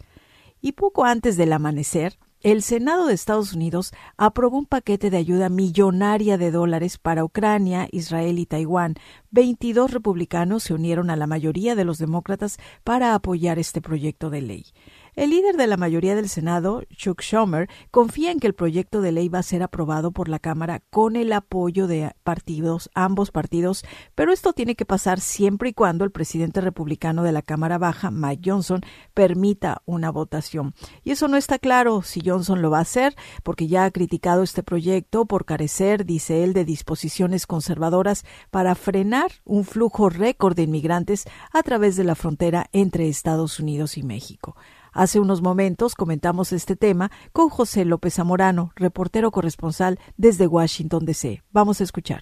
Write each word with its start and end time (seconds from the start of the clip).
Y 0.66 0.72
poco 0.72 1.04
antes 1.04 1.36
del 1.36 1.52
amanecer, 1.52 2.18
el 2.40 2.62
Senado 2.64 3.08
de 3.08 3.14
Estados 3.14 3.52
Unidos 3.52 3.92
aprobó 4.16 4.58
un 4.58 4.66
paquete 4.66 5.10
de 5.10 5.18
ayuda 5.18 5.50
millonaria 5.50 6.38
de 6.38 6.52
dólares 6.52 6.98
para 6.98 7.26
Ucrania, 7.26 7.90
Israel 7.92 8.40
y 8.40 8.46
Taiwán. 8.46 8.96
22 9.32 9.92
republicanos 9.92 10.64
se 10.64 10.74
unieron 10.74 11.10
a 11.10 11.18
la 11.18 11.28
mayoría 11.28 11.76
de 11.76 11.84
los 11.84 11.98
demócratas 11.98 12.60
para 12.86 13.14
apoyar 13.14 13.60
este 13.60 13.82
proyecto 13.82 14.30
de 14.30 14.42
ley. 14.42 14.66
El 15.16 15.30
líder 15.30 15.58
de 15.58 15.68
la 15.68 15.78
mayoría 15.78 16.16
del 16.16 16.28
Senado, 16.28 16.82
Chuck 16.90 17.22
Schumer, 17.22 17.70
confía 17.92 18.32
en 18.32 18.40
que 18.40 18.48
el 18.48 18.56
proyecto 18.56 19.00
de 19.00 19.12
ley 19.12 19.30
va 19.30 19.40
a 19.40 19.44
ser 19.44 19.62
aprobado 19.62 20.12
por 20.12 20.28
la 20.28 20.40
Cámara 20.40 20.82
con 20.90 21.16
el 21.16 21.32
apoyo 21.34 21.86
de 21.86 22.16
partidos, 22.24 22.90
ambos 22.96 23.30
partidos, 23.30 23.86
pero 24.16 24.34
esto 24.34 24.54
tiene 24.54 24.74
que 24.76 24.88
pasar 24.88 25.20
siempre 25.20 25.70
y 25.70 25.74
cuando 25.74 26.04
el 26.04 26.10
presidente 26.10 26.62
republicano 26.62 27.22
de 27.22 27.32
la 27.32 27.44
Cámara 27.44 27.78
Baja, 27.78 28.10
Mike 28.10 28.50
Johnson, 28.50 28.82
permita 29.14 29.84
una 29.86 30.10
votación. 30.10 30.74
Y 31.04 31.12
eso 31.12 31.28
no 31.28 31.38
está 31.38 31.60
claro 31.60 32.02
si 32.02 32.22
Johnson 32.26 32.64
lo 32.64 32.72
va 32.72 32.80
a 32.80 32.82
hacer, 32.82 33.16
porque 33.44 33.68
ya 33.68 33.86
ha 33.86 33.92
criticado 33.92 34.42
este 34.42 34.64
proyecto 34.64 35.28
por 35.28 35.46
carecer, 35.46 36.06
dice 36.06 36.44
él, 36.44 36.54
de 36.54 36.66
disposiciones 36.66 37.46
conservadoras 37.46 38.26
para 38.50 38.74
frenar 38.74 39.32
un 39.46 39.64
flujo 39.64 40.10
récord 40.10 40.56
de 40.56 40.64
inmigrantes 40.64 41.26
a 41.52 41.62
través 41.62 41.98
de 41.98 42.04
la 42.04 42.16
frontera 42.16 42.68
entre 42.74 43.10
Estados 43.10 43.60
Unidos 43.60 43.96
y 44.00 44.02
México. 44.02 44.56
Hace 44.96 45.20
unos 45.20 45.42
momentos 45.42 45.96
comentamos 45.96 46.54
este 46.54 46.76
tema 46.76 47.10
con 47.32 47.50
José 47.50 47.84
López 47.84 48.14
Zamorano, 48.14 48.70
reportero 48.76 49.32
corresponsal 49.32 49.98
desde 50.18 50.46
Washington, 50.46 51.04
D.C. 51.04 51.42
Vamos 51.52 51.82
a 51.82 51.84
escuchar. 51.84 52.22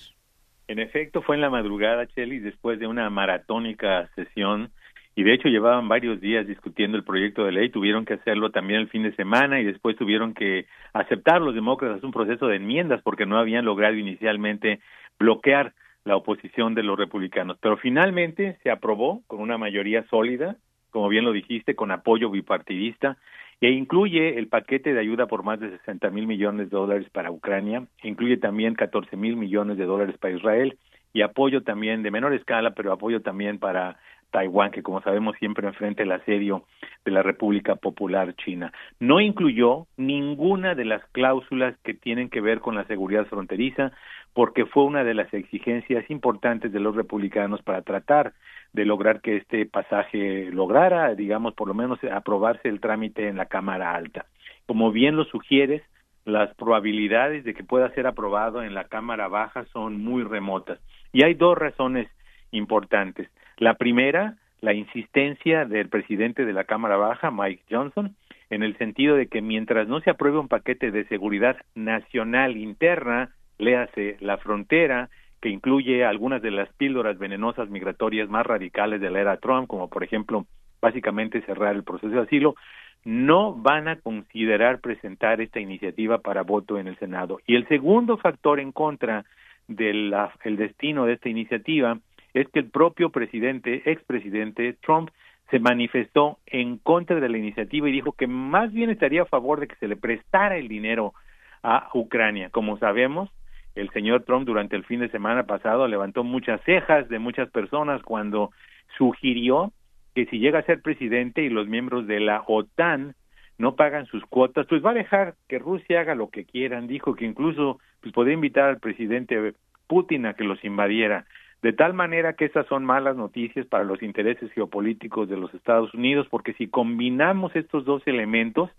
En 0.70 0.80
efecto, 0.80 1.22
fue 1.22 1.36
en 1.36 1.42
la 1.42 1.50
madrugada, 1.50 2.08
Chely, 2.08 2.40
después 2.40 2.80
de 2.80 2.88
una 2.88 3.10
maratónica 3.10 4.10
sesión, 4.16 4.72
y 5.18 5.24
de 5.24 5.34
hecho 5.34 5.50
llevaban 5.50 5.90
varios 5.90 6.22
días 6.22 6.48
discutiendo 6.48 6.98
el 6.98 7.04
proyecto 7.04 7.44
de 7.44 7.52
ley, 7.52 7.70
tuvieron 7.70 8.06
que 8.06 8.14
hacerlo 8.14 8.52
también 8.52 8.80
el 8.80 8.88
fin 8.88 9.04
de 9.04 9.14
semana 9.18 9.60
y 9.60 9.66
después 9.66 9.98
tuvieron 9.98 10.34
que 10.34 10.68
aceptar 10.94 11.42
los 11.42 11.54
demócratas 11.54 12.02
un 12.06 12.14
proceso 12.14 12.48
de 12.48 12.56
enmiendas 12.56 13.02
porque 13.02 13.26
no 13.26 13.38
habían 13.38 13.66
logrado 13.66 13.96
inicialmente 13.96 14.80
bloquear 15.20 15.74
la 16.06 16.16
oposición 16.16 16.74
de 16.74 16.84
los 16.84 16.98
republicanos. 16.98 17.58
Pero 17.62 17.76
finalmente 17.76 18.58
se 18.64 18.72
aprobó 18.72 19.24
con 19.28 19.42
una 19.42 19.58
mayoría 19.58 20.06
sólida, 20.08 20.56
como 20.92 21.10
bien 21.10 21.26
lo 21.26 21.32
dijiste, 21.32 21.76
con 21.76 21.92
apoyo 21.92 22.30
bipartidista, 22.30 23.18
e 23.62 23.70
incluye 23.70 24.38
el 24.40 24.48
paquete 24.48 24.94
de 24.94 25.00
ayuda 25.00 25.28
por 25.28 25.44
más 25.44 25.60
de 25.60 25.70
60 25.78 26.10
mil 26.10 26.28
millones 26.28 26.70
de 26.70 26.78
dólares 26.78 27.08
para 27.12 27.32
Ucrania, 27.32 27.86
incluye 28.04 28.38
también 28.38 28.76
14 28.76 29.16
mil 29.18 29.36
millones 29.36 29.78
de 29.78 29.86
dólares 29.86 30.18
para 30.20 30.36
Israel 30.36 30.78
y 31.14 31.22
apoyo 31.22 31.62
también 31.62 32.04
de 32.04 32.12
menor 32.12 32.34
escala, 32.34 32.72
pero 32.72 32.92
apoyo 32.92 33.22
también 33.22 33.60
para 33.60 33.98
Taiwán, 34.32 34.72
que 34.72 34.82
como 34.82 35.02
sabemos 35.02 35.36
siempre 35.38 35.68
enfrenta 35.68 36.04
el 36.04 36.12
asedio 36.12 36.64
de 37.06 37.12
la 37.12 37.22
República 37.22 37.76
Popular 37.76 38.34
China. 38.36 38.72
No 39.00 39.20
incluyó 39.20 39.88
ninguna 39.98 40.74
de 40.74 40.86
las 40.86 41.06
cláusulas 41.12 41.76
que 41.84 41.94
tienen 41.94 42.30
que 42.30 42.42
ver 42.42 42.62
con 42.62 42.76
la 42.76 42.86
seguridad 42.86 43.26
fronteriza, 43.26 43.92
porque 44.34 44.66
fue 44.66 44.84
una 44.84 45.04
de 45.04 45.14
las 45.14 45.34
exigencias 45.34 46.10
importantes 46.10 46.72
de 46.72 46.80
los 46.80 46.96
republicanos 46.96 47.62
para 47.62 47.82
tratar 47.82 48.34
de 48.74 48.86
lograr 48.86 49.22
que 49.22 49.38
este 49.38 49.66
pasaje 49.66 50.50
lograra, 50.52 51.14
digamos, 51.16 51.54
por 51.54 51.68
lo 51.68 51.74
menos 51.74 52.00
aprobarse 52.06 52.70
el 52.70 52.80
trámite 52.80 53.28
en 53.28 53.38
la 53.38 53.48
Cámara 53.48 53.94
Alta. 53.94 54.26
Como 54.66 54.92
bien 54.92 55.18
lo 55.18 55.26
sugieres, 55.26 55.82
las 56.24 56.54
probabilidades 56.56 57.44
de 57.44 57.54
que 57.54 57.64
pueda 57.64 57.90
ser 57.94 58.08
aprobado 58.08 58.64
en 58.64 58.74
la 58.74 58.86
Cámara 58.86 59.28
Baja 59.28 59.66
son 59.74 60.02
muy 60.02 60.24
remotas. 60.24 60.80
Y 61.12 61.24
hay 61.24 61.34
dos 61.34 61.58
razones 61.58 62.08
importantes. 62.52 63.30
La 63.58 63.74
primera, 63.74 64.36
la 64.62 64.74
insistencia 64.74 65.66
del 65.66 65.90
presidente 65.90 66.46
de 66.46 66.54
la 66.54 66.64
Cámara 66.64 66.96
Baja, 66.96 67.32
Mike 67.32 67.64
Johnson, 67.70 68.16
en 68.50 68.64
el 68.64 68.78
sentido 68.78 69.16
de 69.16 69.28
que 69.28 69.42
mientras 69.42 69.88
no 69.88 70.02
se 70.02 70.10
apruebe 70.10 70.40
un 70.40 70.48
paquete 70.48 70.92
de 70.92 71.06
seguridad 71.06 71.58
nacional 71.74 72.58
interna, 72.58 73.32
léase 73.62 74.18
la 74.20 74.38
frontera, 74.38 75.10
que 75.42 75.50
incluye 75.50 76.04
algunas 76.06 76.42
de 76.42 76.52
las 76.52 76.72
píldoras 76.74 77.18
venenosas 77.18 77.70
migratorias 77.70 78.30
más 78.30 78.46
radicales 78.46 79.02
de 79.02 79.10
la 79.10 79.22
era 79.22 79.38
Trump, 79.38 79.68
como 79.68 79.90
por 79.90 80.04
ejemplo 80.04 80.46
básicamente 80.82 81.42
cerrar 81.44 81.76
el 81.76 81.84
proceso 81.84 82.14
de 82.14 82.22
asilo, 82.22 82.56
no 83.04 83.54
van 83.54 83.88
a 83.88 83.96
considerar 83.98 84.80
presentar 84.80 85.42
esta 85.42 85.60
iniciativa 85.60 86.20
para 86.20 86.44
voto 86.44 86.78
en 86.78 86.88
el 86.88 86.98
Senado. 86.98 87.40
Y 87.48 87.56
el 87.56 87.68
segundo 87.68 88.18
factor 88.18 88.60
en 88.60 88.72
contra 88.72 89.26
del 89.68 90.14
el 90.44 90.58
destino 90.58 91.06
de 91.06 91.14
esta 91.14 91.30
iniciativa 91.30 91.98
es 92.34 92.48
que 92.50 92.60
el 92.60 92.70
propio 92.70 93.10
presidente, 93.10 93.90
expresidente 93.90 94.74
Trump, 94.82 95.10
se 95.50 95.60
manifestó 95.60 96.38
en 96.46 96.78
contra 96.78 97.20
de 97.20 97.30
la 97.30 97.38
iniciativa 97.38 97.90
y 97.90 97.92
dijo 97.92 98.14
que 98.14 98.28
más 98.28 98.72
bien 98.72 98.90
estaría 98.90 99.24
a 99.24 99.26
favor 99.26 99.60
de 99.60 99.68
que 99.68 99.76
se 99.76 99.88
le 99.88 99.98
prestara 99.98 100.58
el 100.58 100.68
dinero 100.68 101.14
a 101.62 101.90
Ucrania. 101.94 102.50
Como 102.50 102.78
sabemos, 102.78 103.30
el 103.76 103.90
señor 103.92 104.24
Trump 104.24 104.46
durante 104.46 104.76
el 104.76 104.84
fin 104.86 105.00
de 105.00 105.10
semana 105.10 105.44
pasado 105.44 105.88
levantó 105.88 106.24
muchas 106.24 106.62
cejas 106.64 107.08
de 107.10 107.20
muchas 107.20 107.50
personas 107.50 108.02
cuando 108.04 108.52
sugirió 108.98 109.72
que 110.14 110.26
si 110.26 110.40
llega 110.40 110.60
a 110.60 110.64
ser 110.64 110.82
presidente 110.82 111.42
y 111.42 111.50
los 111.50 111.68
miembros 111.68 112.06
de 112.08 112.20
la 112.20 112.44
OTAN 112.46 113.16
no 113.58 113.76
pagan 113.76 114.08
sus 114.08 114.26
cuotas, 114.26 114.66
pues 114.68 114.84
va 114.84 114.92
a 114.92 114.96
dejar 114.96 115.36
que 115.48 115.60
Rusia 115.60 116.02
haga 116.02 116.16
lo 116.16 116.30
que 116.30 116.46
quieran. 116.46 116.88
Dijo 116.88 117.16
que 117.16 117.26
incluso 117.26 117.80
pues 118.02 118.14
podría 118.14 118.34
invitar 118.34 118.66
al 118.66 118.80
presidente 118.80 119.54
Putin 119.88 120.26
a 120.26 120.34
que 120.34 120.44
los 120.44 120.64
invadiera. 120.64 121.26
De 121.62 121.72
tal 121.72 121.94
manera 121.94 122.34
que 122.34 122.46
estas 122.46 122.66
son 122.66 122.84
malas 122.84 123.16
noticias 123.16 123.68
para 123.68 123.84
los 123.84 124.02
intereses 124.02 124.52
geopolíticos 124.54 125.30
de 125.30 125.38
los 125.38 125.54
Estados 125.54 125.94
Unidos, 125.94 126.28
porque 126.30 126.54
si 126.54 126.68
combinamos 126.68 127.56
estos 127.56 127.86
dos 127.86 128.02
elementos, 128.08 128.72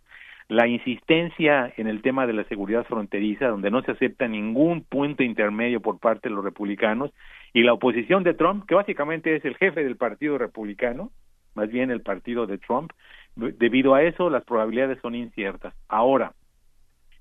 la 0.49 0.67
insistencia 0.67 1.73
en 1.77 1.87
el 1.87 2.03
tema 2.03 2.27
de 2.27 2.33
la 2.33 2.45
seguridad 2.45 2.85
fronteriza, 2.85 3.49
donde 3.49 3.71
no 3.71 3.83
se 3.83 3.93
acepta 3.93 4.29
ningún 4.29 4.83
punto 4.83 5.23
intermedio 5.23 5.81
por 5.81 5.99
parte 5.99 6.29
de 6.29 6.35
los 6.35 6.45
republicanos, 6.45 7.13
y 7.53 7.63
la 7.63 7.75
oposición 7.75 8.23
de 8.23 8.35
Trump, 8.35 8.65
que 8.67 8.75
básicamente 8.75 9.37
es 9.37 9.45
el 9.45 9.57
jefe 9.57 9.85
del 9.85 9.97
Partido 9.97 10.39
Republicano, 10.39 11.11
más 11.55 11.71
bien 11.71 11.91
el 11.91 12.01
partido 12.01 12.47
de 12.47 12.59
Trump, 12.59 12.93
debido 13.37 13.95
a 13.95 14.03
eso 14.03 14.31
las 14.31 14.45
probabilidades 14.45 14.99
son 15.01 15.15
inciertas. 15.15 15.75
Ahora, 15.89 16.33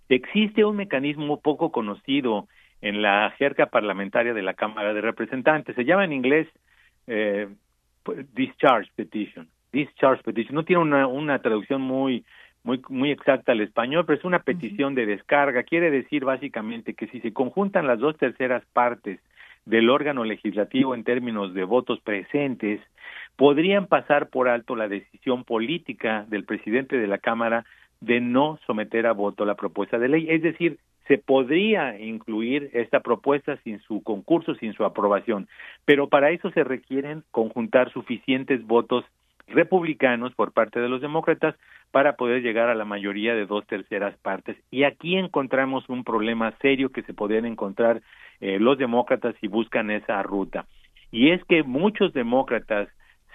existe 0.09 0.63
un 0.63 0.77
mecanismo 0.77 1.41
poco 1.41 1.71
conocido 1.71 2.47
en 2.81 3.01
la 3.01 3.31
jerga 3.37 3.67
parlamentaria 3.67 4.33
de 4.33 4.41
la 4.41 4.53
Cámara 4.53 4.93
de 4.93 5.01
Representantes, 5.01 5.75
se 5.75 5.85
llama 5.85 6.05
en 6.05 6.13
inglés 6.13 6.47
eh, 7.07 7.47
discharge 8.33 8.89
petition, 8.95 9.47
discharge 9.71 10.23
petition, 10.23 10.55
no 10.55 10.63
tiene 10.63 10.81
una, 10.81 11.07
una 11.07 11.39
traducción 11.39 11.81
muy 11.81 12.25
muy, 12.63 12.81
muy 12.89 13.11
exacta 13.11 13.51
al 13.51 13.61
español, 13.61 14.05
pero 14.05 14.19
es 14.19 14.25
una 14.25 14.39
petición 14.39 14.95
de 14.95 15.05
descarga. 15.05 15.63
Quiere 15.63 15.91
decir 15.91 16.25
básicamente 16.25 16.93
que 16.93 17.07
si 17.07 17.19
se 17.21 17.33
conjuntan 17.33 17.87
las 17.87 17.99
dos 17.99 18.17
terceras 18.17 18.63
partes 18.73 19.19
del 19.65 19.89
órgano 19.89 20.23
legislativo 20.23 20.95
en 20.95 21.03
términos 21.03 21.53
de 21.53 21.63
votos 21.63 21.99
presentes, 22.01 22.81
podrían 23.35 23.87
pasar 23.87 24.29
por 24.29 24.47
alto 24.47 24.75
la 24.75 24.87
decisión 24.87 25.43
política 25.43 26.25
del 26.29 26.45
presidente 26.45 26.97
de 26.97 27.07
la 27.07 27.17
Cámara 27.17 27.65
de 27.99 28.19
no 28.19 28.59
someter 28.65 29.05
a 29.05 29.13
voto 29.13 29.45
la 29.45 29.55
propuesta 29.55 29.99
de 29.99 30.09
ley. 30.09 30.27
Es 30.29 30.41
decir, 30.41 30.77
se 31.07 31.17
podría 31.17 31.99
incluir 31.99 32.69
esta 32.73 33.01
propuesta 33.01 33.57
sin 33.63 33.79
su 33.81 34.01
concurso, 34.01 34.55
sin 34.55 34.73
su 34.73 34.85
aprobación, 34.85 35.47
pero 35.85 36.07
para 36.07 36.31
eso 36.31 36.51
se 36.51 36.63
requieren 36.63 37.23
conjuntar 37.31 37.91
suficientes 37.91 38.65
votos 38.65 39.05
republicanos 39.53 40.33
por 40.33 40.51
parte 40.51 40.79
de 40.79 40.89
los 40.89 41.01
demócratas 41.01 41.55
para 41.91 42.15
poder 42.15 42.41
llegar 42.41 42.69
a 42.69 42.75
la 42.75 42.85
mayoría 42.85 43.35
de 43.35 43.45
dos 43.45 43.65
terceras 43.67 44.17
partes. 44.17 44.57
Y 44.71 44.83
aquí 44.83 45.17
encontramos 45.17 45.87
un 45.89 46.03
problema 46.03 46.53
serio 46.61 46.89
que 46.89 47.03
se 47.03 47.13
podrían 47.13 47.45
encontrar 47.45 48.01
eh, 48.39 48.59
los 48.59 48.77
demócratas 48.77 49.35
si 49.41 49.47
buscan 49.47 49.91
esa 49.91 50.21
ruta. 50.23 50.65
Y 51.11 51.31
es 51.31 51.43
que 51.45 51.63
muchos 51.63 52.13
demócratas 52.13 52.87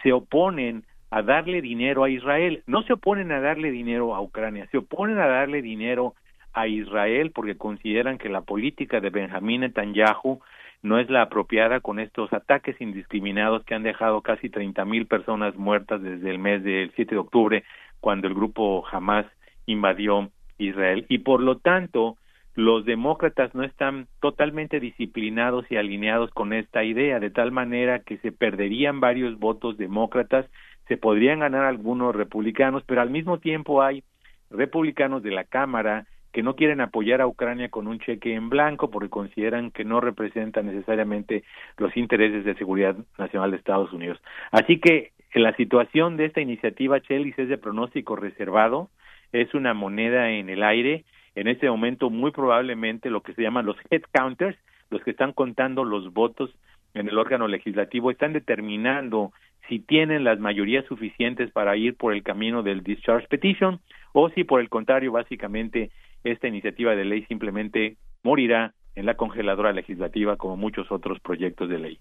se 0.02 0.12
oponen 0.12 0.84
a 1.10 1.22
darle 1.22 1.60
dinero 1.60 2.04
a 2.04 2.10
Israel. 2.10 2.62
No 2.66 2.82
se 2.82 2.94
oponen 2.94 3.30
a 3.32 3.40
darle 3.40 3.70
dinero 3.70 4.14
a 4.14 4.20
Ucrania, 4.20 4.66
se 4.70 4.78
oponen 4.78 5.18
a 5.18 5.26
darle 5.26 5.62
dinero 5.62 6.14
a 6.52 6.66
Israel 6.66 7.32
porque 7.34 7.56
consideran 7.56 8.16
que 8.16 8.30
la 8.30 8.40
política 8.40 9.00
de 9.00 9.10
Benjamín 9.10 9.60
Netanyahu 9.60 10.40
no 10.82 10.98
es 10.98 11.10
la 11.10 11.22
apropiada 11.22 11.80
con 11.80 11.98
estos 11.98 12.32
ataques 12.32 12.80
indiscriminados 12.80 13.64
que 13.64 13.74
han 13.74 13.82
dejado 13.82 14.22
casi 14.22 14.50
treinta 14.50 14.84
mil 14.84 15.06
personas 15.06 15.56
muertas 15.56 16.02
desde 16.02 16.30
el 16.30 16.38
mes 16.38 16.62
del 16.62 16.92
7 16.94 17.14
de 17.14 17.20
octubre, 17.20 17.64
cuando 18.00 18.28
el 18.28 18.34
grupo 18.34 18.84
Hamas 18.90 19.26
invadió 19.66 20.30
Israel. 20.58 21.06
Y 21.08 21.18
por 21.18 21.40
lo 21.40 21.58
tanto, 21.58 22.16
los 22.54 22.84
demócratas 22.84 23.54
no 23.54 23.64
están 23.64 24.06
totalmente 24.20 24.80
disciplinados 24.80 25.66
y 25.70 25.76
alineados 25.76 26.30
con 26.30 26.52
esta 26.52 26.84
idea, 26.84 27.20
de 27.20 27.30
tal 27.30 27.52
manera 27.52 28.00
que 28.00 28.16
se 28.18 28.32
perderían 28.32 29.00
varios 29.00 29.38
votos 29.38 29.76
demócratas, 29.76 30.46
se 30.88 30.96
podrían 30.96 31.40
ganar 31.40 31.64
algunos 31.64 32.14
republicanos, 32.14 32.82
pero 32.86 33.02
al 33.02 33.10
mismo 33.10 33.38
tiempo 33.38 33.82
hay 33.82 34.04
republicanos 34.50 35.22
de 35.22 35.32
la 35.32 35.44
Cámara 35.44 36.06
que 36.36 36.42
no 36.42 36.54
quieren 36.54 36.82
apoyar 36.82 37.22
a 37.22 37.26
Ucrania 37.26 37.70
con 37.70 37.88
un 37.88 37.98
cheque 37.98 38.34
en 38.34 38.50
blanco 38.50 38.90
porque 38.90 39.08
consideran 39.08 39.70
que 39.70 39.86
no 39.86 40.02
representa 40.02 40.60
necesariamente 40.60 41.44
los 41.78 41.96
intereses 41.96 42.44
de 42.44 42.54
seguridad 42.56 42.94
nacional 43.16 43.52
de 43.52 43.56
Estados 43.56 43.90
Unidos. 43.90 44.20
Así 44.50 44.78
que 44.78 45.12
la 45.32 45.56
situación 45.56 46.18
de 46.18 46.26
esta 46.26 46.42
iniciativa 46.42 47.00
Chelis 47.00 47.38
es 47.38 47.48
de 47.48 47.56
pronóstico 47.56 48.16
reservado, 48.16 48.90
es 49.32 49.54
una 49.54 49.72
moneda 49.72 50.28
en 50.30 50.50
el 50.50 50.62
aire. 50.62 51.06
En 51.36 51.48
este 51.48 51.70
momento, 51.70 52.10
muy 52.10 52.32
probablemente 52.32 53.08
lo 53.08 53.22
que 53.22 53.32
se 53.32 53.40
llaman 53.40 53.64
los 53.64 53.78
head 53.88 54.02
counters, 54.12 54.58
los 54.90 55.02
que 55.04 55.12
están 55.12 55.32
contando 55.32 55.84
los 55.84 56.12
votos 56.12 56.54
en 56.92 57.08
el 57.08 57.16
órgano 57.16 57.48
legislativo, 57.48 58.10
están 58.10 58.34
determinando 58.34 59.32
si 59.70 59.78
tienen 59.78 60.22
las 60.22 60.38
mayorías 60.38 60.84
suficientes 60.84 61.50
para 61.50 61.78
ir 61.78 61.96
por 61.96 62.12
el 62.12 62.22
camino 62.22 62.62
del 62.62 62.82
discharge 62.82 63.26
petition 63.26 63.80
o 64.12 64.28
si 64.28 64.44
por 64.44 64.60
el 64.60 64.68
contrario 64.68 65.12
básicamente 65.12 65.90
esta 66.30 66.48
iniciativa 66.48 66.94
de 66.94 67.04
ley 67.04 67.24
simplemente 67.26 67.96
morirá 68.22 68.74
en 68.94 69.06
la 69.06 69.14
congeladora 69.14 69.72
legislativa 69.72 70.36
como 70.36 70.56
muchos 70.56 70.90
otros 70.90 71.20
proyectos 71.20 71.68
de 71.68 71.78
ley. 71.78 71.98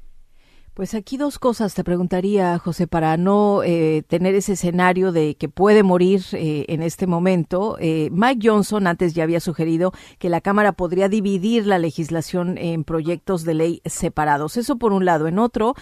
Pues 0.76 0.94
aquí 0.94 1.16
dos 1.16 1.40
cosas 1.40 1.74
te 1.74 1.86
preguntaría, 1.86 2.60
José, 2.60 2.86
para 2.86 3.16
no 3.16 3.64
eh, 3.64 4.04
tener 4.10 4.36
ese 4.36 4.54
escenario 4.54 5.14
de 5.14 5.36
que 5.36 5.48
puede 5.48 5.84
morir 5.84 6.22
eh, 6.34 6.66
en 6.68 6.84
este 6.84 7.08
momento. 7.08 7.78
Eh, 7.80 8.10
Mike 8.12 8.46
Johnson 8.46 8.86
antes 8.86 9.14
ya 9.14 9.24
había 9.24 9.40
sugerido 9.40 9.94
que 10.20 10.28
la 10.28 10.42
Cámara 10.42 10.74
podría 10.74 11.08
dividir 11.08 11.66
la 11.66 11.80
legislación 11.80 12.58
en 12.58 12.84
proyectos 12.84 13.46
de 13.46 13.54
ley 13.54 13.82
separados. 13.86 14.58
Eso 14.58 14.76
por 14.76 14.92
un 14.92 15.06
lado. 15.06 15.30
En 15.30 15.40
otro, 15.40 15.76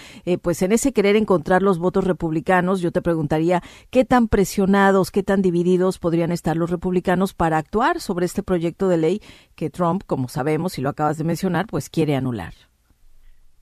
pues 0.43 0.61
en 0.61 0.71
ese 0.71 0.93
querer 0.93 1.15
encontrar 1.15 1.63
los 1.63 1.79
votos 1.79 2.03
republicanos, 2.03 2.79
yo 2.79 2.91
te 2.91 3.01
preguntaría 3.01 3.63
qué 3.89 4.05
tan 4.05 4.27
presionados, 4.27 5.09
qué 5.09 5.23
tan 5.23 5.41
divididos 5.41 5.97
podrían 5.97 6.31
estar 6.31 6.55
los 6.55 6.69
republicanos 6.69 7.33
para 7.33 7.57
actuar 7.57 7.99
sobre 7.99 8.27
este 8.27 8.43
proyecto 8.43 8.89
de 8.89 8.97
ley 8.97 9.21
que 9.55 9.71
Trump, 9.71 10.03
como 10.05 10.29
sabemos 10.29 10.77
y 10.77 10.83
lo 10.83 10.89
acabas 10.89 11.17
de 11.17 11.23
mencionar, 11.23 11.65
pues 11.65 11.89
quiere 11.89 12.15
anular. 12.15 12.53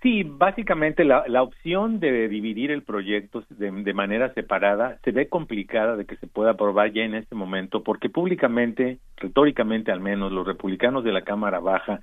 Sí, 0.02 0.24
básicamente 0.24 1.04
la, 1.06 1.26
la 1.28 1.44
opción 1.44 2.00
de 2.00 2.28
dividir 2.28 2.72
el 2.72 2.82
proyecto 2.82 3.44
de, 3.50 3.72
de, 3.72 3.94
manera 3.94 4.34
separada 4.34 4.98
se 5.04 5.12
ve 5.12 5.30
complicada 5.30 5.96
de 5.96 6.06
que 6.06 6.16
se 6.18 6.26
pueda 6.26 6.52
aprobar 6.52 6.92
ya 6.92 7.04
en 7.04 7.14
este 7.14 7.36
momento 7.36 7.84
porque 7.84 8.10
públicamente, 8.10 8.98
retóricamente 9.18 9.92
al 9.92 10.00
menos, 10.00 10.32
los 10.32 10.48
republicanos 10.48 11.04
de 11.04 11.12
la 11.12 11.22
Cámara 11.22 11.60
Baja 11.60 12.00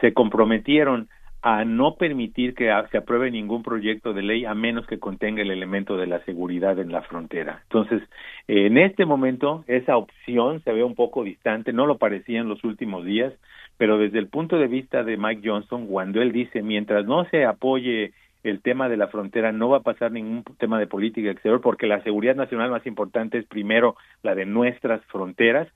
se 0.00 0.12
comprometieron 0.12 1.08
a 1.42 1.64
no 1.64 1.94
permitir 1.94 2.54
que 2.54 2.72
se 2.90 2.98
apruebe 2.98 3.30
ningún 3.30 3.62
proyecto 3.62 4.12
de 4.12 4.22
ley 4.22 4.44
a 4.44 4.54
menos 4.54 4.84
que 4.88 4.98
contenga 4.98 5.42
el 5.42 5.52
elemento 5.52 5.96
de 5.96 6.08
la 6.08 6.18
seguridad 6.24 6.76
en 6.80 6.90
la 6.90 7.02
frontera. 7.02 7.60
Entonces, 7.62 8.02
en 8.48 8.76
este 8.78 9.06
momento 9.06 9.64
esa 9.68 9.96
opción 9.96 10.60
se 10.64 10.72
ve 10.72 10.82
un 10.82 10.96
poco 10.96 11.22
distante, 11.22 11.72
no 11.72 11.86
lo 11.86 11.98
parecía 11.98 12.40
en 12.40 12.48
los 12.48 12.64
últimos 12.64 13.04
días, 13.04 13.32
pero 13.76 13.98
desde 13.98 14.18
el 14.18 14.28
punto 14.28 14.58
de 14.58 14.68
vista 14.68 15.04
de 15.04 15.16
Mike 15.16 15.48
Johnson, 15.48 15.86
cuando 15.86 16.22
él 16.22 16.32
dice, 16.32 16.62
mientras 16.62 17.04
no 17.06 17.24
se 17.26 17.44
apoye 17.44 18.12
el 18.42 18.60
tema 18.62 18.88
de 18.88 18.96
la 18.96 19.08
frontera, 19.08 19.52
no 19.52 19.68
va 19.68 19.78
a 19.78 19.82
pasar 19.82 20.12
ningún 20.12 20.44
tema 20.58 20.78
de 20.78 20.86
política 20.86 21.30
exterior, 21.30 21.60
porque 21.60 21.86
la 21.86 22.02
seguridad 22.02 22.36
nacional 22.36 22.70
más 22.70 22.86
importante 22.86 23.38
es 23.38 23.46
primero 23.46 23.96
la 24.22 24.34
de 24.34 24.46
nuestras 24.46 25.04
fronteras, 25.06 25.68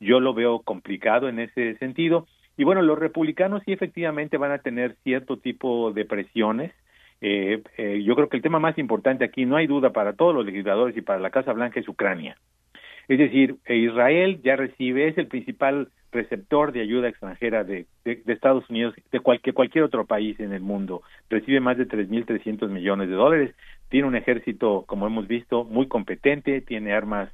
yo 0.00 0.20
lo 0.20 0.34
veo 0.34 0.60
complicado 0.60 1.28
en 1.28 1.38
ese 1.38 1.76
sentido. 1.78 2.26
Y 2.56 2.64
bueno, 2.64 2.82
los 2.82 2.98
republicanos 2.98 3.62
sí 3.64 3.72
efectivamente 3.72 4.36
van 4.36 4.52
a 4.52 4.58
tener 4.58 4.96
cierto 5.04 5.38
tipo 5.38 5.92
de 5.92 6.04
presiones. 6.04 6.72
Eh, 7.20 7.62
eh, 7.76 8.02
yo 8.04 8.14
creo 8.14 8.28
que 8.28 8.36
el 8.36 8.42
tema 8.42 8.58
más 8.58 8.78
importante 8.78 9.24
aquí, 9.24 9.46
no 9.46 9.56
hay 9.56 9.66
duda 9.66 9.90
para 9.90 10.14
todos 10.14 10.34
los 10.34 10.44
legisladores 10.44 10.96
y 10.96 11.02
para 11.02 11.20
la 11.20 11.30
Casa 11.30 11.52
Blanca, 11.52 11.80
es 11.80 11.88
Ucrania. 11.88 12.36
Es 13.08 13.18
decir, 13.18 13.56
Israel 13.68 14.40
ya 14.42 14.56
recibe, 14.56 15.08
es 15.08 15.18
el 15.18 15.26
principal 15.26 15.88
receptor 16.12 16.72
de 16.72 16.82
ayuda 16.82 17.08
extranjera 17.08 17.64
de, 17.64 17.86
de, 18.04 18.22
Estados 18.26 18.68
Unidos, 18.68 18.94
de 19.10 19.20
cualquier, 19.20 19.54
cualquier 19.54 19.84
otro 19.84 20.06
país 20.06 20.38
en 20.40 20.52
el 20.52 20.60
mundo. 20.60 21.02
Recibe 21.30 21.60
más 21.60 21.78
de 21.78 21.88
3.300 21.88 22.68
millones 22.68 23.08
de 23.08 23.14
dólares. 23.14 23.54
Tiene 23.88 24.06
un 24.06 24.16
ejército, 24.16 24.84
como 24.86 25.06
hemos 25.06 25.26
visto, 25.26 25.64
muy 25.64 25.88
competente, 25.88 26.60
tiene 26.60 26.92
armas 26.92 27.30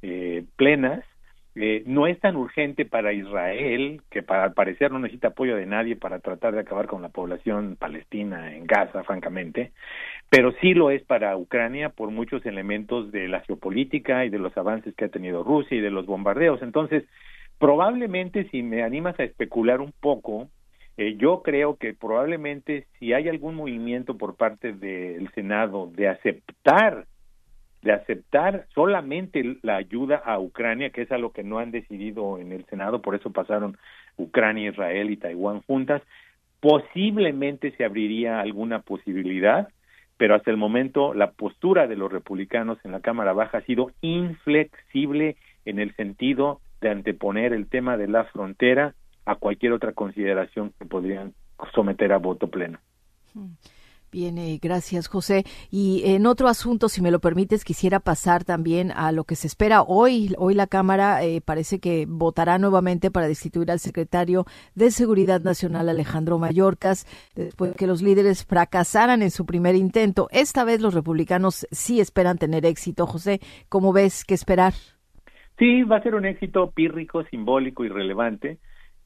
eh, 0.00 0.44
plenas. 0.56 1.04
Eh, 1.54 1.82
no 1.86 2.06
es 2.06 2.18
tan 2.20 2.36
urgente 2.36 2.86
para 2.86 3.12
Israel, 3.12 4.00
que 4.10 4.22
para 4.22 4.44
al 4.44 4.54
parecer 4.54 4.90
no 4.90 4.98
necesita 4.98 5.28
apoyo 5.28 5.54
de 5.56 5.66
nadie 5.66 5.96
para 5.96 6.18
tratar 6.18 6.54
de 6.54 6.60
acabar 6.60 6.86
con 6.86 7.02
la 7.02 7.10
población 7.10 7.76
palestina 7.76 8.56
en 8.56 8.66
Gaza, 8.66 9.04
francamente, 9.04 9.72
pero 10.30 10.52
sí 10.62 10.72
lo 10.72 10.90
es 10.90 11.02
para 11.02 11.36
Ucrania 11.36 11.90
por 11.90 12.10
muchos 12.10 12.46
elementos 12.46 13.12
de 13.12 13.28
la 13.28 13.40
geopolítica 13.40 14.24
y 14.24 14.30
de 14.30 14.38
los 14.38 14.56
avances 14.56 14.94
que 14.94 15.04
ha 15.04 15.08
tenido 15.08 15.44
Rusia 15.44 15.76
y 15.76 15.80
de 15.80 15.90
los 15.90 16.06
bombardeos. 16.06 16.62
Entonces, 16.62 17.04
Probablemente, 17.62 18.48
si 18.50 18.60
me 18.64 18.82
animas 18.82 19.16
a 19.20 19.22
especular 19.22 19.80
un 19.80 19.92
poco, 19.92 20.48
eh, 20.96 21.14
yo 21.16 21.42
creo 21.44 21.76
que 21.76 21.94
probablemente 21.94 22.88
si 22.98 23.12
hay 23.12 23.28
algún 23.28 23.54
movimiento 23.54 24.18
por 24.18 24.34
parte 24.34 24.72
del 24.72 25.30
Senado 25.32 25.88
de 25.94 26.08
aceptar 26.08 27.06
de 27.82 27.92
aceptar 27.92 28.66
solamente 28.74 29.58
la 29.62 29.76
ayuda 29.76 30.16
a 30.16 30.38
Ucrania, 30.38 30.90
que 30.90 31.02
es 31.02 31.12
algo 31.12 31.32
que 31.32 31.42
no 31.42 31.58
han 31.58 31.72
decidido 31.72 32.38
en 32.38 32.52
el 32.52 32.64
Senado, 32.66 33.02
por 33.02 33.14
eso 33.14 33.30
pasaron 33.30 33.76
Ucrania, 34.16 34.70
Israel 34.70 35.10
y 35.10 35.16
Taiwán 35.16 35.62
juntas, 35.62 36.02
posiblemente 36.60 37.72
se 37.72 37.84
abriría 37.84 38.40
alguna 38.40 38.80
posibilidad, 38.80 39.68
pero 40.16 40.36
hasta 40.36 40.52
el 40.52 40.56
momento 40.56 41.12
la 41.12 41.32
postura 41.32 41.88
de 41.88 41.96
los 41.96 42.12
republicanos 42.12 42.78
en 42.84 42.92
la 42.92 43.00
Cámara 43.00 43.32
Baja 43.32 43.58
ha 43.58 43.62
sido 43.62 43.90
inflexible 44.00 45.36
en 45.64 45.80
el 45.80 45.94
sentido 45.96 46.60
de 46.80 46.90
anteponer 46.90 47.52
el 47.52 47.66
tema 47.68 47.96
de 47.96 48.06
la 48.06 48.24
frontera 48.24 48.94
a 49.24 49.34
cualquier 49.34 49.72
otra 49.72 49.92
consideración 49.92 50.72
que 50.78 50.86
podrían 50.86 51.32
someter 51.74 52.12
a 52.12 52.18
voto 52.18 52.48
pleno. 52.48 52.78
Bien, 54.12 54.36
eh, 54.36 54.58
gracias 54.60 55.08
José. 55.08 55.44
Y 55.70 56.02
en 56.04 56.26
otro 56.26 56.48
asunto, 56.48 56.90
si 56.90 57.00
me 57.00 57.10
lo 57.10 57.18
permites, 57.18 57.64
quisiera 57.64 57.98
pasar 57.98 58.44
también 58.44 58.90
a 58.90 59.10
lo 59.10 59.24
que 59.24 59.36
se 59.36 59.46
espera 59.46 59.80
hoy. 59.80 60.34
Hoy 60.36 60.52
la 60.52 60.66
Cámara 60.66 61.24
eh, 61.24 61.40
parece 61.40 61.80
que 61.80 62.04
votará 62.06 62.58
nuevamente 62.58 63.10
para 63.10 63.26
destituir 63.26 63.70
al 63.70 63.78
secretario 63.78 64.44
de 64.74 64.90
Seguridad 64.90 65.40
Nacional, 65.40 65.88
Alejandro 65.88 66.38
Mayorkas, 66.38 67.06
después 67.34 67.70
de 67.70 67.76
que 67.78 67.86
los 67.86 68.02
líderes 68.02 68.44
fracasaran 68.44 69.22
en 69.22 69.30
su 69.30 69.46
primer 69.46 69.76
intento. 69.76 70.28
Esta 70.30 70.64
vez 70.64 70.82
los 70.82 70.92
republicanos 70.92 71.66
sí 71.70 71.98
esperan 71.98 72.36
tener 72.36 72.66
éxito. 72.66 73.06
José, 73.06 73.40
¿cómo 73.70 73.94
ves 73.94 74.26
qué 74.26 74.34
esperar? 74.34 74.74
Sí, 75.58 75.84
va 75.84 75.96
a 75.96 76.02
ser 76.02 76.16
un 76.16 76.26
éxito 76.26 76.70
pírrico, 76.70 77.24
simbólico 77.30 77.82
y 77.82 77.88
relevante 77.88 78.58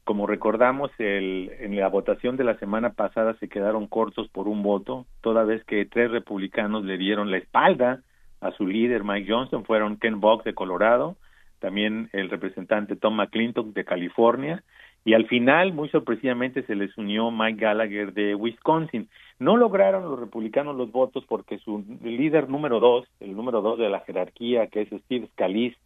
como 0.07 0.25
recordamos, 0.25 0.89
el, 0.99 1.51
en 1.59 1.75
la 1.75 1.89
votación 1.89 2.37
de 2.37 2.45
la 2.45 2.57
semana 2.59 2.91
pasada 2.93 3.33
se 3.41 3.49
quedaron 3.49 3.87
cortos 3.87 4.29
por 4.29 4.47
un 4.47 4.63
voto, 4.63 5.05
toda 5.19 5.43
vez 5.43 5.65
que 5.65 5.83
tres 5.85 6.09
republicanos 6.11 6.85
le 6.85 6.97
dieron 6.97 7.29
la 7.29 7.39
espalda 7.39 8.03
a 8.39 8.51
su 8.51 8.65
líder 8.65 9.03
Mike 9.03 9.29
Johnson, 9.29 9.65
fueron 9.65 9.97
Ken 9.97 10.21
Box 10.21 10.45
de 10.45 10.53
Colorado, 10.53 11.17
también 11.59 12.09
el 12.13 12.29
representante 12.29 12.95
Tom 12.95 13.17
McClintock 13.17 13.73
de 13.73 13.83
California, 13.83 14.63
y 15.03 15.13
al 15.13 15.27
final, 15.27 15.73
muy 15.73 15.89
sorpresivamente, 15.89 16.63
se 16.63 16.75
les 16.75 16.97
unió 16.97 17.29
Mike 17.29 17.59
Gallagher 17.59 18.13
de 18.13 18.33
Wisconsin. 18.33 19.09
No 19.39 19.57
lograron 19.57 20.03
los 20.03 20.19
republicanos 20.19 20.77
los 20.77 20.89
votos 20.91 21.25
porque 21.27 21.59
su 21.59 21.83
líder 22.01 22.49
número 22.49 22.79
dos, 22.79 23.07
el 23.19 23.35
número 23.35 23.61
dos 23.61 23.77
de 23.77 23.89
la 23.89 23.99
jerarquía, 24.01 24.67
que 24.67 24.83
es 24.83 24.89
Steve 25.03 25.27
Scalise, 25.33 25.77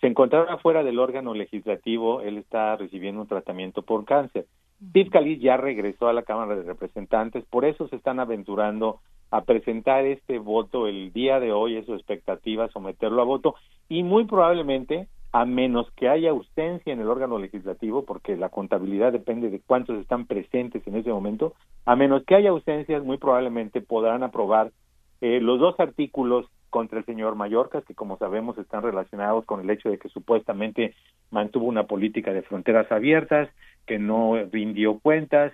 se 0.00 0.06
encontraba 0.06 0.58
fuera 0.58 0.82
del 0.82 0.98
órgano 0.98 1.34
legislativo, 1.34 2.22
él 2.22 2.38
está 2.38 2.76
recibiendo 2.76 3.20
un 3.20 3.28
tratamiento 3.28 3.82
por 3.82 4.04
cáncer. 4.04 4.46
Steve 4.88 5.10
Scalise 5.10 5.42
ya 5.42 5.58
regresó 5.58 6.08
a 6.08 6.14
la 6.14 6.22
Cámara 6.22 6.56
de 6.56 6.62
Representantes, 6.62 7.44
por 7.50 7.66
eso 7.66 7.86
se 7.88 7.96
están 7.96 8.18
aventurando 8.18 9.00
a 9.30 9.42
presentar 9.42 10.06
este 10.06 10.38
voto 10.38 10.86
el 10.86 11.12
día 11.12 11.38
de 11.38 11.52
hoy, 11.52 11.76
es 11.76 11.86
su 11.86 11.94
expectativa 11.94 12.68
someterlo 12.68 13.20
a 13.20 13.26
voto 13.26 13.54
y 13.88 14.02
muy 14.02 14.24
probablemente, 14.24 15.06
a 15.32 15.44
menos 15.44 15.88
que 15.92 16.08
haya 16.08 16.30
ausencia 16.30 16.92
en 16.92 17.00
el 17.00 17.08
órgano 17.08 17.38
legislativo, 17.38 18.04
porque 18.04 18.36
la 18.36 18.48
contabilidad 18.48 19.12
depende 19.12 19.50
de 19.50 19.60
cuántos 19.60 19.98
están 20.00 20.26
presentes 20.26 20.84
en 20.86 20.96
ese 20.96 21.10
momento, 21.10 21.54
a 21.84 21.94
menos 21.94 22.24
que 22.24 22.34
haya 22.34 22.50
ausencias, 22.50 23.04
muy 23.04 23.18
probablemente 23.18 23.80
podrán 23.82 24.22
aprobar 24.22 24.72
eh, 25.20 25.40
los 25.40 25.60
dos 25.60 25.78
artículos 25.78 26.46
contra 26.70 27.00
el 27.00 27.04
señor 27.04 27.34
Mallorcas, 27.34 27.84
que 27.84 27.94
como 27.94 28.16
sabemos 28.16 28.56
están 28.56 28.82
relacionados 28.82 29.44
con 29.44 29.60
el 29.60 29.70
hecho 29.70 29.90
de 29.90 29.98
que 29.98 30.08
supuestamente 30.08 30.94
mantuvo 31.30 31.66
una 31.66 31.84
política 31.84 32.32
de 32.32 32.42
fronteras 32.42 32.90
abiertas, 32.90 33.50
que 33.86 33.98
no 33.98 34.36
rindió 34.50 34.98
cuentas 35.00 35.52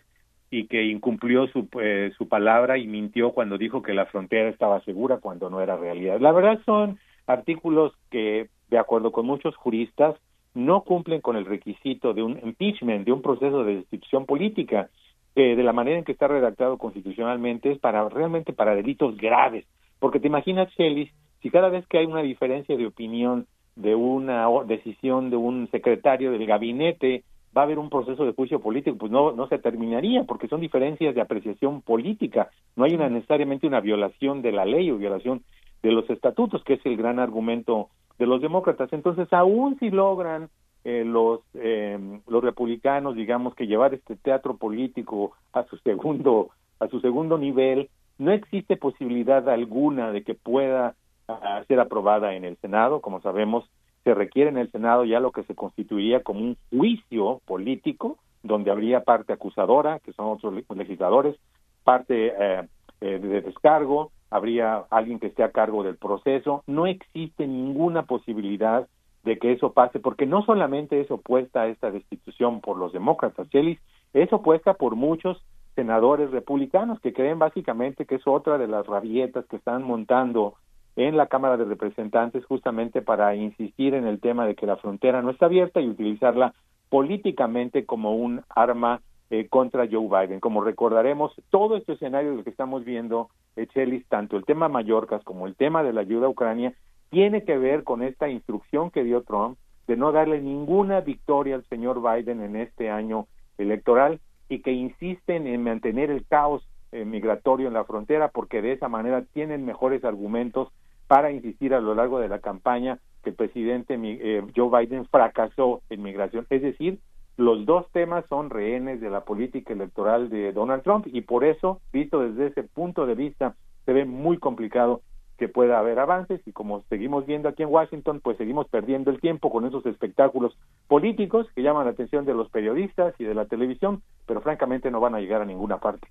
y 0.50 0.66
que 0.68 0.84
incumplió 0.84 1.48
su, 1.48 1.68
eh, 1.80 2.12
su 2.16 2.28
palabra 2.28 2.78
y 2.78 2.86
mintió 2.86 3.32
cuando 3.32 3.58
dijo 3.58 3.82
que 3.82 3.94
la 3.94 4.06
frontera 4.06 4.48
estaba 4.48 4.80
segura 4.82 5.18
cuando 5.18 5.50
no 5.50 5.60
era 5.60 5.76
realidad. 5.76 6.20
La 6.20 6.32
verdad 6.32 6.60
son 6.64 6.98
artículos 7.26 7.92
que, 8.10 8.48
de 8.68 8.78
acuerdo 8.78 9.10
con 9.10 9.26
muchos 9.26 9.56
juristas, 9.56 10.14
no 10.54 10.82
cumplen 10.82 11.20
con 11.20 11.36
el 11.36 11.44
requisito 11.44 12.14
de 12.14 12.22
un 12.22 12.38
impeachment, 12.42 13.04
de 13.04 13.12
un 13.12 13.22
proceso 13.22 13.64
de 13.64 13.76
destitución 13.76 14.24
política, 14.26 14.88
de 15.34 15.62
la 15.62 15.74
manera 15.74 15.98
en 15.98 16.04
que 16.04 16.12
está 16.12 16.28
redactado 16.28 16.78
constitucionalmente 16.78 17.70
es 17.70 17.78
para 17.78 18.08
realmente 18.08 18.54
para 18.54 18.74
delitos 18.74 19.18
graves 19.18 19.66
porque 20.06 20.20
te 20.20 20.28
imaginas, 20.28 20.72
Shelis, 20.78 21.10
si 21.42 21.50
cada 21.50 21.68
vez 21.68 21.84
que 21.88 21.98
hay 21.98 22.06
una 22.06 22.22
diferencia 22.22 22.76
de 22.76 22.86
opinión 22.86 23.48
de 23.74 23.96
una 23.96 24.46
decisión 24.64 25.30
de 25.30 25.36
un 25.36 25.68
secretario 25.72 26.30
del 26.30 26.46
gabinete 26.46 27.24
va 27.56 27.62
a 27.62 27.64
haber 27.64 27.80
un 27.80 27.90
proceso 27.90 28.24
de 28.24 28.32
juicio 28.32 28.60
político, 28.60 28.98
pues 28.98 29.10
no, 29.10 29.32
no 29.32 29.48
se 29.48 29.58
terminaría, 29.58 30.22
porque 30.22 30.46
son 30.46 30.60
diferencias 30.60 31.12
de 31.12 31.20
apreciación 31.20 31.82
política, 31.82 32.50
no 32.76 32.84
hay 32.84 32.94
una, 32.94 33.08
necesariamente 33.08 33.66
una 33.66 33.80
violación 33.80 34.42
de 34.42 34.52
la 34.52 34.64
ley 34.64 34.92
o 34.92 34.96
violación 34.96 35.42
de 35.82 35.90
los 35.90 36.08
estatutos, 36.08 36.62
que 36.62 36.74
es 36.74 36.86
el 36.86 36.96
gran 36.96 37.18
argumento 37.18 37.88
de 38.16 38.26
los 38.26 38.40
demócratas. 38.40 38.92
Entonces, 38.92 39.26
aún 39.32 39.76
si 39.80 39.90
logran 39.90 40.50
eh, 40.84 41.02
los 41.04 41.40
eh, 41.54 41.98
los 42.28 42.44
republicanos, 42.44 43.16
digamos 43.16 43.56
que 43.56 43.66
llevar 43.66 43.92
este 43.92 44.14
teatro 44.14 44.56
político 44.56 45.32
a 45.52 45.64
su 45.64 45.76
segundo 45.78 46.50
a 46.78 46.86
su 46.86 47.00
segundo 47.00 47.38
nivel, 47.38 47.88
no 48.18 48.32
existe 48.32 48.76
posibilidad 48.76 49.48
alguna 49.48 50.10
de 50.12 50.22
que 50.22 50.34
pueda 50.34 50.94
ah, 51.28 51.62
ser 51.68 51.80
aprobada 51.80 52.34
en 52.34 52.44
el 52.44 52.56
Senado. 52.58 53.00
Como 53.00 53.20
sabemos, 53.20 53.68
se 54.04 54.14
requiere 54.14 54.50
en 54.50 54.58
el 54.58 54.70
Senado 54.70 55.04
ya 55.04 55.20
lo 55.20 55.32
que 55.32 55.42
se 55.44 55.54
constituiría 55.54 56.22
como 56.22 56.40
un 56.40 56.56
juicio 56.70 57.40
político, 57.44 58.18
donde 58.42 58.70
habría 58.70 59.00
parte 59.00 59.32
acusadora, 59.32 59.98
que 60.00 60.12
son 60.12 60.26
otros 60.26 60.54
legisladores, 60.74 61.36
parte 61.82 62.32
eh, 62.38 62.68
eh, 63.00 63.18
de 63.18 63.40
descargo, 63.42 64.12
habría 64.30 64.84
alguien 64.90 65.18
que 65.18 65.26
esté 65.26 65.42
a 65.42 65.50
cargo 65.50 65.82
del 65.82 65.96
proceso. 65.96 66.62
No 66.66 66.86
existe 66.86 67.46
ninguna 67.46 68.04
posibilidad 68.04 68.86
de 69.24 69.38
que 69.38 69.52
eso 69.52 69.72
pase, 69.72 69.98
porque 69.98 70.24
no 70.24 70.44
solamente 70.44 71.00
es 71.00 71.10
opuesta 71.10 71.62
a 71.62 71.66
esta 71.66 71.90
destitución 71.90 72.60
por 72.60 72.76
los 72.76 72.92
demócratas, 72.92 73.48
Chelis, 73.50 73.80
es 74.12 74.32
opuesta 74.32 74.74
por 74.74 74.94
muchos 74.94 75.42
senadores 75.76 76.30
republicanos 76.32 76.98
que 77.00 77.12
creen 77.12 77.38
básicamente 77.38 78.06
que 78.06 78.16
es 78.16 78.26
otra 78.26 78.58
de 78.58 78.66
las 78.66 78.86
rabietas 78.86 79.46
que 79.46 79.56
están 79.56 79.84
montando 79.84 80.54
en 80.96 81.16
la 81.16 81.26
Cámara 81.26 81.58
de 81.58 81.66
Representantes 81.66 82.44
justamente 82.46 83.02
para 83.02 83.36
insistir 83.36 83.94
en 83.94 84.06
el 84.06 84.18
tema 84.18 84.46
de 84.46 84.54
que 84.54 84.66
la 84.66 84.78
frontera 84.78 85.22
no 85.22 85.30
está 85.30 85.46
abierta 85.46 85.80
y 85.80 85.88
utilizarla 85.88 86.54
políticamente 86.88 87.84
como 87.84 88.16
un 88.16 88.42
arma 88.48 89.02
eh, 89.28 89.48
contra 89.48 89.86
Joe 89.90 90.08
Biden. 90.08 90.40
Como 90.40 90.64
recordaremos, 90.64 91.32
todo 91.50 91.76
este 91.76 91.92
escenario 91.92 92.42
que 92.42 92.50
estamos 92.50 92.84
viendo, 92.84 93.28
Echelis, 93.56 94.06
tanto 94.08 94.36
el 94.36 94.44
tema 94.44 94.68
Mallorcas 94.68 95.22
como 95.24 95.46
el 95.46 95.54
tema 95.54 95.82
de 95.82 95.92
la 95.92 96.00
ayuda 96.00 96.26
a 96.26 96.30
Ucrania, 96.30 96.72
tiene 97.10 97.44
que 97.44 97.58
ver 97.58 97.84
con 97.84 98.02
esta 98.02 98.28
instrucción 98.28 98.90
que 98.90 99.04
dio 99.04 99.22
Trump 99.22 99.58
de 99.86 99.96
no 99.96 100.12
darle 100.12 100.40
ninguna 100.40 101.00
victoria 101.00 101.56
al 101.56 101.64
señor 101.64 102.00
Biden 102.00 102.42
en 102.42 102.56
este 102.56 102.90
año 102.90 103.26
electoral 103.58 104.20
y 104.48 104.60
que 104.60 104.72
insisten 104.72 105.46
en 105.46 105.62
mantener 105.62 106.10
el 106.10 106.26
caos 106.26 106.66
eh, 106.92 107.04
migratorio 107.04 107.68
en 107.68 107.74
la 107.74 107.84
frontera 107.84 108.28
porque 108.28 108.62
de 108.62 108.72
esa 108.72 108.88
manera 108.88 109.22
tienen 109.32 109.64
mejores 109.64 110.04
argumentos 110.04 110.68
para 111.08 111.30
insistir 111.30 111.74
a 111.74 111.80
lo 111.80 111.94
largo 111.94 112.18
de 112.18 112.28
la 112.28 112.38
campaña 112.38 112.98
que 113.22 113.30
el 113.30 113.36
presidente 113.36 113.98
eh, 114.00 114.42
Joe 114.54 114.70
Biden 114.70 115.06
fracasó 115.06 115.82
en 115.90 116.02
migración. 116.02 116.46
Es 116.50 116.62
decir, 116.62 116.98
los 117.36 117.66
dos 117.66 117.90
temas 117.92 118.24
son 118.28 118.50
rehenes 118.50 119.00
de 119.00 119.10
la 119.10 119.24
política 119.24 119.72
electoral 119.72 120.30
de 120.30 120.52
Donald 120.52 120.82
Trump 120.82 121.06
y 121.06 121.20
por 121.20 121.44
eso, 121.44 121.80
visto 121.92 122.20
desde 122.20 122.46
ese 122.46 122.62
punto 122.62 123.04
de 123.04 123.14
vista, 123.14 123.54
se 123.84 123.92
ve 123.92 124.04
muy 124.04 124.38
complicado 124.38 125.02
que 125.36 125.48
pueda 125.48 125.78
haber 125.78 125.98
avances 125.98 126.40
y 126.46 126.52
como 126.52 126.82
seguimos 126.88 127.26
viendo 127.26 127.48
aquí 127.48 127.62
en 127.62 127.68
Washington, 127.68 128.20
pues 128.22 128.36
seguimos 128.36 128.68
perdiendo 128.68 129.10
el 129.10 129.20
tiempo 129.20 129.50
con 129.50 129.66
esos 129.66 129.84
espectáculos 129.86 130.56
políticos 130.88 131.46
que 131.54 131.62
llaman 131.62 131.84
la 131.84 131.92
atención 131.92 132.24
de 132.24 132.34
los 132.34 132.50
periodistas 132.50 133.14
y 133.18 133.24
de 133.24 133.34
la 133.34 133.46
televisión, 133.46 134.02
pero 134.26 134.40
francamente 134.40 134.90
no 134.90 135.00
van 135.00 135.14
a 135.14 135.20
llegar 135.20 135.42
a 135.42 135.46
ninguna 135.46 135.78
parte. 135.78 136.08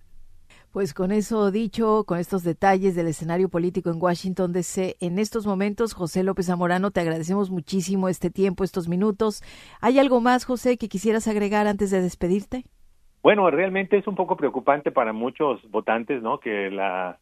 Pues 0.72 0.94
con 0.94 1.14
eso 1.14 1.52
dicho, 1.52 2.04
con 2.04 2.20
estos 2.20 2.44
detalles 2.44 2.96
del 2.96 3.08
escenario 3.08 3.48
político 3.48 3.90
en 3.90 4.02
Washington 4.02 4.52
DC, 4.52 4.98
en 5.00 5.20
estos 5.20 5.48
momentos, 5.48 5.94
José 5.94 6.22
López 6.22 6.48
Zamorano, 6.48 6.92
te 6.92 7.00
agradecemos 7.00 7.50
muchísimo 7.50 8.10
este 8.10 8.30
tiempo, 8.30 8.66
estos 8.66 8.90
minutos. 8.90 9.42
¿Hay 9.80 10.00
algo 10.00 10.20
más, 10.20 10.44
José, 10.44 10.78
que 10.78 10.90
quisieras 10.90 11.30
agregar 11.30 11.68
antes 11.68 11.92
de 11.92 12.02
despedirte? 12.02 12.66
Bueno, 13.24 13.50
realmente 13.50 13.98
es 13.98 14.06
un 14.06 14.16
poco 14.16 14.36
preocupante 14.36 14.92
para 14.92 15.14
muchos 15.14 15.62
votantes, 15.72 16.22
¿no? 16.22 16.40
Que 16.40 16.70
la 16.70 17.20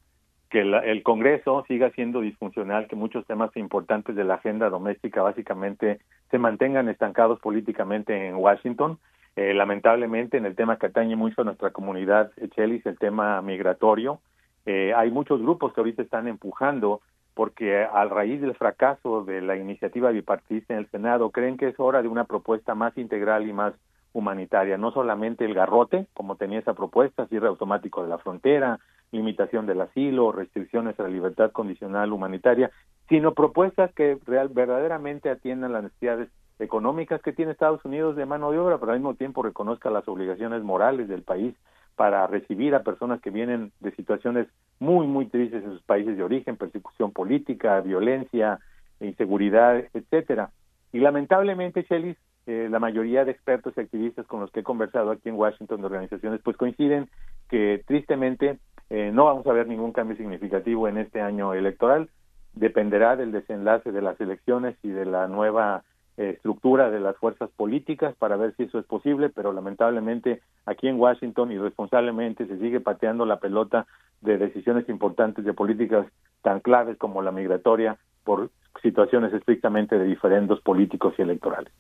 que 0.53 0.62
el 0.62 1.01
Congreso 1.01 1.65
siga 1.67 1.89
siendo 1.95 2.22
disfuncional, 2.22 2.88
que 2.88 2.95
muchos 2.95 3.25
temas 3.25 3.50
importantes 3.57 4.15
de 4.15 4.24
la 4.24 4.36
agenda 4.36 4.69
doméstica 4.69 5.24
básicamente 5.24 6.00
se 6.29 6.38
mantengan 6.38 6.89
estancados 6.89 7.39
políticamente 7.39 8.27
en 8.27 8.36
Washington. 8.36 9.00
Eh, 9.36 9.55
lamentablemente, 9.55 10.38
en 10.38 10.45
el 10.45 10.55
tema 10.55 10.77
que 10.77 10.86
atañe 10.86 11.15
mucho 11.15 11.41
a 11.41 11.45
nuestra 11.45 11.72
comunidad, 11.72 12.31
Chelis, 12.55 12.86
el 12.86 13.00
tema 13.00 13.41
migratorio, 13.41 14.19
eh, 14.67 14.93
hay 14.95 15.10
muchos 15.10 15.41
grupos 15.41 15.74
que 15.74 15.81
ahorita 15.81 16.03
están 16.03 16.27
empujando 16.27 17.01
porque 17.33 17.83
a 17.83 18.05
raíz 18.05 18.39
del 18.39 18.53
fracaso 18.53 19.24
de 19.24 19.41
la 19.41 19.57
iniciativa 19.57 20.12
bipartidista 20.12 20.75
en 20.75 20.81
el 20.81 20.91
Senado, 20.91 21.31
creen 21.31 21.57
que 21.57 21.69
es 21.69 21.79
hora 21.79 22.03
de 22.03 22.10
una 22.10 22.25
propuesta 22.25 22.75
más 22.75 22.95
integral 23.00 23.48
y 23.48 23.53
más 23.53 23.74
humanitaria, 24.13 24.77
no 24.77 24.91
solamente 24.91 25.45
el 25.45 25.55
garrote, 25.55 26.05
como 26.13 26.36
tenía 26.36 26.60
esa 26.60 26.75
propuesta, 26.75 27.25
cierre 27.25 27.48
automático 27.48 28.03
de 28.03 28.10
la 28.10 28.19
frontera, 28.19 28.79
limitación 29.13 29.65
del 29.65 29.82
asilo, 29.82 30.32
restricciones 30.32 31.00
a 31.00 31.03
la 31.03 31.10
libertad 31.10 31.51
condicional 31.51 32.12
humanitaria, 32.12 32.72
sino 33.08 33.34
propuestas 33.34 33.93
que 33.93 34.17
real, 34.25 34.50
verdaderamente 34.50 35.29
atiendan 35.29 35.72
las 35.72 35.84
necesidades 35.84 36.29
económicas 36.60 37.22
que 37.22 37.34
tiene 37.34 37.51
Estados 37.51 37.84
Unidos 37.86 38.15
de 38.15 38.25
mano 38.25 38.51
de 38.51 38.60
obra, 38.60 38.77
pero 38.79 38.91
al 38.91 39.00
mismo 39.00 39.15
tiempo 39.15 39.43
reconozca 39.43 39.89
las 39.89 40.08
obligaciones 40.08 40.63
morales 40.63 41.08
del 41.08 41.24
país 41.24 41.55
para 41.96 42.25
recibir 42.27 42.74
a 42.74 42.84
personas 42.84 43.22
que 43.22 43.29
vienen 43.29 43.72
de 43.79 43.91
situaciones 43.96 44.48
muy, 44.79 45.05
muy 45.05 45.27
tristes 45.27 45.63
en 45.63 45.72
sus 45.72 45.84
países 45.84 46.17
de 46.17 46.24
origen, 46.24 46.58
persecución 46.58 47.12
política, 47.12 47.79
violencia, 47.82 48.60
inseguridad, 49.00 49.84
etcétera. 49.93 50.50
Y 50.91 51.00
lamentablemente, 51.00 51.84
Chelis, 51.84 52.17
eh, 52.46 52.67
la 52.70 52.79
mayoría 52.79 53.25
de 53.25 53.32
expertos 53.32 53.74
y 53.77 53.82
activistas 53.82 54.25
con 54.27 54.41
los 54.41 54.51
que 54.51 54.62
he 54.62 54.63
conversado 54.63 55.12
aquí 55.12 55.29
en 55.29 55.36
Washington 55.36 55.82
de 55.82 55.86
organizaciones, 55.86 56.41
pues 56.43 56.58
coinciden 56.58 57.10
que 57.50 57.84
tristemente 57.86 58.58
eh, 58.90 59.12
no 59.13 59.25
vamos 59.25 59.46
a 59.48 59.54
ver 59.54 59.68
ningún 59.68 59.92
cambio 59.92 60.18
significativo 60.18 60.88
en 60.88 60.98
este 60.98 61.22
año 61.22 61.54
electoral. 61.54 62.10
Dependerá 62.54 63.16
del 63.16 63.32
desenlace 63.32 63.92
de 63.92 64.02
las 64.02 64.20
elecciones 64.22 64.75
y 64.84 64.90
de 64.90 65.06
la 65.06 65.28
nueva 65.28 65.84
eh, 66.18 66.34
estructura 66.36 66.92
de 66.92 67.00
las 67.00 67.18
fuerzas 67.18 67.50
políticas 67.56 68.16
para 68.16 68.38
ver 68.38 68.56
si 68.56 68.63
eso 68.63 68.78
es 68.78 68.86
posible, 68.86 69.30
pero 69.30 69.52
lamentablemente 69.52 70.42
aquí 70.66 70.88
en 70.88 71.00
Washington 71.00 71.52
irresponsablemente 71.52 72.46
se 72.46 72.60
sigue 72.60 72.80
pateando 72.80 73.25
la 73.25 73.40
pelota 73.40 73.88
de 74.22 74.38
decisiones 74.38 74.88
importantes 74.90 75.44
de 75.44 75.54
políticas 75.54 76.06
tan 76.44 76.60
claves 76.60 76.98
como 76.98 77.24
la 77.24 77.32
migratoria 77.32 77.98
por 78.24 78.52
situaciones 78.82 79.34
estrictamente 79.34 79.98
de 79.98 80.06
diferendos 80.06 80.62
políticos 80.62 81.16
y 81.18 81.24
electorales. 81.24 81.74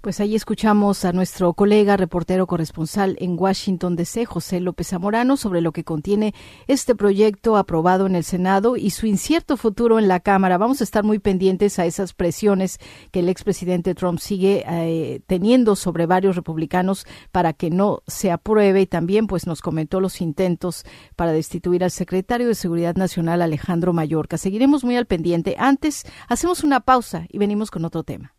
Pues 0.00 0.18
ahí 0.18 0.34
escuchamos 0.34 1.04
a 1.04 1.12
nuestro 1.12 1.52
colega 1.52 1.98
reportero 1.98 2.46
corresponsal 2.46 3.18
en 3.20 3.36
Washington 3.38 3.96
DC, 3.96 4.24
José 4.24 4.58
López 4.58 4.88
Zamorano, 4.88 5.36
sobre 5.36 5.60
lo 5.60 5.72
que 5.72 5.84
contiene 5.84 6.32
este 6.68 6.94
proyecto 6.94 7.58
aprobado 7.58 8.06
en 8.06 8.16
el 8.16 8.24
Senado 8.24 8.78
y 8.78 8.90
su 8.90 9.06
incierto 9.06 9.58
futuro 9.58 9.98
en 9.98 10.08
la 10.08 10.20
Cámara. 10.20 10.56
Vamos 10.56 10.80
a 10.80 10.84
estar 10.84 11.04
muy 11.04 11.18
pendientes 11.18 11.78
a 11.78 11.84
esas 11.84 12.14
presiones 12.14 12.78
que 13.10 13.20
el 13.20 13.28
expresidente 13.28 13.94
Trump 13.94 14.20
sigue 14.20 14.64
eh, 14.66 15.20
teniendo 15.26 15.76
sobre 15.76 16.06
varios 16.06 16.34
republicanos 16.34 17.06
para 17.30 17.52
que 17.52 17.68
no 17.68 18.02
se 18.06 18.30
apruebe 18.30 18.80
y 18.80 18.86
también 18.86 19.26
pues 19.26 19.46
nos 19.46 19.60
comentó 19.60 20.00
los 20.00 20.22
intentos 20.22 20.86
para 21.14 21.32
destituir 21.32 21.84
al 21.84 21.90
secretario 21.90 22.48
de 22.48 22.54
Seguridad 22.54 22.96
Nacional 22.96 23.42
Alejandro 23.42 23.92
Mayorca. 23.92 24.38
Seguiremos 24.38 24.82
muy 24.82 24.96
al 24.96 25.04
pendiente. 25.04 25.56
Antes 25.58 26.06
hacemos 26.26 26.64
una 26.64 26.80
pausa 26.80 27.26
y 27.28 27.36
venimos 27.36 27.70
con 27.70 27.84
otro 27.84 28.02
tema. 28.02 28.34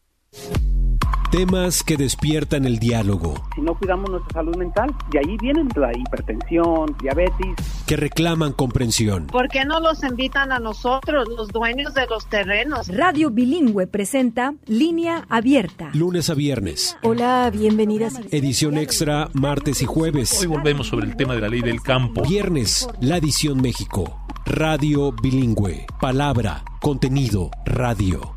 Temas 1.32 1.82
que 1.82 1.96
despiertan 1.96 2.66
el 2.66 2.78
diálogo. 2.78 3.36
Si 3.56 3.62
no 3.62 3.74
cuidamos 3.76 4.10
nuestra 4.10 4.34
salud 4.34 4.58
mental, 4.58 4.94
de 5.12 5.20
ahí 5.20 5.38
vienen 5.42 5.70
la 5.78 5.98
hipertensión, 5.98 6.94
diabetes. 7.02 7.56
Que 7.88 7.96
reclaman 7.96 8.52
comprensión. 8.52 9.28
¿Por 9.28 9.48
qué 9.48 9.64
no 9.64 9.80
los 9.80 10.04
invitan 10.04 10.52
a 10.52 10.60
nosotros, 10.60 11.30
los 11.30 11.48
dueños 11.48 11.94
de 11.94 12.06
los 12.08 12.28
terrenos? 12.28 12.90
Radio 12.90 13.30
Bilingüe 13.30 13.88
presenta 13.88 14.56
Línea 14.66 15.26
Abierta. 15.30 15.90
Lunes 15.94 16.30
a 16.30 16.34
viernes. 16.34 16.98
Hola, 17.02 17.50
bienvenidas. 17.50 18.20
Edición 18.32 18.78
extra 18.78 19.30
martes 19.32 19.82
y 19.82 19.86
jueves. 19.86 20.38
Hoy 20.42 20.48
volvemos 20.48 20.88
sobre 20.88 21.06
el 21.06 21.16
tema 21.16 21.34
de 21.34 21.40
la 21.40 21.48
ley 21.48 21.62
del 21.62 21.82
campo. 21.82 22.24
Viernes, 22.24 22.90
la 23.00 23.16
edición 23.16 23.62
México. 23.62 24.20
Radio 24.46 25.14
Bilingüe. 25.14 25.86
Palabra, 26.02 26.66
contenido, 26.82 27.52
radio. 27.64 28.36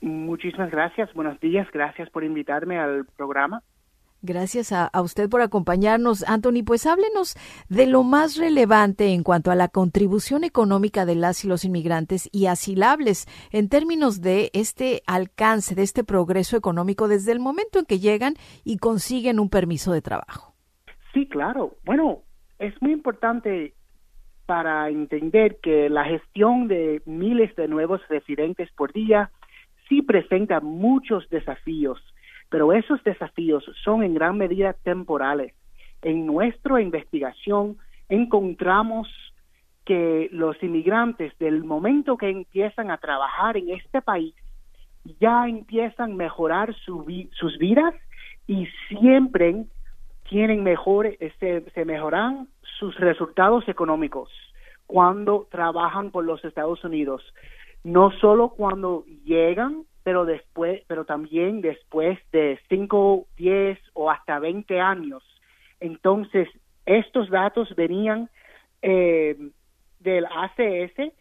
Muchísimas 0.00 0.70
gracias. 0.70 1.12
Buenos 1.14 1.38
días. 1.38 1.68
Gracias 1.72 2.10
por 2.10 2.24
invitarme 2.24 2.78
al 2.78 3.06
programa. 3.16 3.62
Gracias 4.24 4.70
a, 4.72 4.88
usted 5.02 5.28
por 5.28 5.40
acompañarnos, 5.40 6.22
Anthony. 6.28 6.62
Pues 6.64 6.86
háblenos 6.86 7.34
de 7.68 7.88
lo 7.88 8.04
más 8.04 8.36
relevante 8.36 9.08
en 9.08 9.24
cuanto 9.24 9.50
a 9.50 9.56
la 9.56 9.66
contribución 9.66 10.44
económica 10.44 11.04
de 11.04 11.16
las 11.16 11.44
y 11.44 11.48
los 11.48 11.64
inmigrantes 11.64 12.28
y 12.30 12.46
asilables 12.46 13.26
en 13.50 13.68
términos 13.68 14.20
de 14.20 14.50
este 14.52 15.02
alcance, 15.08 15.74
de 15.74 15.82
este 15.82 16.04
progreso 16.04 16.56
económico 16.56 17.08
desde 17.08 17.32
el 17.32 17.40
momento 17.40 17.80
en 17.80 17.84
que 17.84 17.98
llegan 17.98 18.34
y 18.62 18.76
consiguen 18.78 19.40
un 19.40 19.50
permiso 19.50 19.92
de 19.92 20.02
trabajo. 20.02 20.54
Sí, 21.12 21.26
claro. 21.26 21.74
Bueno, 21.84 22.22
es 22.60 22.80
muy 22.80 22.92
importante 22.92 23.74
para 24.46 24.88
entender 24.88 25.58
que 25.60 25.88
la 25.88 26.04
gestión 26.04 26.68
de 26.68 27.02
miles 27.06 27.56
de 27.56 27.66
nuevos 27.66 28.00
residentes 28.08 28.70
por 28.76 28.92
día 28.92 29.32
sí 29.88 30.00
presenta 30.00 30.60
muchos 30.60 31.28
desafíos 31.28 31.98
pero 32.52 32.74
esos 32.74 33.02
desafíos 33.02 33.64
son 33.82 34.02
en 34.02 34.12
gran 34.12 34.36
medida 34.36 34.74
temporales. 34.74 35.54
En 36.02 36.26
nuestra 36.26 36.82
investigación 36.82 37.78
encontramos 38.10 39.08
que 39.86 40.28
los 40.32 40.62
inmigrantes, 40.62 41.36
del 41.38 41.64
momento 41.64 42.18
que 42.18 42.28
empiezan 42.28 42.90
a 42.90 42.98
trabajar 42.98 43.56
en 43.56 43.70
este 43.70 44.02
país, 44.02 44.34
ya 45.18 45.48
empiezan 45.48 46.12
a 46.12 46.14
mejorar 46.14 46.74
sus 46.84 47.58
vidas 47.58 47.94
y 48.46 48.68
siempre 48.88 49.64
tienen 50.28 50.62
mejor, 50.62 51.08
se, 51.40 51.64
se 51.70 51.84
mejoran 51.86 52.48
sus 52.78 52.94
resultados 53.00 53.66
económicos 53.66 54.28
cuando 54.86 55.48
trabajan 55.50 56.10
por 56.10 56.24
los 56.26 56.44
Estados 56.44 56.84
Unidos. 56.84 57.22
No 57.82 58.10
solo 58.20 58.50
cuando 58.50 59.04
llegan 59.24 59.84
pero 60.02 60.24
después, 60.24 60.82
pero 60.86 61.04
también 61.04 61.60
después 61.60 62.18
de 62.32 62.58
5, 62.68 63.26
10 63.36 63.78
o 63.94 64.10
hasta 64.10 64.38
20 64.38 64.80
años. 64.80 65.22
Entonces, 65.80 66.48
estos 66.86 67.30
datos 67.30 67.74
venían 67.76 68.28
eh, 68.82 69.36
del 70.00 70.26
ACS 70.26 71.12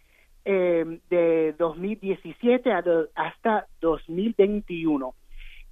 eh, 0.46 1.00
de 1.10 1.56
2017 1.58 2.72
hasta 3.16 3.68
2021 3.80 5.14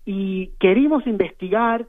y 0.05 0.51
queríamos 0.59 1.05
investigar 1.07 1.87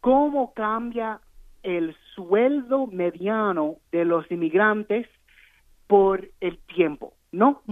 cómo 0.00 0.54
cambia 0.54 1.20
el 1.62 1.96
sueldo 2.14 2.86
mediano 2.86 3.76
de 3.90 4.04
los 4.04 4.30
inmigrantes 4.30 5.06
por 5.86 6.28
el 6.40 6.58
tiempo. 6.58 7.14
¿No? 7.34 7.62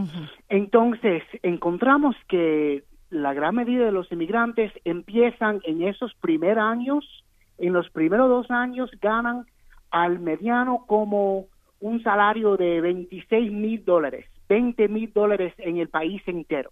Entonces, 0.49 1.23
encontramos 1.43 2.17
que 2.29 2.85
la 3.11 3.33
gran 3.35 3.55
medida 3.55 3.85
de 3.85 3.93
los 3.93 4.11
inmigrantes 4.11 4.73
empiezan 4.85 5.61
en 5.65 5.83
esos 5.83 6.15
primeros 6.15 6.65
años, 6.65 7.25
en 7.59 7.73
los 7.73 7.89
primeros 7.91 8.29
dos 8.29 8.51
años 8.51 8.91
ganan 9.01 9.45
al 9.91 10.19
mediano 10.19 10.85
como 10.87 11.47
un 11.81 12.03
salario 12.03 12.57
de 12.57 12.81
26 12.81 13.53
mil 13.53 13.85
dólares, 13.85 14.27
20 14.49 14.89
mil 14.89 15.13
dólares 15.13 15.53
en 15.59 15.77
el 15.77 15.89
país 15.89 16.23
entero. 16.27 16.71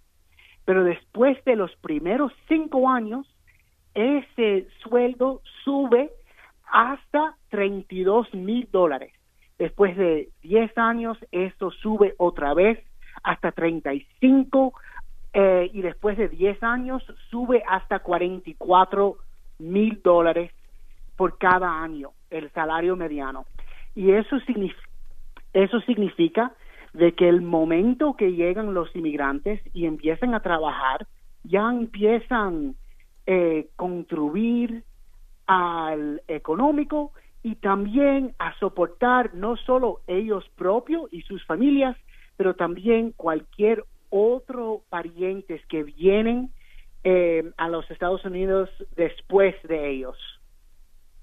Pero 0.64 0.84
después 0.84 1.42
de 1.44 1.56
los 1.56 1.74
primeros 1.76 2.32
cinco 2.48 2.88
años, 2.88 3.26
ese 3.94 4.68
sueldo 4.82 5.42
sube 5.64 6.10
hasta 6.72 7.36
32 7.50 8.32
mil 8.34 8.68
dólares. 8.70 9.12
Después 9.60 9.94
de 9.94 10.30
10 10.40 10.78
años, 10.78 11.18
esto 11.32 11.70
sube 11.70 12.14
otra 12.16 12.54
vez 12.54 12.82
hasta 13.22 13.52
35 13.52 14.72
eh, 15.34 15.70
y 15.70 15.82
después 15.82 16.16
de 16.16 16.30
10 16.30 16.62
años 16.62 17.04
sube 17.28 17.62
hasta 17.68 17.98
44 17.98 19.18
mil 19.58 20.00
dólares 20.02 20.50
por 21.14 21.36
cada 21.36 21.82
año 21.82 22.12
el 22.30 22.50
salario 22.52 22.96
mediano. 22.96 23.44
Y 23.94 24.12
eso, 24.12 24.38
eso 25.52 25.80
significa 25.82 26.54
de 26.94 27.12
que 27.12 27.28
el 27.28 27.42
momento 27.42 28.16
que 28.16 28.32
llegan 28.32 28.72
los 28.72 28.96
inmigrantes 28.96 29.60
y 29.74 29.84
empiezan 29.84 30.34
a 30.34 30.40
trabajar, 30.40 31.06
ya 31.44 31.68
empiezan 31.68 32.76
a 33.26 33.32
eh, 33.32 33.68
contribuir 33.76 34.84
al 35.46 36.22
económico 36.28 37.12
y 37.42 37.56
también 37.56 38.34
a 38.38 38.58
soportar 38.58 39.34
no 39.34 39.56
solo 39.56 40.00
ellos 40.06 40.44
propios 40.56 41.12
y 41.12 41.22
sus 41.22 41.44
familias, 41.46 41.96
pero 42.36 42.54
también 42.54 43.12
cualquier 43.12 43.84
otro 44.10 44.82
parientes 44.88 45.64
que 45.66 45.84
vienen 45.84 46.50
eh, 47.04 47.50
a 47.56 47.68
los 47.68 47.90
Estados 47.90 48.24
Unidos 48.24 48.68
después 48.96 49.54
de 49.62 49.90
ellos. 49.90 50.16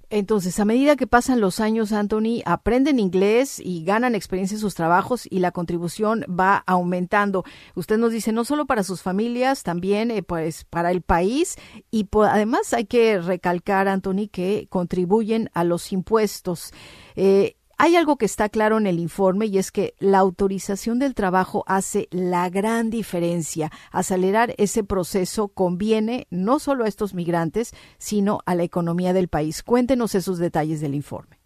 Entonces, 0.10 0.58
a 0.60 0.66
medida 0.66 0.96
que 0.96 1.06
pasan 1.06 1.42
los 1.42 1.60
años, 1.60 1.92
Anthony, 1.92 2.42
aprenden 2.46 3.00
inglés 3.00 3.60
y 3.60 3.84
ganan 3.84 4.16
experiencia 4.16 4.56
en 4.56 4.62
sus 4.62 4.74
trabajos 4.74 5.28
y 5.30 5.40
la 5.40 5.52
contribución 5.52 6.24
va 6.30 6.64
aumentando. 6.66 7.44
Usted 7.76 7.98
nos 7.98 8.14
dice, 8.14 8.32
no 8.32 8.46
solo 8.46 8.66
para 8.66 8.84
sus 8.84 9.02
familias, 9.02 9.64
también 9.64 10.10
eh, 10.12 10.24
pues 10.24 10.64
para 10.64 10.92
el 10.92 11.02
país 11.02 11.58
y 11.92 12.08
además 12.14 12.74
hay 12.74 12.86
que 12.86 13.20
recalcar, 13.20 13.90
Anthony, 13.90 14.30
que 14.32 14.68
contribuyen 14.70 15.50
a 15.54 15.66
los 15.66 15.92
impuestos. 15.92 16.72
Eh, 17.16 17.57
hay 17.80 17.96
algo 17.96 18.18
que 18.18 18.26
está 18.26 18.50
claro 18.50 18.78
en 18.80 18.88
el 18.88 18.98
informe 18.98 19.46
y 19.46 19.60
es 19.60 19.72
que 19.72 19.94
la 20.00 20.18
autorización 20.18 20.98
del 20.98 21.14
trabajo 21.14 21.64
hace 21.68 22.08
la 22.12 22.50
gran 22.50 22.90
diferencia. 22.90 23.70
Acelerar 23.92 24.54
ese 24.58 24.84
proceso 24.84 25.48
conviene 25.50 26.26
no 26.32 26.58
solo 26.58 26.86
a 26.86 26.88
estos 26.88 27.14
migrantes, 27.14 27.76
sino 28.00 28.40
a 28.48 28.56
la 28.56 28.64
economía 28.64 29.14
del 29.14 29.28
país. 29.28 29.62
Cuéntenos 29.62 30.16
esos 30.16 30.40
detalles 30.40 30.82
del 30.82 30.96
informe. 30.96 31.38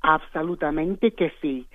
Absolutamente 0.00 1.12
que 1.12 1.30
sí. 1.42 1.66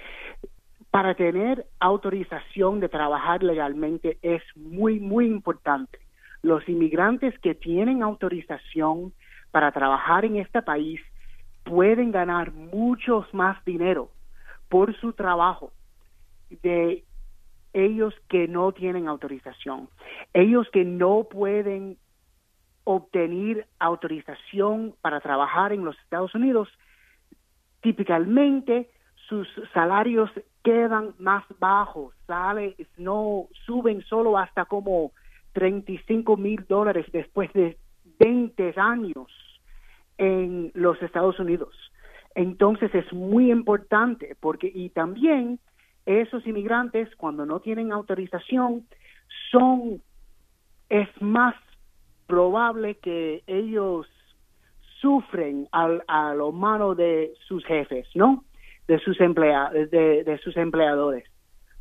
Para 0.90 1.14
tener 1.14 1.68
autorización 1.80 2.80
de 2.80 2.90
trabajar 2.90 3.44
legalmente 3.44 4.18
es 4.24 4.42
muy, 4.56 5.00
muy 5.00 5.28
importante. 5.28 6.00
Los 6.42 6.68
inmigrantes 6.68 7.38
que 7.40 7.54
tienen 7.54 8.02
autorización 8.02 9.14
para 9.52 9.72
trabajar 9.72 10.26
en 10.26 10.38
este 10.38 10.64
país 10.64 11.00
pueden 11.64 12.12
ganar 12.12 12.52
muchos 12.52 13.32
más 13.34 13.64
dinero 13.66 14.10
por 14.70 14.96
su 15.00 15.14
trabajo 15.14 15.72
de 16.64 17.04
ellos 17.74 18.14
que 18.28 18.48
no 18.48 18.72
tienen 18.72 19.08
autorización, 19.08 19.90
ellos 20.34 20.68
que 20.72 20.84
no 20.84 21.28
pueden 21.30 21.98
obtener 22.84 23.68
autorización 23.78 24.96
para 25.02 25.20
trabajar 25.22 25.74
en 25.74 25.86
los 25.86 25.98
Estados 26.00 26.34
Unidos, 26.34 26.70
típicamente 27.82 28.90
sus 29.28 29.48
salarios 29.74 30.32
quedan 30.64 31.14
más 31.20 31.44
bajos, 31.60 32.16
sale, 32.26 32.76
no 32.98 33.48
suben 33.66 34.02
solo 34.02 34.38
hasta 34.38 34.66
como 34.66 35.12
35 35.54 36.36
mil 36.36 36.66
dólares 36.68 37.06
después 37.12 37.54
de 37.54 37.78
20 38.20 38.74
años 38.78 39.28
en 40.20 40.72
los 40.76 41.02
Estados 41.02 41.40
Unidos. 41.40 41.74
Entonces 42.36 42.94
es 42.94 43.12
muy 43.12 43.52
importante 43.52 44.36
porque 44.40 44.72
y 44.74 44.90
también 44.90 45.60
esos 46.06 46.46
inmigrantes 46.46 47.10
cuando 47.16 47.46
no 47.46 47.60
tienen 47.60 47.92
autorización 47.92 48.86
son 49.52 50.02
es 50.90 51.10
más 51.22 51.56
probable 52.28 52.96
que 52.96 53.44
ellos 53.48 54.08
sufren 55.02 55.68
al, 55.72 56.04
a 56.08 56.34
lo 56.34 56.52
mano 56.52 56.94
de 56.94 57.34
sus 57.48 57.66
jefes, 57.66 58.08
¿no? 58.16 58.44
De 58.88 59.00
sus 59.00 59.20
empleados, 59.22 59.90
de, 59.90 60.24
de 60.24 60.38
sus 60.40 60.58
empleadores, 60.58 61.24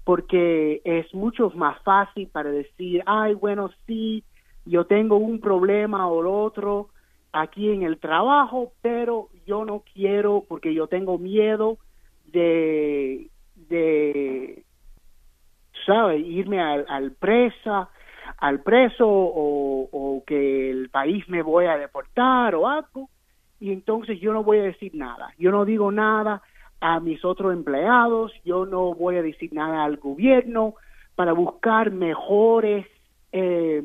porque 0.05 0.81
es 0.85 1.13
mucho 1.15 1.51
más 1.51 1.83
fácil 1.83 2.29
para 2.29 2.51
decir, 2.51 3.03
ay, 3.07 3.35
bueno, 3.35 3.71
sí, 3.87 4.25
yo 4.65 4.85
tengo 4.85 5.17
un 5.17 5.41
problema 5.41 6.09
o 6.09 6.23
lo 6.23 6.43
otro, 6.43 6.91
aquí 7.33 7.71
en 7.71 7.83
el 7.83 7.99
trabajo, 7.99 8.73
pero 8.83 9.29
yo 9.47 9.65
no 9.65 9.83
quiero 9.93 10.45
porque 10.49 10.75
yo 10.75 10.87
tengo 10.87 11.19
miedo 11.19 11.79
de, 12.27 13.29
de 13.55 14.65
¿sabes? 15.87 16.25
Irme 16.27 16.61
al, 16.61 17.13
presa, 17.13 17.89
al 18.39 18.61
preso 18.63 19.07
o, 19.09 19.89
o 19.91 20.25
que 20.27 20.71
el 20.71 20.91
país 20.91 21.29
me 21.29 21.43
voy 21.43 21.67
a 21.67 21.77
deportar 21.77 22.55
o 22.55 22.69
algo. 22.69 23.09
Y 23.61 23.73
entonces 23.73 24.21
yo 24.21 24.33
no 24.33 24.45
voy 24.45 24.59
a 24.59 24.63
decir 24.63 24.95
nada. 24.95 25.33
Yo 25.39 25.51
no 25.51 25.65
digo 25.65 25.91
nada 25.91 26.43
a 26.81 27.01
mis 27.01 27.25
otros 27.25 27.53
empleados, 27.53 28.33
yo 28.45 28.67
no 28.67 28.95
voy 28.95 29.17
a 29.17 29.23
decir 29.23 29.53
nada 29.53 29.85
al 29.85 29.97
gobierno 29.97 30.75
para 31.17 31.33
buscar 31.33 31.91
mejores 31.91 32.87
eh, 33.33 33.83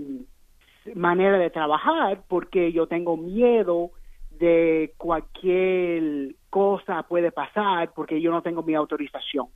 manera 0.96 1.38
de 1.38 1.50
trabajar 1.50 2.24
porque 2.28 2.72
yo 2.72 2.88
tengo 2.88 3.18
miedo 3.18 3.92
de 4.32 4.94
cualquier 4.98 6.36
cosa 6.50 7.04
puede 7.04 7.32
pasar 7.32 7.92
porque 7.94 8.22
yo 8.22 8.32
no 8.32 8.42
tengo 8.42 8.64
mi 8.64 8.76
autorización. 8.76 9.48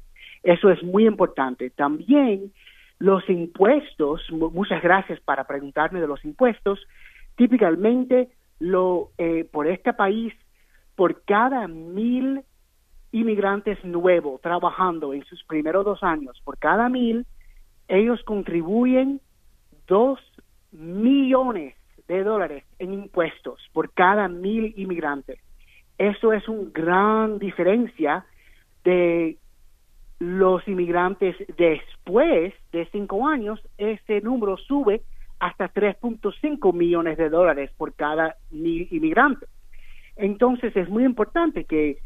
Eso 0.43 0.69
es 0.69 0.81
muy 0.83 1.05
importante. 1.05 1.69
También 1.69 2.51
los 2.99 3.27
impuestos, 3.29 4.21
muchas 4.31 4.81
gracias 4.81 5.19
para 5.21 5.45
preguntarme 5.45 6.01
de 6.01 6.07
los 6.07 6.23
impuestos, 6.25 6.79
típicamente 7.35 8.29
lo 8.59 9.11
eh, 9.17 9.47
por 9.51 9.67
este 9.67 9.93
país, 9.93 10.33
por 10.95 11.23
cada 11.23 11.67
mil 11.67 12.41
inmigrantes 13.11 13.83
nuevos 13.85 14.41
trabajando 14.41 15.13
en 15.13 15.23
sus 15.25 15.43
primeros 15.43 15.85
dos 15.85 16.03
años, 16.03 16.41
por 16.43 16.57
cada 16.57 16.89
mil, 16.89 17.25
ellos 17.87 18.21
contribuyen 18.23 19.21
dos 19.87 20.19
millones 20.71 21.75
de 22.07 22.23
dólares 22.23 22.63
en 22.79 22.93
impuestos 22.93 23.59
por 23.73 23.91
cada 23.93 24.27
mil 24.27 24.73
inmigrantes. 24.77 25.39
Eso 25.97 26.31
es 26.33 26.47
una 26.47 26.69
gran 26.71 27.39
diferencia 27.39 28.25
de 28.83 29.37
los 30.19 30.67
inmigrantes 30.67 31.35
después 31.57 32.53
de 32.71 32.87
cinco 32.91 33.27
años, 33.27 33.61
ese 33.77 34.21
número 34.21 34.57
sube 34.57 35.01
hasta 35.39 35.71
3.5 35.71 36.73
millones 36.73 37.17
de 37.17 37.29
dólares 37.29 37.71
por 37.77 37.93
cada 37.93 38.35
mil 38.49 38.87
inmigrantes. 38.89 39.49
Entonces 40.15 40.75
es 40.75 40.89
muy 40.89 41.03
importante 41.03 41.65
que 41.65 41.99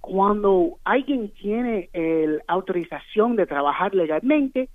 cuando 0.00 0.78
alguien 0.84 1.30
tiene 1.30 1.90
la 1.92 2.42
autorización 2.46 3.34
de 3.34 3.46
trabajar 3.46 3.92
legalmente, 3.94 4.68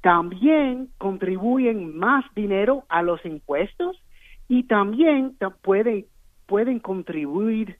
también 0.00 0.88
contribuyen 0.98 1.96
más 1.96 2.24
dinero 2.34 2.84
a 2.88 3.02
los 3.02 3.24
impuestos 3.24 3.96
y 4.48 4.64
también 4.64 5.36
pueden, 5.62 6.06
pueden 6.46 6.78
contribuir 6.78 7.78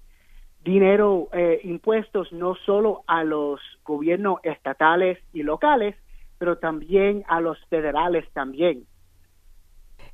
dinero, 0.64 1.28
eh, 1.32 1.60
impuestos 1.64 2.32
no 2.32 2.54
solo 2.66 3.02
a 3.06 3.24
los 3.24 3.60
gobiernos 3.84 4.38
estatales 4.42 5.18
y 5.32 5.42
locales, 5.42 5.96
pero 6.38 6.58
también 6.58 7.24
a 7.28 7.40
los 7.40 7.58
federales 7.66 8.24
también. 8.32 8.84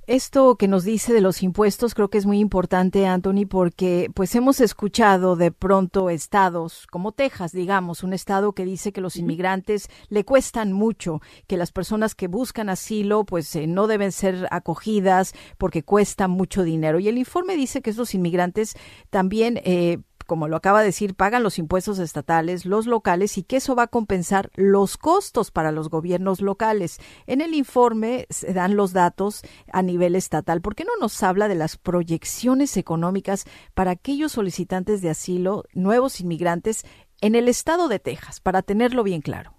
Esto 0.09 0.57
que 0.57 0.69
nos 0.69 0.85
dice 0.85 1.13
de 1.13 1.21
los 1.21 1.43
impuestos 1.43 1.93
creo 1.93 2.09
que 2.09 2.17
es 2.17 2.25
muy 2.25 2.39
importante, 2.39 3.07
Anthony, 3.07 3.45
porque 3.47 4.11
pues 4.15 4.35
hemos 4.35 4.59
escuchado 4.59 5.37
de 5.37 5.53
pronto 5.53 6.09
estados 6.09 6.87
como 6.87 7.13
Texas, 7.13 7.53
digamos, 7.53 8.03
un 8.03 8.15
estado 8.15 8.55
que 8.55 8.65
dice 8.65 8.91
que 8.91 9.03
los 9.03 9.17
inmigrantes 9.17 9.91
le 10.09 10.25
cuestan 10.25 10.73
mucho, 10.73 11.21
que 11.47 11.59
las 11.59 11.73
personas 11.73 12.15
que 12.15 12.27
buscan 12.27 12.71
asilo 12.71 13.25
pues 13.25 13.55
eh, 13.55 13.67
no 13.67 13.87
deben 13.87 14.11
ser 14.11 14.49
acogidas 14.51 15.35
porque 15.59 15.83
cuesta 15.83 16.27
mucho 16.27 16.63
dinero. 16.63 17.01
Y 17.01 17.09
el 17.09 17.19
informe 17.19 17.55
dice 17.55 17.83
que 17.83 17.91
esos 17.91 18.15
inmigrantes 18.15 18.79
también 19.11 19.61
eh, 19.63 19.99
como 20.29 20.47
lo 20.47 20.57
acaba 20.57 20.81
de 20.81 20.89
decir, 20.89 21.15
pagan 21.15 21.43
los 21.43 21.59
impuestos 21.59 21.99
estatales, 21.99 22.67
los 22.67 22.87
locales 22.87 23.39
y 23.39 23.45
que 23.45 23.57
eso 23.57 23.75
va 23.75 23.85
a 23.85 23.89
compensar 23.89 24.51
los 24.57 24.99
costos 24.99 25.51
para 25.51 25.73
los 25.73 25.89
gobiernos 25.89 26.43
locales. 26.43 27.01
En 27.27 27.41
el 27.41 27.55
informe 27.55 28.27
se 28.29 28.53
dan 28.53 28.77
los 28.77 28.93
datos 28.93 29.43
a 29.73 29.81
nivel 29.81 30.15
estatal. 30.15 30.61
¿Por 30.61 30.75
qué 30.75 30.85
no 30.85 30.91
nos 31.01 31.23
habla 31.23 31.49
de 31.49 31.55
las 31.55 31.79
proyecciones 31.79 32.77
económicas 32.77 33.47
para 33.73 33.93
aquellos 33.93 34.33
solicitantes 34.33 35.01
de 35.01 35.09
asilo, 35.09 35.65
nuevos 35.73 36.21
inmigrantes 36.21 36.85
en 37.23 37.35
el 37.35 37.49
estado 37.49 37.89
de 37.89 37.99
Texas, 37.99 38.41
para 38.41 38.61
tenerlo 38.61 39.05
bien 39.05 39.23
claro? 39.23 39.55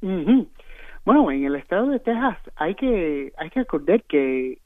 Bueno, 0.00 1.32
en 1.32 1.44
el 1.44 1.56
estado 1.56 1.88
de 1.88 1.98
Texas 1.98 2.38
hay 2.54 2.76
que 2.76 3.32
hay 3.36 3.50
que 3.50 3.60
acordar 3.60 4.04
que 4.04 4.60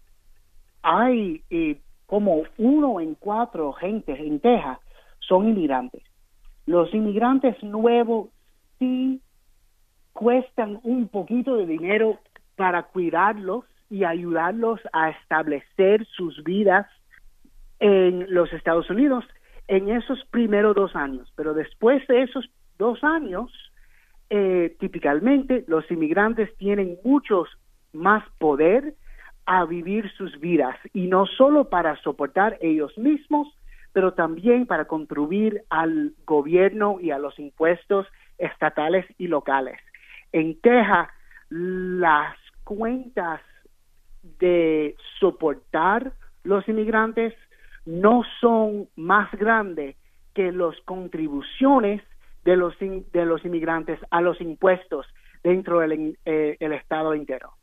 hay 0.83 1.43
eh, 1.49 1.81
como 2.05 2.43
uno 2.59 3.01
en 3.01 3.15
cuatro 3.15 3.73
gentes 3.73 4.21
en 4.21 4.39
Texas 4.41 4.79
son 5.29 5.49
inmigrantes. 5.49 6.03
Los 6.67 6.93
inmigrantes 6.93 7.63
nuevos 7.63 8.31
sí 8.79 9.21
cuestan 10.13 10.81
un 10.83 11.09
poquito 11.09 11.57
de 11.57 11.67
dinero 11.67 12.19
para 12.57 12.83
cuidarlos 12.85 13.65
y 13.91 14.05
ayudarlos 14.05 14.81
a 14.93 15.11
establecer 15.11 16.05
sus 16.07 16.43
vidas 16.43 16.87
en 17.79 18.33
los 18.35 18.53
Estados 18.53 18.91
Unidos 18.91 19.25
en 19.69 19.91
esos 19.91 20.25
primeros 20.31 20.75
dos 20.75 20.97
años. 20.97 21.33
Pero 21.37 21.55
después 21.55 22.07
de 22.09 22.23
esos 22.23 22.51
dos 22.79 23.03
años, 23.05 23.53
eh, 24.31 24.77
típicamente 24.81 25.65
los 25.69 25.89
inmigrantes 25.91 26.55
tienen 26.57 26.99
muchos 27.05 27.49
más 27.93 28.25
poder 28.39 28.95
a 29.47 29.65
vivir 29.65 30.11
sus 30.13 30.39
vidas 30.41 30.77
y 30.93 31.07
no 31.07 31.27
solo 31.27 31.71
para 31.71 31.97
soportar 32.03 32.59
ellos 32.61 32.97
mismos, 32.99 33.49
pero 33.99 34.15
también 34.15 34.65
para 34.65 34.85
contribuir 34.85 35.65
al 35.71 36.15
gobierno 36.25 37.01
y 37.01 37.11
a 37.11 37.19
los 37.19 37.37
impuestos 37.41 38.07
estatales 38.39 39.05
y 39.19 39.27
locales. 39.27 39.81
En 40.31 40.61
Texas, 40.61 41.09
las 41.49 42.37
cuentas 42.63 43.41
de 44.39 44.95
soportar 45.19 46.13
los 46.45 46.69
inmigrantes 46.69 47.35
no 47.87 48.23
son 48.41 48.89
más 48.95 49.33
grandes 49.33 49.97
que 50.33 50.53
las 50.53 50.81
contribuciones 50.85 52.01
de 52.45 52.55
los, 52.55 52.79
de 52.79 53.27
los 53.27 53.45
inmigrantes 53.45 53.99
a 54.13 54.21
los 54.21 54.41
impuestos 54.41 55.07
dentro 55.43 55.81
del 55.81 56.17
eh, 56.25 56.57
estado 56.61 57.15
entero. 57.15 57.59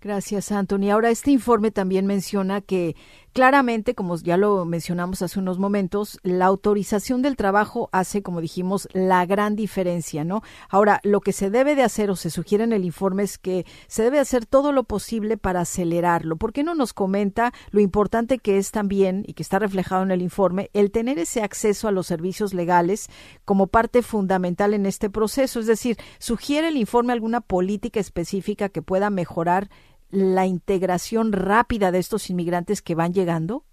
Gracias, 0.00 0.52
Anthony. 0.52 0.90
Ahora, 0.92 1.10
este 1.10 1.32
informe 1.32 1.72
también 1.72 2.06
menciona 2.06 2.60
que 2.60 2.94
claramente, 3.32 3.94
como 3.94 4.16
ya 4.16 4.36
lo 4.36 4.64
mencionamos 4.64 5.22
hace 5.22 5.38
unos 5.38 5.58
momentos, 5.58 6.18
la 6.22 6.46
autorización 6.46 7.22
del 7.22 7.36
trabajo 7.36 7.88
hace, 7.92 8.22
como 8.22 8.40
dijimos, 8.40 8.88
la 8.92 9.24
gran 9.26 9.56
diferencia, 9.56 10.24
¿no? 10.24 10.42
Ahora, 10.68 11.00
lo 11.04 11.20
que 11.20 11.32
se 11.32 11.50
debe 11.50 11.74
de 11.74 11.82
hacer 11.82 12.10
o 12.10 12.16
se 12.16 12.30
sugiere 12.30 12.64
en 12.64 12.72
el 12.72 12.84
informe 12.84 13.22
es 13.22 13.38
que 13.38 13.66
se 13.86 14.02
debe 14.02 14.18
hacer 14.18 14.46
todo 14.46 14.72
lo 14.72 14.84
posible 14.84 15.36
para 15.36 15.60
acelerarlo. 15.60 16.36
¿Por 16.36 16.52
qué 16.52 16.62
no 16.62 16.74
nos 16.74 16.92
comenta 16.92 17.52
lo 17.70 17.80
importante 17.80 18.38
que 18.38 18.58
es 18.58 18.70
también, 18.70 19.24
y 19.26 19.34
que 19.34 19.42
está 19.42 19.58
reflejado 19.58 20.02
en 20.02 20.10
el 20.10 20.22
informe, 20.22 20.70
el 20.72 20.90
tener 20.90 21.18
ese 21.18 21.42
acceso 21.42 21.88
a 21.88 21.92
los 21.92 22.06
servicios 22.06 22.54
legales 22.54 23.08
como 23.44 23.66
parte 23.66 24.02
fundamental 24.02 24.74
en 24.74 24.86
este 24.86 25.10
proceso? 25.10 25.60
Es 25.60 25.66
decir, 25.66 25.96
¿sugiere 26.18 26.68
el 26.68 26.76
informe 26.76 27.12
alguna 27.12 27.40
política 27.40 28.00
específica 28.00 28.68
que 28.68 28.82
pueda 28.82 29.10
mejorar 29.10 29.68
la 30.10 30.46
integración 30.46 31.32
rápida 31.32 31.90
de 31.90 31.98
estos 31.98 32.30
inmigrantes 32.30 32.82
que 32.82 32.94
van 32.94 33.12
llegando? 33.12 33.64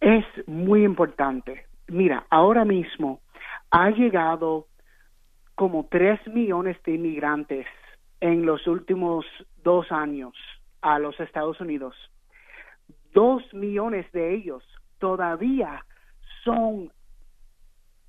Es 0.00 0.24
muy 0.46 0.84
importante. 0.84 1.66
Mira, 1.88 2.26
ahora 2.30 2.64
mismo 2.64 3.20
ha 3.70 3.90
llegado 3.90 4.68
como 5.54 5.86
tres 5.90 6.20
millones 6.26 6.76
de 6.84 6.94
inmigrantes 6.94 7.66
en 8.20 8.46
los 8.46 8.66
últimos 8.66 9.24
dos 9.62 9.90
años 9.92 10.34
a 10.80 10.98
los 10.98 11.18
Estados 11.20 11.60
Unidos. 11.60 11.94
Dos 13.12 13.42
millones 13.52 14.10
de 14.12 14.34
ellos 14.34 14.62
todavía 14.98 15.84
son 16.44 16.90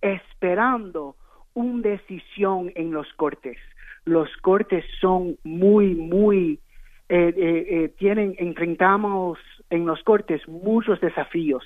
esperando 0.01 1.15
una 1.53 1.89
decisión 1.89 2.71
en 2.75 2.91
los 2.91 3.11
cortes. 3.13 3.57
Los 4.05 4.29
cortes 4.37 4.83
son 4.99 5.37
muy, 5.43 5.95
muy 5.95 6.59
tienen, 7.07 8.35
enfrentamos 8.39 9.37
en 9.69 9.85
los 9.85 10.01
cortes 10.03 10.47
muchos 10.47 10.99
desafíos, 11.01 11.63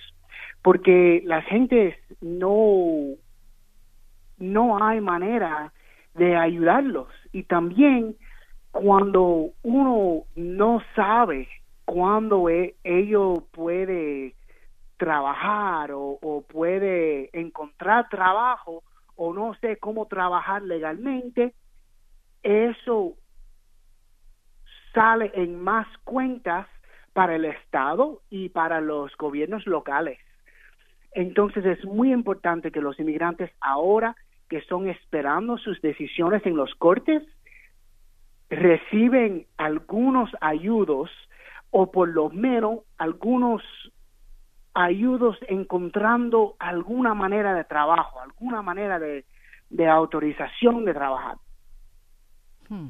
porque 0.62 1.21
la 1.25 1.41
gente 1.41 1.97
no, 2.21 3.15
no 4.38 4.84
hay 4.84 5.02
manera 5.02 5.71
de 6.15 6.36
ayudarlos. 6.36 7.08
Y 7.32 7.43
también 7.43 8.15
cuando 8.71 9.52
uno 9.63 10.23
no 10.36 10.82
sabe 10.95 11.47
cuándo 11.86 12.49
e, 12.49 12.75
ello 12.84 13.45
puede 13.52 14.36
trabajar 14.97 15.91
o, 15.91 16.19
o, 16.21 16.41
puede 16.41 17.30
encontrar 17.34 18.10
trabajo 18.10 18.84
o 19.15 19.34
no 19.34 19.56
sé 19.56 19.78
cómo 19.78 20.06
trabajar 20.06 20.62
legalmente, 20.62 21.54
eso 22.43 23.15
sale 24.93 25.32
en 25.36 25.62
más 25.62 25.88
cuentas 26.04 26.67
para 27.13 27.36
el 27.36 27.45
Estado 27.45 28.21
y 28.30 28.49
para 28.49 28.82
los 28.82 29.15
gobiernos 29.17 29.65
locales. 29.65 30.19
Entonces 31.12 31.65
es 31.65 31.84
muy 31.86 32.12
importante 32.12 32.71
que 32.71 32.82
los 32.82 32.99
inmigrantes 32.99 33.52
ahora 33.60 34.15
que 34.47 34.58
están 34.58 34.88
esperando 34.88 35.58
sus 35.58 35.82
decisiones 35.82 36.45
en 36.45 36.56
los 36.56 36.73
cortes 36.75 37.23
reciben 38.49 39.45
algunos 39.58 40.30
ayudos 40.41 41.10
o 41.71 41.91
por 41.91 42.10
lo 42.10 42.30
menos 42.30 42.80
algunos 42.97 43.62
ayudos 44.73 45.38
encontrando 45.47 46.56
alguna 46.58 47.13
manera 47.13 47.54
de 47.54 47.63
trabajo, 47.63 48.21
alguna 48.21 48.62
manera 48.62 48.97
de, 48.97 49.25
de 49.69 49.88
autorización 49.88 50.86
de 50.86 50.93
trabajar. 50.93 51.38
Hmm. 52.69 52.89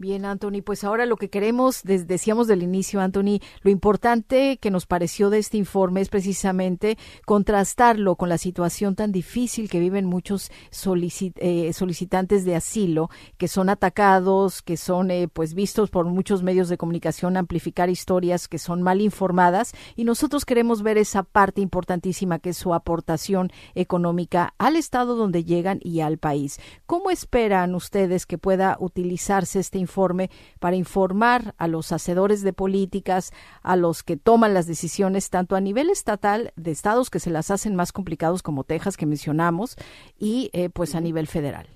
Bien, 0.00 0.24
Anthony, 0.24 0.62
pues 0.64 0.82
ahora 0.82 1.04
lo 1.04 1.18
que 1.18 1.28
queremos, 1.28 1.82
decíamos 1.84 2.46
del 2.46 2.62
inicio, 2.62 3.02
Anthony, 3.02 3.38
lo 3.60 3.70
importante 3.70 4.56
que 4.56 4.70
nos 4.70 4.86
pareció 4.86 5.28
de 5.28 5.36
este 5.36 5.58
informe 5.58 6.00
es 6.00 6.08
precisamente 6.08 6.96
contrastarlo 7.26 8.16
con 8.16 8.30
la 8.30 8.38
situación 8.38 8.94
tan 8.94 9.12
difícil 9.12 9.68
que 9.68 9.78
viven 9.78 10.06
muchos 10.06 10.50
eh, 10.50 11.72
solicitantes 11.74 12.46
de 12.46 12.56
asilo, 12.56 13.10
que 13.36 13.46
son 13.46 13.68
atacados, 13.68 14.62
que 14.62 14.78
son 14.78 15.10
eh, 15.10 15.28
pues 15.30 15.52
vistos 15.52 15.90
por 15.90 16.06
muchos 16.06 16.42
medios 16.42 16.70
de 16.70 16.78
comunicación, 16.78 17.36
amplificar 17.36 17.90
historias 17.90 18.48
que 18.48 18.58
son 18.58 18.80
mal 18.80 19.02
informadas, 19.02 19.74
y 19.96 20.04
nosotros 20.04 20.46
queremos 20.46 20.82
ver 20.82 20.96
esa 20.96 21.24
parte 21.24 21.60
importantísima 21.60 22.38
que 22.38 22.50
es 22.50 22.56
su 22.56 22.72
aportación 22.72 23.52
económica 23.74 24.54
al 24.56 24.76
estado 24.76 25.14
donde 25.14 25.44
llegan 25.44 25.78
y 25.82 26.00
al 26.00 26.16
país. 26.16 26.58
¿Cómo 26.86 27.10
esperan 27.10 27.74
ustedes 27.74 28.24
que 28.24 28.38
pueda 28.38 28.78
utilizarse 28.80 29.58
este 29.58 29.76
informe? 29.76 29.89
Informe 29.90 30.30
para 30.60 30.76
informar 30.76 31.54
a 31.58 31.66
los 31.66 31.90
hacedores 31.92 32.42
de 32.42 32.52
políticas, 32.52 33.32
a 33.62 33.74
los 33.74 34.02
que 34.04 34.16
toman 34.16 34.54
las 34.54 34.66
decisiones, 34.66 35.30
tanto 35.30 35.56
a 35.56 35.60
nivel 35.60 35.90
estatal, 35.90 36.52
de 36.56 36.70
estados 36.70 37.10
que 37.10 37.18
se 37.18 37.30
las 37.30 37.50
hacen 37.50 37.74
más 37.74 37.92
complicados 37.92 38.42
como 38.42 38.62
Texas, 38.62 38.96
que 38.96 39.06
mencionamos, 39.06 39.76
y 40.16 40.50
eh, 40.52 40.70
pues 40.70 40.94
a 40.94 41.00
nivel 41.00 41.26
federal. 41.26 41.66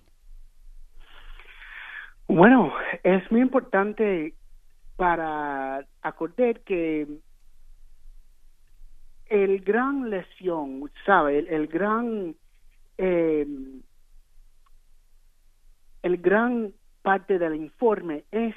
Bueno, 2.28 2.72
es 3.02 3.30
muy 3.30 3.40
importante 3.40 4.34
para 4.96 5.84
acordar 6.02 6.60
que 6.60 7.06
el 9.26 9.60
gran 9.60 10.08
lesión, 10.08 10.90
¿sabe? 11.04 11.38
El, 11.38 11.66
gran 11.66 12.36
eh, 12.98 13.46
el 16.02 16.16
gran 16.18 16.72
parte 17.04 17.38
del 17.38 17.54
informe 17.54 18.24
es 18.32 18.54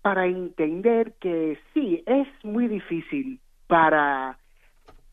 para 0.00 0.26
entender 0.26 1.14
que 1.20 1.58
sí, 1.74 2.04
es 2.06 2.28
muy 2.44 2.68
difícil 2.68 3.40
para 3.66 4.38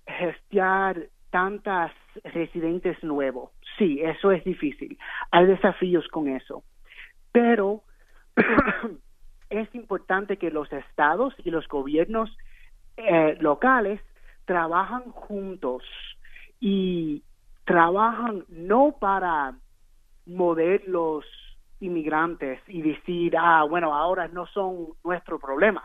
gestionar 0.05 1.07
tantas 1.31 1.91
residentes 2.23 3.03
nuevos. 3.03 3.49
Sí, 3.79 3.99
eso 3.99 4.31
es 4.31 4.43
difícil. 4.43 4.97
Hay 5.31 5.47
desafíos 5.47 6.07
con 6.09 6.27
eso. 6.27 6.63
Pero 7.31 7.81
es 9.49 9.73
importante 9.73 10.37
que 10.37 10.51
los 10.51 10.71
estados 10.71 11.33
y 11.43 11.49
los 11.49 11.67
gobiernos 11.67 12.29
eh, 12.95 13.37
locales 13.41 13.99
trabajan 14.45 15.11
juntos 15.11 15.83
y 16.59 17.23
trabajan 17.65 18.45
no 18.49 18.95
para 18.99 19.55
mover 20.27 20.87
los 20.87 21.25
inmigrantes 21.79 22.59
y 22.67 22.81
decir, 22.81 23.35
ah, 23.37 23.65
bueno, 23.69 23.93
ahora 23.93 24.27
no 24.27 24.47
son 24.47 24.87
nuestro 25.03 25.39
problema. 25.39 25.83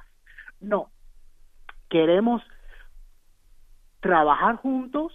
No, 0.61 0.91
queremos 1.89 2.43
trabajar 4.01 4.57
juntos 4.57 5.13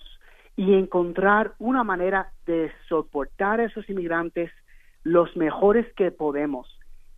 y 0.56 0.74
encontrar 0.74 1.54
una 1.60 1.84
manera 1.84 2.32
de 2.46 2.72
soportar 2.88 3.60
a 3.60 3.66
esos 3.66 3.90
inmigrantes 3.90 4.52
los 5.04 5.36
mejores 5.36 5.92
que 5.96 6.12
podemos. 6.12 6.68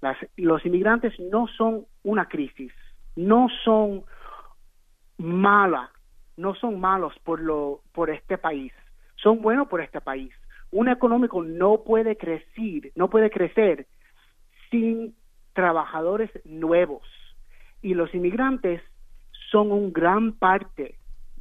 Las, 0.01 0.17
los 0.35 0.65
inmigrantes 0.65 1.19
no 1.19 1.47
son 1.47 1.85
una 2.03 2.27
crisis, 2.27 2.71
no 3.15 3.47
son 3.63 4.03
malas, 5.17 5.89
no 6.35 6.53
son 6.55 6.79
malos 6.79 7.13
por, 7.23 7.41
lo, 7.41 7.81
por 7.91 8.09
este 8.09 8.37
país, 8.37 8.71
son 9.15 9.41
buenos 9.41 9.67
por 9.67 9.81
este 9.81 10.01
país 10.01 10.33
un 10.77 10.89
económico 10.89 11.43
no 11.43 11.81
puede 11.83 12.17
crecer, 12.17 12.91
no 12.95 13.09
puede 13.09 13.31
crecer 13.31 13.87
sin 14.69 15.15
trabajadores 15.53 16.29
nuevos. 16.45 17.01
Y 17.81 17.95
los 17.95 18.13
inmigrantes 18.13 18.81
son 19.49 19.71
un 19.71 19.91
gran 19.91 20.33
parte 20.33 20.95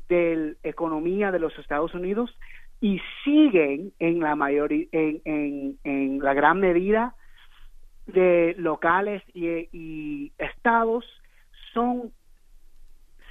de 0.09 0.37
la 0.37 0.70
economía 0.70 1.33
de 1.33 1.38
los 1.38 1.57
Estados 1.59 1.92
Unidos, 1.92 2.35
y 2.81 3.01
siguen 3.25 3.92
en 3.99 4.20
la 4.20 4.37
mayoría, 4.37 4.87
en, 4.92 5.20
en, 5.25 5.79
en 5.85 6.18
la 6.18 6.33
gran 6.33 6.61
medida 6.61 7.14
de 8.07 8.55
locales 8.59 9.22
y, 9.35 10.33
estados 10.38 11.05
son 11.75 12.11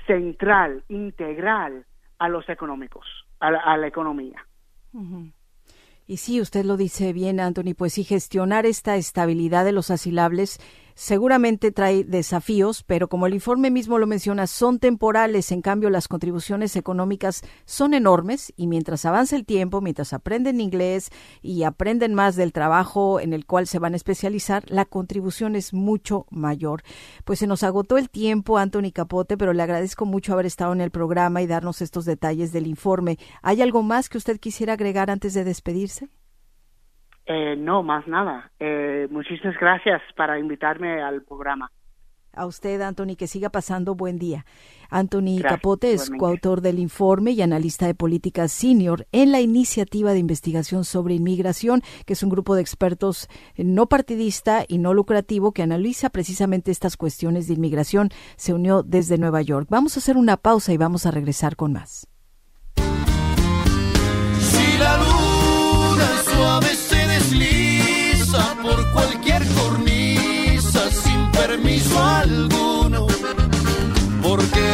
central, 0.06 0.84
integral 0.88 1.86
a 2.20 2.30
los 2.30 2.48
económicos, 2.48 3.08
a 3.40 3.78
la, 3.78 3.88
economía. 3.88 4.46
Y 6.08 6.18
sí, 6.18 6.40
usted 6.40 6.66
lo 6.66 6.78
dice 6.78 7.14
bien, 7.14 7.40
Anthony, 7.40 7.74
pues 7.76 7.94
sí, 7.94 8.04
gestionar 8.04 8.66
esta 8.68 8.96
estabilidad 8.96 9.66
de 9.66 9.72
los 9.72 9.90
asilables 9.90 10.60
seguramente 10.96 11.72
trae 11.72 12.04
desafíos, 12.04 12.84
pero 12.84 13.08
como 13.08 13.28
el 13.28 13.34
informe 13.34 13.70
mismo 13.70 14.00
lo 14.00 14.08
menciona, 14.08 14.48
son 14.48 14.80
temporales. 14.80 15.52
En 15.52 15.62
cambio, 15.62 15.90
las 15.90 16.08
contribuciones 16.08 16.76
económicas 16.76 17.44
son 17.66 17.94
enormes 17.94 18.54
y 18.56 18.68
mientras 18.68 19.06
avanza 19.06 19.36
el 19.36 19.46
tiempo, 19.46 19.82
mientras 19.82 20.14
aprenden 20.14 20.62
inglés 20.62 21.10
y 21.42 21.64
aprenden 21.64 22.16
más 22.16 22.36
del 22.36 22.54
trabajo 22.54 23.20
en 23.20 23.34
el 23.34 23.46
cual 23.46 23.68
se 23.68 23.80
van 23.80 23.94
a 23.94 23.98
especializar, 23.98 24.64
la 24.68 24.86
contribución 24.86 25.56
es 25.56 25.74
mucho 25.74 26.26
mayor. 26.32 26.82
Pues 27.26 27.40
se 27.40 27.48
nos 27.48 27.64
agotó 27.64 27.98
el 27.98 28.10
tiempo, 28.10 28.58
Anthony 28.58 28.92
Capote, 28.94 29.38
pero 29.38 29.54
le 29.54 29.64
agradezco 29.64 30.06
mucho 30.06 30.34
haber 30.34 30.46
estado 30.46 30.74
en 30.74 30.82
el 30.82 30.92
programa 30.92 31.42
y 31.42 31.48
darnos 31.48 31.82
estos 31.82 32.06
detalles 32.06 32.52
del 32.52 32.68
informe. 32.68 33.20
¿Hay 33.42 33.62
algo 33.62 33.84
más 33.84 34.10
que 34.10 34.18
usted 34.18 34.40
quisiera 34.40 34.74
agregar 34.74 35.12
antes 35.12 35.34
de 35.34 35.44
despedirse? 35.44 36.10
Eh, 37.26 37.56
no, 37.58 37.82
más 37.84 38.08
nada. 38.08 38.52
Eh, 38.60 39.08
muchísimas 39.10 39.58
gracias 39.60 40.02
para 40.16 40.38
invitarme 40.40 41.02
al 41.02 41.24
programa. 41.24 41.72
A 42.34 42.46
usted, 42.46 42.82
Anthony, 42.82 43.16
que 43.18 43.28
siga 43.28 43.50
pasando 43.50 43.96
buen 43.96 44.20
día. 44.20 44.46
Anthony 44.90 45.42
Capote 45.42 45.94
es 45.94 46.12
coautor 46.12 46.62
del 46.62 46.80
informe 46.80 47.32
y 47.32 47.42
analista 47.42 47.88
de 47.88 47.96
políticas 47.96 48.52
senior 48.52 49.08
en 49.12 49.32
la 49.32 49.40
iniciativa 49.40 50.12
de 50.12 50.20
investigación 50.20 50.84
sobre 50.84 51.16
inmigración, 51.16 51.82
que 52.06 52.14
es 52.14 52.24
un 52.24 52.30
grupo 52.30 52.54
de 52.56 52.62
expertos 52.62 53.30
no 53.58 53.88
partidista 53.88 54.66
y 54.68 54.78
no 54.78 54.94
lucrativo 54.94 55.54
que 55.54 55.64
analiza 55.64 56.10
precisamente 56.10 56.72
estas 56.72 56.98
cuestiones 56.98 57.48
de 57.48 57.54
inmigración. 57.54 58.10
Se 58.36 58.54
unió 58.54 58.84
desde 58.84 59.18
Nueva 59.18 59.42
York. 59.42 59.68
Vamos 59.70 59.96
a 59.96 60.00
hacer 60.00 60.18
una 60.18 60.38
pausa 60.38 60.74
y 60.74 60.78
vamos 60.78 61.06
a 61.06 61.12
regresar 61.12 61.56
con 61.56 61.74
más. 61.74 62.08
Si 64.38 64.78
la 64.78 64.98
luna 64.98 65.15
permiso 71.76 72.04
alguno, 72.04 73.08
porque 74.22 74.66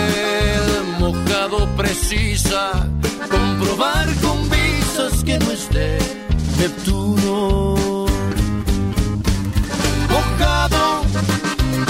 el 0.56 1.00
mojado 1.00 1.68
precisa 1.76 2.88
comprobar 3.30 4.08
con 4.22 4.50
visas 4.50 5.24
que 5.24 5.40
no 5.40 5.52
esté 5.52 5.98
Neptuno. 6.60 8.06
Mojado, 10.10 11.04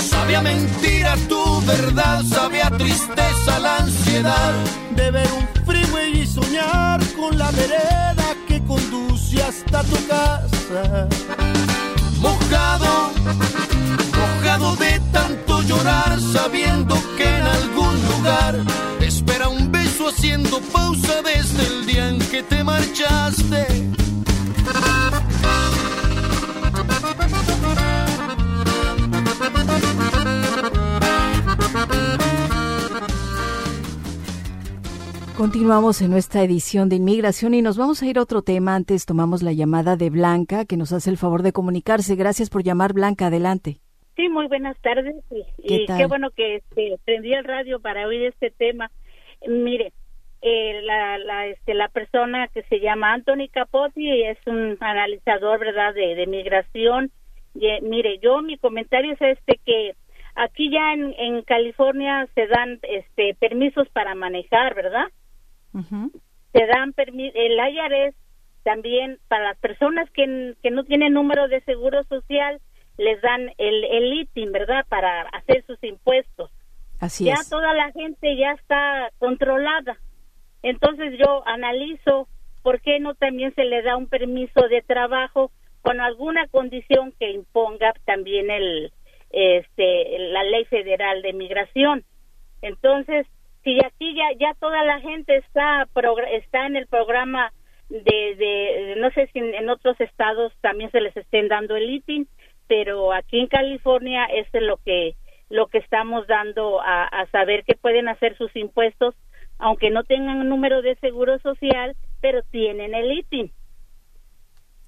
sabía 0.10 0.42
mentira 0.42 1.16
tu 1.28 1.62
verdad, 1.66 2.24
sabía 2.24 2.70
tristeza 2.70 3.60
la 3.60 3.78
ansiedad 3.78 4.54
de 4.96 5.12
ver 5.12 5.30
un 5.34 5.66
freeway 5.66 6.22
y 6.22 6.28
soñar 6.28 7.02
con 7.18 7.38
la 7.38 7.52
vereda 7.52 8.36
conduce 8.68 9.42
hasta 9.44 9.84
tu 9.84 10.08
casa. 10.08 11.08
Mojado, 12.20 13.12
de 14.60 15.00
tanto 15.14 15.62
llorar, 15.62 16.20
sabiendo 16.20 16.96
que 17.16 17.24
en 17.24 17.44
algún 17.44 17.96
lugar 18.10 18.60
espera 19.00 19.48
un 19.48 19.72
beso 19.72 20.10
haciendo 20.10 20.60
pausa 20.74 21.22
desde 21.22 21.68
el 21.68 21.86
día 21.86 22.10
en 22.10 22.20
que 22.20 22.44
te 22.44 22.62
marchaste. 22.62 23.66
Continuamos 35.38 36.02
en 36.02 36.12
nuestra 36.12 36.44
edición 36.44 36.90
de 36.90 36.98
inmigración 36.98 37.54
y 37.54 37.62
nos 37.62 37.78
vamos 37.78 38.04
a 38.04 38.06
ir 38.06 38.20
a 38.20 38.22
otro 38.22 38.42
tema. 38.42 38.76
Antes 38.76 39.06
tomamos 39.06 39.44
la 39.44 39.54
llamada 39.54 39.96
de 39.96 40.10
Blanca, 40.10 40.66
que 40.66 40.76
nos 40.76 40.92
hace 40.92 41.10
el 41.10 41.18
favor 41.18 41.42
de 41.42 41.54
comunicarse. 41.54 42.16
Gracias 42.16 42.50
por 42.50 42.64
llamar, 42.64 42.92
Blanca. 42.92 43.28
Adelante. 43.28 43.80
Sí, 44.22 44.30
muy 44.30 44.46
buenas 44.46 44.78
tardes. 44.82 45.16
Y 45.64 45.88
¿Qué, 45.88 46.06
bueno 46.06 46.30
que 46.30 46.58
este, 46.58 47.00
prendí 47.06 47.34
el 47.34 47.44
radio 47.44 47.80
para 47.80 48.06
oír 48.06 48.26
este 48.26 48.52
tema. 48.52 48.92
Mire, 49.48 49.94
eh, 50.44 50.80
la, 50.84 51.18
la, 51.18 51.48
este, 51.48 51.74
la 51.74 51.88
persona 51.88 52.48
que 52.50 52.62
se 52.64 52.80
llama 52.80 53.14
Anthony 53.14 53.50
Capote 53.52 54.30
es 54.30 54.38
un 54.46 54.78
analizador, 54.80 55.60
¿verdad?, 55.60 55.96
de, 55.96 56.14
de 56.14 56.28
migración. 56.28 57.10
Y, 57.56 57.66
eh, 57.66 57.80
mire, 57.82 58.20
yo 58.20 58.44
mi 58.44 58.60
comentario 58.60 59.14
es 59.14 59.22
este 59.22 59.60
que 59.66 59.96
aquí 60.36 60.70
ya 60.70 60.94
en, 60.94 61.16
en 61.18 61.42
California 61.42 62.28
se 62.36 62.46
dan 62.46 62.80
este 62.84 63.34
permisos 63.34 63.90
para 63.90 64.14
manejar, 64.14 64.76
¿verdad? 64.76 65.08
Se 66.54 66.66
dan 66.68 66.94
el 66.96 67.58
IRS 67.58 68.16
también 68.62 69.18
para 69.28 69.46
las 69.46 69.58
personas 69.58 70.08
que, 70.12 70.54
que 70.62 70.70
no 70.70 70.84
tienen 70.84 71.14
número 71.14 71.48
de 71.48 71.62
seguro 71.62 72.04
social 72.04 72.62
les 73.02 73.22
dan 73.22 73.52
el, 73.58 73.84
el 73.84 74.14
ITIN, 74.14 74.52
¿verdad? 74.52 74.86
Para 74.88 75.22
hacer 75.24 75.64
sus 75.66 75.84
impuestos. 75.84 76.52
Así 77.00 77.26
ya 77.26 77.38
toda 77.50 77.74
la 77.74 77.92
gente 77.92 78.36
ya 78.38 78.52
está 78.52 79.10
controlada. 79.18 79.98
Entonces 80.62 81.18
yo 81.18 81.42
analizo 81.48 82.28
por 82.62 82.80
qué 82.82 83.00
no 83.00 83.16
también 83.16 83.54
se 83.56 83.66
le 83.66 83.82
da 83.82 83.98
un 83.98 84.08
permiso 84.08 84.68
de 84.68 84.84
trabajo 84.84 85.52
con 85.82 86.00
alguna 86.00 86.48
condición 86.48 87.14
que 87.20 87.32
imponga 87.32 87.94
también 88.06 88.52
el 88.52 88.92
este 89.32 90.20
la 90.20 90.44
ley 90.44 90.66
federal 90.66 91.24
de 91.24 91.34
migración. 91.34 92.04
Entonces, 92.62 93.26
si 93.64 93.80
aquí 93.84 94.14
ya 94.14 94.38
ya 94.40 94.54
toda 94.60 94.84
la 94.84 95.00
gente 95.00 95.38
está 95.38 95.88
está 96.32 96.68
en 96.68 96.76
el 96.76 96.86
programa 96.86 97.52
de, 97.90 98.36
de 98.36 98.96
no 98.98 99.10
sé 99.12 99.30
si 99.34 99.40
en, 99.40 99.70
otros 99.70 100.00
estados 100.00 100.54
también 100.62 100.92
se 100.92 101.02
les 101.02 101.16
estén 101.18 101.48
dando 101.48 101.76
el 101.76 101.90
ITIN, 101.90 102.28
pero 102.72 103.12
aquí 103.12 103.38
en 103.38 103.48
California 103.48 104.24
es 104.28 104.48
lo 104.54 104.78
que 104.78 105.16
lo 105.50 105.68
que 105.68 105.80
estamos 105.80 106.26
dando 106.28 106.80
a, 106.80 107.04
a 107.04 107.26
saber 107.26 107.66
que 107.66 107.76
pueden 107.76 108.08
hacer 108.08 108.38
sus 108.38 108.56
impuestos 108.56 109.14
aunque 109.58 109.90
no 109.90 110.06
tengan 110.06 110.48
número 110.48 110.82
de 110.82 110.96
seguro 110.96 111.38
social, 111.40 111.98
pero 112.22 112.44
tienen 112.44 112.96
el 112.96 113.12
ITIN. 113.12 113.52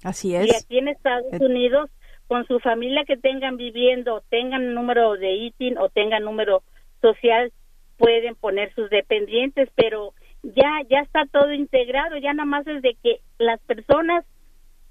Así 0.02 0.34
es. 0.34 0.46
Y 0.46 0.56
aquí 0.56 0.78
en 0.78 0.88
Estados 0.88 1.38
Unidos, 1.38 1.90
con 2.26 2.46
su 2.46 2.58
familia 2.58 3.04
que 3.04 3.18
tengan 3.18 3.58
viviendo, 3.58 4.22
tengan 4.30 4.72
número 4.72 5.12
de 5.18 5.34
ITIN 5.34 5.76
o 5.76 5.90
tengan 5.90 6.24
número 6.24 6.62
social, 7.02 7.52
pueden 7.98 8.34
poner 8.34 8.74
sus 8.74 8.88
dependientes, 8.88 9.68
pero 9.74 10.14
ya 10.42 10.80
ya 10.88 11.00
está 11.00 11.26
todo 11.30 11.52
integrado, 11.52 12.16
ya 12.16 12.32
nada 12.32 12.46
más 12.46 12.66
es 12.66 12.80
de 12.80 12.96
que 13.02 13.20
las 13.38 13.60
personas 13.60 14.24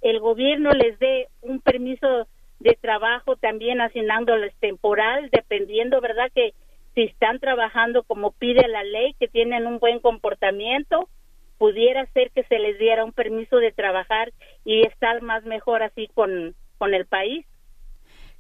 el 0.02 0.20
gobierno 0.20 0.70
les 0.74 1.00
dé 1.00 1.30
un 1.42 1.60
permiso 1.60 2.28
de 2.64 2.78
trabajo 2.80 3.36
también 3.36 3.82
asignándoles 3.82 4.56
temporal, 4.60 5.30
dependiendo, 5.32 6.00
¿verdad? 6.00 6.32
Que 6.34 6.54
si 6.96 7.04
están 7.04 7.40
trabajando 7.40 8.04
como 8.04 8.32
pide 8.32 8.68
la 8.68 8.84
ley, 8.84 9.16
que 9.20 9.28
tienen 9.28 9.68
un 9.68 9.80
buen 9.80 10.00
comportamiento, 10.00 11.10
pudiera 11.58 12.06
ser 12.14 12.32
que 12.32 12.44
se 12.44 12.60
les 12.60 12.80
diera 12.80 13.04
un 13.04 13.12
permiso 13.12 13.58
de 13.58 13.72
trabajar 13.72 14.32
y 14.64 14.86
estar 14.86 15.22
más 15.22 15.44
mejor 15.44 15.84
así 15.84 16.08
con, 16.14 16.56
con 16.78 16.94
el 16.94 17.06
país. 17.06 17.46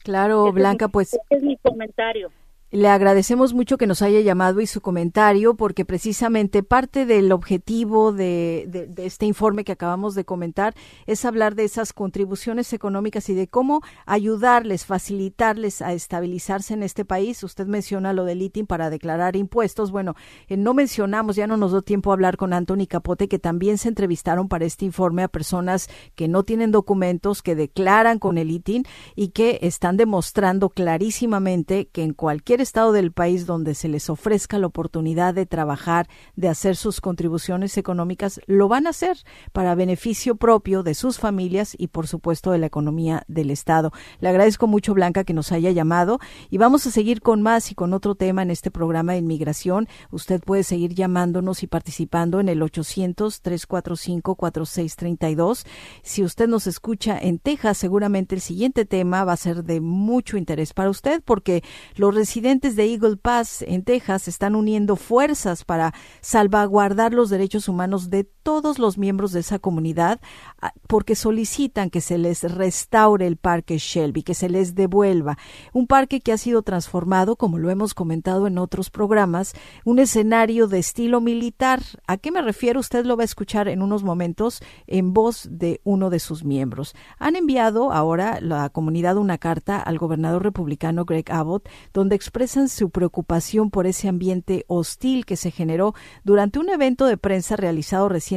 Claro, 0.03 0.51
Blanca, 0.51 0.87
pues. 0.87 1.19
es 1.29 1.43
mi 1.43 1.57
comentario. 1.57 2.31
Le 2.73 2.87
agradecemos 2.87 3.53
mucho 3.53 3.77
que 3.77 3.85
nos 3.85 4.01
haya 4.01 4.19
llamado 4.21 4.59
y 4.59 4.65
su 4.65 4.81
comentario, 4.81 5.53
porque 5.53 5.85
precisamente 5.85 6.63
parte 6.63 7.05
del 7.05 7.31
objetivo 7.31 8.11
de, 8.11 8.89
este 8.97 9.27
informe 9.27 9.63
que 9.63 9.73
acabamos 9.73 10.15
de 10.15 10.25
comentar 10.25 10.73
es 11.05 11.23
hablar 11.23 11.53
de 11.53 11.65
esas 11.65 11.93
contribuciones 11.93 12.73
económicas 12.73 13.29
y 13.29 13.35
de 13.35 13.47
cómo 13.47 13.81
ayudarles, 14.07 14.87
facilitarles 14.87 15.83
a 15.83 15.93
estabilizarse 15.93 16.73
en 16.73 16.81
este 16.81 17.05
país. 17.05 17.43
Usted 17.43 17.67
menciona 17.67 18.11
lo 18.11 18.25
del 18.25 18.41
ITIN 18.41 18.65
para 18.65 18.89
declarar 18.89 19.35
impuestos. 19.35 19.91
Bueno, 19.91 20.15
eh, 20.47 20.57
no 20.57 20.73
mencionamos, 20.73 21.35
ya 21.35 21.45
no 21.45 21.57
nos 21.57 21.73
dio 21.73 21.83
tiempo 21.83 22.09
a 22.09 22.15
hablar 22.15 22.37
con 22.37 22.53
Anthony 22.53 22.87
Capote, 22.89 23.27
que 23.27 23.37
también 23.37 23.77
se 23.77 23.89
entrevistaron 23.89 24.47
para 24.47 24.65
este 24.65 24.83
informe 24.83 25.21
a 25.21 25.27
personas 25.27 25.89
que 26.15 26.27
no 26.27 26.41
tienen 26.41 26.71
documentos, 26.71 27.43
que 27.43 27.53
declaran 27.53 28.17
con 28.17 28.39
el 28.39 28.49
ITIN 28.49 28.83
y 29.15 29.27
que 29.27 29.59
están 29.61 29.95
demostrando 29.95 30.69
clarísimamente 30.69 31.87
que 31.89 32.01
en 32.01 32.15
cualquier 32.15 32.62
estado 32.63 32.91
del 32.91 33.11
país 33.11 33.45
donde 33.45 33.75
se 33.75 33.87
les 33.87 34.09
ofrezca 34.09 34.57
la 34.57 34.67
oportunidad 34.67 35.33
de 35.33 35.45
trabajar, 35.45 36.07
de 36.35 36.49
hacer 36.49 36.75
sus 36.75 36.99
contribuciones 36.99 37.77
económicas, 37.77 38.41
lo 38.47 38.67
van 38.67 38.87
a 38.87 38.89
hacer 38.89 39.17
para 39.51 39.75
beneficio 39.75 40.35
propio 40.35 40.81
de 40.81 40.95
sus 40.95 41.19
familias 41.19 41.75
y 41.77 41.87
por 41.87 42.07
supuesto 42.07 42.51
de 42.51 42.57
la 42.57 42.65
economía 42.65 43.23
del 43.27 43.51
estado. 43.51 43.91
Le 44.19 44.29
agradezco 44.29 44.67
mucho 44.67 44.93
Blanca 44.93 45.23
que 45.23 45.33
nos 45.33 45.51
haya 45.51 45.71
llamado 45.71 46.19
y 46.49 46.57
vamos 46.57 46.87
a 46.87 46.91
seguir 46.91 47.21
con 47.21 47.41
más 47.41 47.71
y 47.71 47.75
con 47.75 47.93
otro 47.93 48.15
tema 48.15 48.41
en 48.41 48.49
este 48.49 48.71
programa 48.71 49.13
de 49.13 49.19
inmigración. 49.19 49.87
Usted 50.09 50.41
puede 50.41 50.63
seguir 50.63 50.93
llamándonos 50.95 51.63
y 51.63 51.67
participando 51.67 52.39
en 52.39 52.49
el 52.49 52.61
800 52.61 53.41
345 53.41 54.35
4632. 54.35 55.65
Si 56.01 56.23
usted 56.23 56.47
nos 56.47 56.67
escucha 56.67 57.19
en 57.19 57.39
Texas, 57.39 57.77
seguramente 57.77 58.35
el 58.35 58.41
siguiente 58.41 58.85
tema 58.85 59.25
va 59.25 59.33
a 59.33 59.37
ser 59.37 59.63
de 59.63 59.81
mucho 59.81 60.37
interés 60.37 60.73
para 60.73 60.89
usted 60.89 61.21
porque 61.23 61.63
los 61.95 62.15
residentes 62.15 62.52
de 62.53 62.85
Eagle 62.85 63.17
Pass 63.17 63.63
en 63.63 63.83
Texas 63.83 64.27
están 64.27 64.55
uniendo 64.55 64.95
fuerzas 64.95 65.65
para 65.65 65.91
salvaguardar 66.21 67.11
los 67.11 67.31
derechos 67.31 67.67
humanos 67.67 68.11
de 68.11 68.29
todos 68.43 68.77
los 68.77 68.97
miembros 68.97 69.31
de 69.31 69.39
esa 69.39 69.57
comunidad 69.57 70.19
ah, 70.61 70.73
porque 70.87 71.15
solicitan 71.15 71.89
que 71.89 72.01
se 72.01 72.17
les 72.17 72.43
restaure 72.43 73.25
el 73.25 73.37
parque 73.37 73.77
Shelby, 73.77 74.21
que 74.21 74.33
se 74.33 74.49
les 74.49 74.75
devuelva. 74.75 75.37
Un 75.71 75.87
parque 75.87 76.19
que 76.19 76.33
ha 76.33 76.37
sido 76.37 76.61
transformado, 76.61 77.37
como 77.37 77.57
lo 77.57 77.69
hemos 77.69 77.93
comentado 77.93 78.45
en 78.45 78.57
otros 78.57 78.89
programas, 78.89 79.53
un 79.85 79.99
escenario 79.99 80.67
de 80.67 80.79
estilo 80.79 81.21
militar. 81.21 81.81
¿A 82.05 82.17
qué 82.17 82.31
me 82.31 82.41
refiero? 82.41 82.81
Usted 82.81 83.05
lo 83.05 83.15
va 83.15 83.23
a 83.23 83.25
escuchar 83.25 83.69
en 83.69 83.81
unos 83.81 84.03
momentos 84.03 84.61
en 84.87 85.13
voz 85.13 85.47
de 85.49 85.79
uno 85.85 86.09
de 86.09 86.19
sus 86.19 86.43
miembros. 86.43 86.95
Han 87.17 87.37
enviado 87.37 87.93
ahora 87.93 88.39
la 88.41 88.69
comunidad 88.69 89.17
una 89.17 89.37
carta 89.37 89.79
al 89.79 89.97
gobernador 89.97 90.43
republicano 90.43 91.05
Greg 91.05 91.31
Abbott, 91.31 91.69
donde 91.93 92.15
expresan 92.15 92.67
su 92.67 92.89
preocupación 92.89 93.71
por 93.71 93.87
ese 93.87 94.09
ambiente 94.09 94.65
hostil 94.67 95.25
que 95.25 95.37
se 95.37 95.49
generó 95.49 95.95
durante 96.25 96.59
un 96.59 96.69
evento 96.69 97.05
de 97.05 97.17
prensa 97.17 97.55
realizado 97.55 98.09
recientemente 98.09 98.32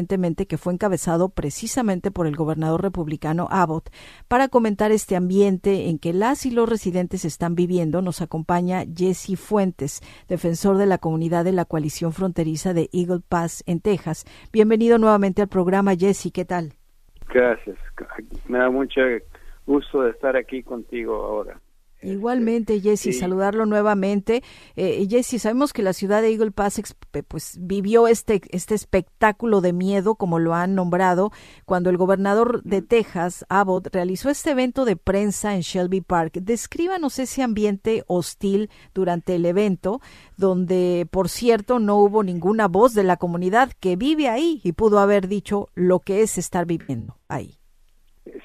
que 0.46 0.58
fue 0.58 0.72
encabezado 0.72 1.30
precisamente 1.30 2.10
por 2.10 2.26
el 2.26 2.36
gobernador 2.36 2.82
republicano 2.82 3.48
Abbott. 3.50 3.90
Para 4.28 4.48
comentar 4.48 4.92
este 4.92 5.16
ambiente 5.16 5.88
en 5.88 5.98
que 5.98 6.12
las 6.12 6.46
y 6.46 6.50
los 6.50 6.68
residentes 6.68 7.24
están 7.24 7.54
viviendo, 7.54 8.02
nos 8.02 8.20
acompaña 8.20 8.84
Jesse 8.94 9.38
Fuentes, 9.38 10.02
defensor 10.28 10.76
de 10.76 10.86
la 10.86 10.98
comunidad 10.98 11.44
de 11.44 11.52
la 11.52 11.64
coalición 11.64 12.12
fronteriza 12.12 12.74
de 12.74 12.88
Eagle 12.92 13.20
Pass 13.26 13.64
en 13.66 13.80
Texas. 13.80 14.24
Bienvenido 14.52 14.98
nuevamente 14.98 15.42
al 15.42 15.48
programa, 15.48 15.94
Jesse. 15.96 16.30
¿Qué 16.32 16.44
tal? 16.44 16.74
Gracias. 17.28 17.76
Me 18.48 18.58
da 18.58 18.70
mucho 18.70 19.00
gusto 19.66 20.02
de 20.02 20.10
estar 20.10 20.36
aquí 20.36 20.62
contigo 20.62 21.14
ahora. 21.14 21.60
Igualmente, 22.02 22.80
Jesse, 22.80 23.18
saludarlo 23.18 23.64
nuevamente. 23.64 24.42
Eh, 24.76 25.06
Jesse, 25.08 25.40
sabemos 25.40 25.72
que 25.72 25.82
la 25.82 25.92
ciudad 25.92 26.20
de 26.20 26.30
Eagle 26.30 26.50
Pass 26.50 26.80
pues, 27.26 27.56
vivió 27.60 28.06
este, 28.06 28.42
este 28.50 28.74
espectáculo 28.74 29.60
de 29.60 29.72
miedo, 29.72 30.14
como 30.14 30.38
lo 30.38 30.54
han 30.54 30.74
nombrado, 30.74 31.32
cuando 31.64 31.88
el 31.88 31.96
gobernador 31.96 32.62
de 32.64 32.82
Texas, 32.82 33.46
Abbott, 33.48 33.88
realizó 33.92 34.28
este 34.28 34.50
evento 34.50 34.84
de 34.84 34.96
prensa 34.96 35.54
en 35.54 35.62
Shelby 35.62 36.02
Park. 36.02 36.34
Descríbanos 36.34 37.18
ese 37.18 37.42
ambiente 37.42 38.04
hostil 38.06 38.70
durante 38.94 39.34
el 39.34 39.46
evento, 39.46 40.00
donde, 40.36 41.08
por 41.10 41.28
cierto, 41.28 41.78
no 41.78 41.96
hubo 41.96 42.22
ninguna 42.22 42.68
voz 42.68 42.92
de 42.94 43.04
la 43.04 43.16
comunidad 43.16 43.72
que 43.80 43.96
vive 43.96 44.28
ahí 44.28 44.60
y 44.62 44.72
pudo 44.72 44.98
haber 44.98 45.28
dicho 45.28 45.68
lo 45.74 46.00
que 46.00 46.22
es 46.22 46.36
estar 46.36 46.66
viviendo 46.66 47.16
ahí. 47.28 47.55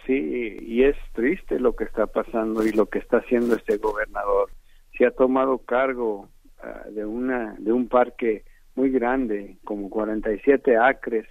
Sí, 0.05 0.57
y 0.61 0.84
es 0.84 0.95
triste 1.13 1.59
lo 1.59 1.75
que 1.75 1.86
está 1.86 2.05
pasando 2.05 2.63
y 2.63 2.71
lo 2.71 2.86
que 2.86 2.99
está 2.99 3.17
haciendo 3.17 3.55
este 3.55 3.77
gobernador. 3.77 4.49
Se 4.97 5.05
ha 5.05 5.11
tomado 5.11 5.57
cargo 5.59 6.29
ah, 6.61 6.84
de 6.91 7.05
una 7.05 7.55
de 7.57 7.71
un 7.71 7.88
parque 7.88 8.43
muy 8.75 8.91
grande, 8.91 9.57
como 9.63 9.89
47 9.89 10.77
acres, 10.77 11.25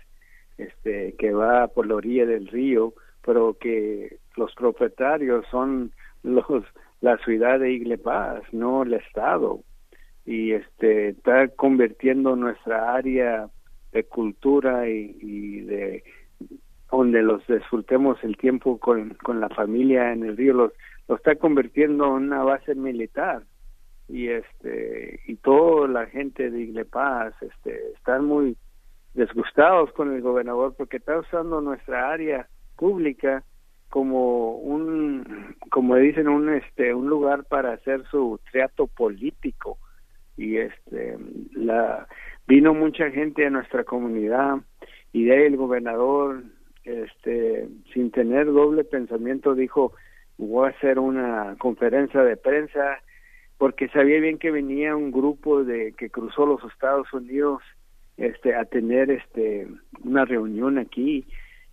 este 0.59 1.15
que 1.17 1.33
va 1.33 1.69
por 1.69 1.87
la 1.87 1.95
orilla 1.95 2.27
del 2.27 2.49
río, 2.49 2.95
pero 3.25 3.55
que 3.55 4.19
los 4.37 4.53
propietarios 4.55 5.47
son 5.51 5.93
los 6.25 6.65
la 7.01 7.17
ciudad 7.19 7.61
de 7.61 7.73
Iglepaz, 7.73 8.43
no 8.53 8.83
el 8.83 8.95
estado. 8.95 9.61
Y 10.27 10.53
este 10.53 11.11
está 11.11 11.49
convirtiendo 11.49 12.37
nuestra 12.37 12.95
área 12.95 13.49
de 13.93 14.05
cultura 14.05 14.89
y 14.89 15.61
de 15.63 16.05
donde 16.91 17.23
los 17.23 17.47
disfrutemos 17.47 18.23
el 18.23 18.37
tiempo 18.37 18.79
con, 18.79 19.11
con 19.23 19.41
la 19.41 19.49
familia 19.49 20.13
en 20.13 20.25
el 20.25 20.37
río, 20.37 20.55
los, 20.55 20.73
lo 21.09 21.17
está 21.17 21.37
convirtiendo 21.37 22.07
en 22.17 22.25
una 22.25 22.45
base 22.45 22.75
militar. 22.75 23.43
Y 24.09 24.29
este 24.29 25.21
y 25.27 25.37
toda 25.37 25.87
la 25.87 26.07
gente 26.07 26.51
de 26.51 26.61
Iglepaz 26.61 27.33
este 27.43 27.93
están 27.93 28.25
muy 28.25 28.57
disgustados 29.15 29.93
con 29.93 30.13
el 30.13 30.21
gobernador 30.21 30.75
porque 30.77 30.97
está 30.97 31.19
usando 31.19 31.61
nuestra 31.61 32.11
área 32.11 32.49
pública 32.77 33.45
como 33.89 34.57
un 34.57 35.55
como 35.71 35.97
dicen 35.97 36.29
un 36.29 36.49
este 36.49 36.93
un 36.93 37.09
lugar 37.09 37.45
para 37.45 37.73
hacer 37.73 38.05
su 38.11 38.41
trato 38.51 38.89
político. 38.89 39.79
Y 40.37 40.57
este 40.57 41.17
la 41.55 42.09
vino 42.49 42.75
mucha 42.75 43.11
gente 43.11 43.47
a 43.47 43.51
nuestra 43.51 43.85
comunidad 43.85 44.59
y 45.13 45.25
de 45.25 45.33
ahí 45.35 45.43
el 45.45 45.57
gobernador 45.57 46.43
este, 46.91 47.69
sin 47.93 48.11
tener 48.11 48.47
doble 48.47 48.85
pensamiento, 48.85 49.55
dijo, 49.55 49.93
voy 50.39 50.67
a 50.67 50.71
hacer 50.71 50.99
una 50.99 51.57
conferencia 51.59 52.23
de 52.23 52.37
prensa, 52.37 52.99
porque 53.59 53.89
sabía 53.89 54.21
bien 54.21 54.39
que 54.39 54.51
venía 54.51 54.97
un 54.97 55.11
grupo 55.11 55.65
de 55.65 55.93
que 55.93 56.11
cruzó 56.11 56.47
los 56.47 56.63
Estados 56.73 57.13
Unidos 57.13 57.63
este, 58.17 58.55
a 58.55 58.65
tener 58.65 59.11
este, 59.11 59.69
una 60.03 60.25
reunión 60.25 60.79
aquí, 60.79 61.27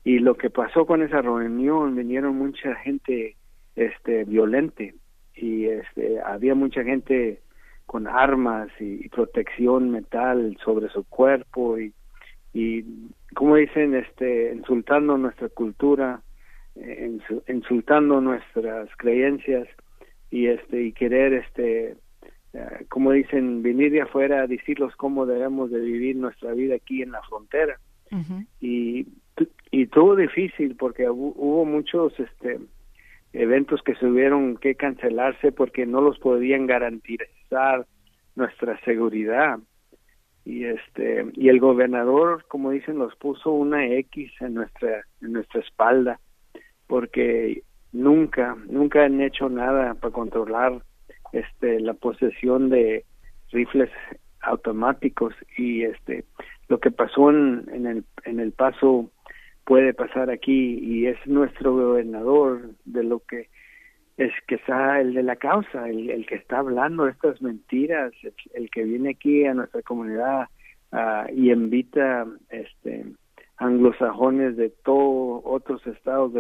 y 0.04 0.20
lo 0.20 0.36
que 0.36 0.50
pasó 0.50 0.86
con 0.86 1.02
esa 1.02 1.22
reunión, 1.22 1.96
vinieron 1.96 2.36
mucha 2.38 2.76
gente 2.76 3.36
este, 3.76 4.24
violente, 4.26 4.96
y 5.36 5.66
este, 5.66 6.20
había 6.22 6.56
mucha 6.56 6.84
gente 6.84 7.42
con 7.86 8.08
armas 8.08 8.70
y 8.80 9.08
protección 9.10 9.92
metal 9.92 10.58
sobre 10.64 10.90
su 10.90 11.06
cuerpo 11.06 11.78
y 11.80 11.94
como 13.38 13.56
dicen 13.56 13.94
este 13.94 14.52
insultando 14.56 15.16
nuestra 15.16 15.48
cultura 15.50 16.22
eh, 16.76 17.20
insultando 17.48 18.20
nuestras 18.20 18.90
creencias 18.98 19.68
y 20.32 20.48
este 20.48 20.86
y 20.86 20.92
querer 20.92 21.34
este 21.34 21.98
eh, 22.54 22.86
como 22.90 23.12
dicen 23.12 23.62
venir 23.62 23.92
de 23.92 24.02
afuera 24.02 24.42
a 24.42 24.48
decirlos 24.48 24.96
cómo 24.96 25.28
debemos 25.28 25.70
de 25.70 25.80
vivir 25.80 26.16
nuestra 26.16 26.54
vida 26.54 26.78
aquí 26.78 27.04
en 27.04 27.12
la 27.12 27.22
frontera. 27.30 27.80
Y 28.60 29.06
y 29.70 29.86
todo 29.86 30.16
difícil 30.16 30.76
porque 30.76 31.08
hubo 31.08 31.64
muchos 31.64 32.20
este 32.20 32.58
eventos 33.34 33.84
que 33.84 33.94
tuvieron 33.94 34.58
que 34.58 34.74
cancelarse 34.74 35.52
porque 35.52 35.86
no 35.86 36.02
los 36.02 36.18
podían 36.18 36.66
garantizar 36.66 37.86
nuestra 38.36 38.80
seguridad 38.84 39.60
y 40.48 40.64
este 40.64 41.26
y 41.34 41.50
el 41.50 41.60
gobernador 41.60 42.46
como 42.48 42.72
dicen 42.72 42.98
los 42.98 43.14
puso 43.18 43.52
una 43.52 43.86
X 43.86 44.32
en 44.40 44.54
nuestra 44.54 45.04
en 45.22 45.34
nuestra 45.34 45.60
espalda 45.60 46.22
porque 46.88 47.64
nunca 47.92 48.56
nunca 48.70 49.04
han 49.04 49.20
hecho 49.20 49.50
nada 49.50 49.94
para 49.96 50.14
controlar 50.14 50.82
este 51.34 51.82
la 51.82 51.94
posesión 51.94 52.70
de 52.70 53.04
rifles 53.52 53.90
automáticos 54.40 55.34
y 55.58 55.84
este 55.84 56.24
lo 56.70 56.80
que 56.80 56.92
pasó 56.92 57.30
en, 57.30 57.66
en 57.74 57.86
el 57.86 58.06
en 58.24 58.40
el 58.40 58.54
paso 58.54 59.12
puede 59.66 59.94
pasar 59.94 60.30
aquí 60.30 60.80
y 60.82 61.08
es 61.08 61.18
nuestro 61.28 61.74
gobernador 61.74 62.70
de 62.86 63.04
lo 63.04 63.20
que 63.20 63.50
es 64.18 64.34
está 64.48 65.00
el 65.00 65.14
de 65.14 65.24
la 65.24 65.36
causa, 65.36 65.88
el, 65.88 66.26
que 66.26 66.36
está 66.36 66.60
hablando 66.60 67.08
estas 67.08 67.40
mentiras, 67.42 68.12
el, 68.54 68.70
que 68.72 68.84
viene 68.84 69.12
aquí 69.12 69.46
a 69.46 69.54
nuestra 69.54 69.84
comunidad 69.84 70.48
uh, 70.92 71.32
y 71.32 71.52
invita 71.52 72.26
este 72.50 73.06
anglosajones 73.58 74.58
de 74.58 74.70
todos 74.70 75.42
otros 75.46 75.86
estados 75.88 76.34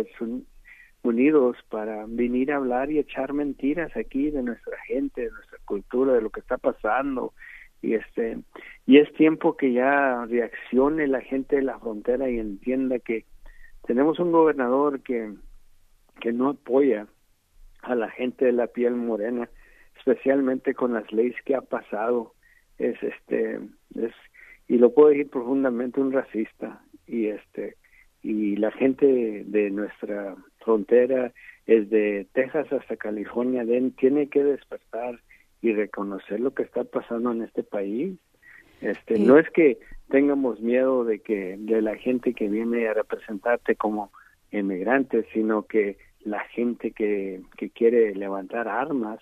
Unidos 1.04 1.56
para 1.70 2.06
venir 2.08 2.52
a 2.52 2.58
hablar 2.58 2.92
y 2.92 3.00
echar 3.00 3.32
mentiras 3.32 3.96
aquí 3.96 4.30
de 4.30 4.44
nuestra 4.44 4.78
gente, 4.88 5.22
de 5.22 5.32
nuestra 5.32 5.58
cultura, 5.64 6.14
de 6.14 6.22
lo 6.22 6.32
que 6.32 6.42
está 6.42 6.58
pasando. 6.58 7.34
Y 7.82 7.94
este 7.94 8.40
y 8.86 8.98
es 8.98 9.14
tiempo 9.14 9.56
que 9.56 9.72
ya 9.72 10.26
reaccione 10.26 11.08
la 11.08 11.22
gente 11.22 11.58
de 11.58 11.62
la 11.62 11.80
frontera 11.80 12.30
y 12.30 12.40
entienda 12.40 13.00
que 13.00 13.26
tenemos 13.86 14.20
un 14.20 14.32
gobernador 14.32 15.02
que 15.02 15.34
que 16.20 16.34
no 16.34 16.50
apoya 16.50 17.08
a 17.82 17.96
la 17.96 18.10
gente 18.10 18.46
de 18.46 18.52
la 18.52 18.68
piel 18.68 18.96
morena, 18.96 19.50
especialmente 19.98 20.74
con 20.74 20.94
las 20.94 21.12
leyes 21.12 21.36
que 21.46 21.56
ha 21.56 21.62
pasado, 21.62 22.34
es 22.78 23.02
este 23.02 23.60
es 23.96 24.14
y 24.68 24.78
lo 24.78 24.94
puedo 24.94 25.10
decir 25.10 25.30
profundamente 25.30 26.02
un 26.02 26.12
racista. 26.12 26.82
Y 27.08 27.28
este 27.28 27.76
y 28.22 28.58
la 28.58 28.72
gente 28.72 29.44
de 29.46 29.70
nuestra 29.70 30.36
frontera 30.60 31.32
es 31.66 31.90
de 31.90 32.28
Texas 32.34 32.72
hasta 32.72 32.98
California 32.98 33.66
tiene 33.98 34.28
que 34.28 34.44
despertar 34.44 35.20
y 35.62 35.74
reconocer 35.74 36.40
lo 36.40 36.54
que 36.54 36.64
está 36.64 36.84
pasando 36.84 37.32
en 37.32 37.44
este 37.44 37.64
país. 37.64 38.18
Este, 38.82 39.18
no 39.18 39.40
es 39.40 39.50
que 39.50 39.80
tengamos 40.10 40.62
miedo 40.62 41.04
de 41.04 41.20
que 41.20 41.56
de 41.58 41.82
la 41.82 41.96
gente 41.96 42.34
que 42.34 42.48
viene 42.48 42.88
a 42.88 42.94
representarte 42.94 43.76
como 43.76 44.12
inmigrante, 44.52 45.26
sino 45.34 45.64
que 45.64 45.98
la 46.28 46.42
gente 46.50 46.92
que, 46.92 47.42
que 47.58 47.70
quiere 47.70 48.14
levantar 48.14 48.68
armas 48.68 49.20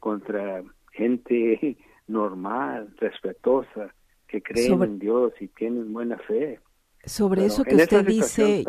contra 0.00 0.62
gente 0.92 1.76
normal, 2.06 2.94
respetuosa, 2.98 3.94
que 4.26 4.42
creen 4.42 4.82
en 4.82 4.98
Dios 4.98 5.32
y 5.40 5.48
tienen 5.48 5.92
buena 5.92 6.18
fe. 6.18 6.60
Sobre 7.04 7.46
eso 7.46 7.64
que 7.64 7.76
usted 7.76 8.04
dice, 8.04 8.64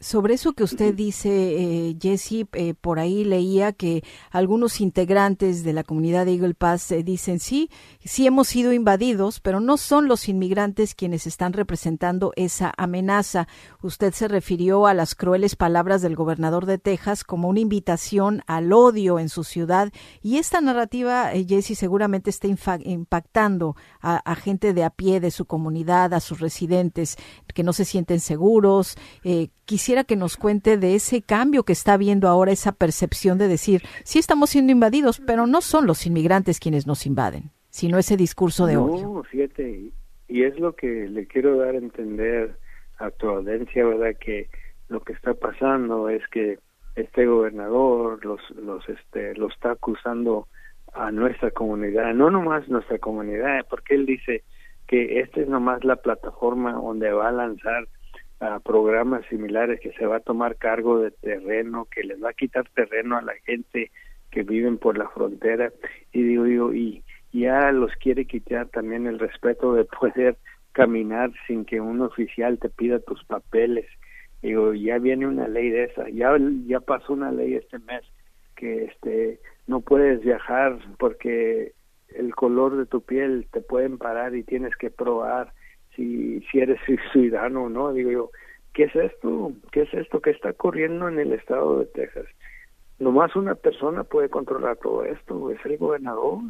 sobre 0.00 0.34
eso 0.34 0.52
que 0.52 0.64
usted 0.64 0.94
dice, 0.94 1.28
eh, 1.30 1.96
Jesse, 2.00 2.46
eh, 2.52 2.74
por 2.80 2.98
ahí 2.98 3.24
leía 3.24 3.72
que 3.72 4.04
algunos 4.30 4.80
integrantes 4.80 5.64
de 5.64 5.72
la 5.72 5.84
comunidad 5.84 6.26
de 6.26 6.34
Eagle 6.34 6.54
Pass 6.54 6.90
eh, 6.92 7.02
dicen, 7.02 7.40
sí, 7.40 7.70
sí 8.04 8.26
hemos 8.26 8.48
sido 8.48 8.72
invadidos, 8.72 9.40
pero 9.40 9.60
no 9.60 9.76
son 9.76 10.08
los 10.08 10.28
inmigrantes 10.28 10.94
quienes 10.94 11.26
están 11.26 11.52
representando 11.52 12.32
esa 12.36 12.72
amenaza. 12.76 13.48
Usted 13.82 14.12
se 14.12 14.28
refirió 14.28 14.86
a 14.86 14.94
las 14.94 15.14
crueles 15.14 15.56
palabras 15.56 16.02
del 16.02 16.16
gobernador 16.16 16.66
de 16.66 16.78
Texas 16.78 17.24
como 17.24 17.48
una 17.48 17.60
invitación 17.60 18.42
al 18.46 18.72
odio 18.72 19.18
en 19.18 19.28
su 19.28 19.44
ciudad 19.44 19.92
y 20.22 20.36
esta 20.36 20.60
narrativa, 20.60 21.32
eh, 21.32 21.44
Jesse, 21.48 21.76
seguramente 21.76 22.30
está 22.30 22.46
impactando 22.46 23.76
a, 24.00 24.16
a, 24.16 24.34
gente 24.34 24.74
de 24.74 24.84
a 24.84 24.90
pie 24.90 25.20
de 25.20 25.30
su 25.30 25.46
comunidad, 25.46 26.14
a 26.14 26.20
sus 26.20 26.40
residentes 26.40 27.16
que 27.54 27.62
no 27.62 27.72
se 27.72 27.84
sienten 27.84 28.20
seguros. 28.20 28.96
Eh, 29.24 29.48
quisiera 29.68 30.02
que 30.02 30.16
nos 30.16 30.38
cuente 30.38 30.78
de 30.78 30.94
ese 30.94 31.20
cambio 31.20 31.62
que 31.62 31.74
está 31.74 31.98
viendo 31.98 32.26
ahora, 32.26 32.52
esa 32.52 32.72
percepción 32.72 33.36
de 33.36 33.48
decir, 33.48 33.82
sí 34.02 34.18
estamos 34.18 34.48
siendo 34.48 34.72
invadidos, 34.72 35.20
pero 35.20 35.46
no 35.46 35.60
son 35.60 35.86
los 35.86 36.06
inmigrantes 36.06 36.58
quienes 36.58 36.86
nos 36.86 37.04
invaden, 37.04 37.50
sino 37.68 37.98
ese 37.98 38.16
discurso 38.16 38.64
de 38.64 38.78
odio. 38.78 39.02
No, 39.02 39.22
fíjate, 39.24 39.92
y 40.26 40.42
es 40.42 40.58
lo 40.58 40.74
que 40.74 41.06
le 41.10 41.26
quiero 41.26 41.58
dar 41.58 41.74
a 41.74 41.78
entender 41.78 42.56
a 42.96 43.10
tu 43.10 43.28
audiencia, 43.28 43.84
¿verdad? 43.84 44.16
Que 44.18 44.48
lo 44.88 45.00
que 45.00 45.12
está 45.12 45.34
pasando 45.34 46.08
es 46.08 46.26
que 46.28 46.58
este 46.96 47.26
gobernador 47.26 48.24
los, 48.24 48.40
los, 48.56 48.88
este, 48.88 49.34
lo 49.34 49.48
está 49.48 49.72
acusando 49.72 50.48
a 50.94 51.10
nuestra 51.10 51.50
comunidad, 51.50 52.14
no 52.14 52.30
nomás 52.30 52.66
nuestra 52.70 52.98
comunidad, 52.98 53.66
porque 53.68 53.96
él 53.96 54.06
dice 54.06 54.44
que 54.86 55.20
esta 55.20 55.42
es 55.42 55.48
nomás 55.48 55.84
la 55.84 55.96
plataforma 55.96 56.72
donde 56.72 57.12
va 57.12 57.28
a 57.28 57.32
lanzar 57.32 57.86
programas 58.64 59.26
similares 59.26 59.80
que 59.80 59.92
se 59.92 60.06
va 60.06 60.16
a 60.16 60.20
tomar 60.20 60.56
cargo 60.56 61.00
de 61.00 61.10
terreno, 61.10 61.86
que 61.90 62.04
les 62.04 62.22
va 62.22 62.30
a 62.30 62.34
quitar 62.34 62.68
terreno 62.70 63.16
a 63.16 63.22
la 63.22 63.34
gente 63.44 63.90
que 64.30 64.42
viven 64.42 64.78
por 64.78 64.96
la 64.96 65.08
frontera 65.08 65.72
y 66.12 66.22
digo 66.22 66.46
yo 66.46 66.72
y 66.72 67.02
ya 67.32 67.72
los 67.72 67.92
quiere 67.96 68.26
quitar 68.26 68.68
también 68.68 69.06
el 69.06 69.18
respeto 69.18 69.74
de 69.74 69.84
poder 69.84 70.36
caminar 70.72 71.32
sin 71.46 71.64
que 71.64 71.80
un 71.80 72.00
oficial 72.00 72.58
te 72.58 72.68
pida 72.68 73.00
tus 73.00 73.24
papeles. 73.24 73.86
Digo, 74.42 74.72
ya 74.72 74.98
viene 74.98 75.26
una 75.26 75.48
ley 75.48 75.70
de 75.70 75.84
esa, 75.84 76.08
ya 76.08 76.36
ya 76.66 76.80
pasó 76.80 77.12
una 77.14 77.32
ley 77.32 77.54
este 77.54 77.78
mes 77.80 78.02
que 78.54 78.84
este 78.84 79.40
no 79.66 79.80
puedes 79.80 80.20
viajar 80.20 80.78
porque 80.98 81.72
el 82.08 82.34
color 82.34 82.76
de 82.76 82.86
tu 82.86 83.00
piel 83.02 83.46
te 83.52 83.60
pueden 83.60 83.98
parar 83.98 84.34
y 84.34 84.44
tienes 84.44 84.74
que 84.76 84.90
probar 84.90 85.52
si, 85.98 86.58
eres 86.58 86.78
ciudadano 87.12 87.68
no. 87.68 87.92
Digo 87.92 88.10
yo, 88.10 88.30
¿qué 88.74 88.84
es 88.84 88.96
esto? 88.96 89.52
¿Qué 89.72 89.82
es 89.82 89.94
esto 89.94 90.20
que 90.20 90.30
está 90.30 90.50
ocurriendo 90.50 91.08
en 91.08 91.18
el 91.18 91.32
estado 91.32 91.80
de 91.80 91.86
Texas? 91.86 92.26
Nomás 92.98 93.36
una 93.36 93.54
persona 93.54 94.04
puede 94.04 94.28
controlar 94.28 94.76
todo 94.78 95.04
esto, 95.04 95.50
es 95.50 95.64
el 95.64 95.78
gobernador 95.78 96.40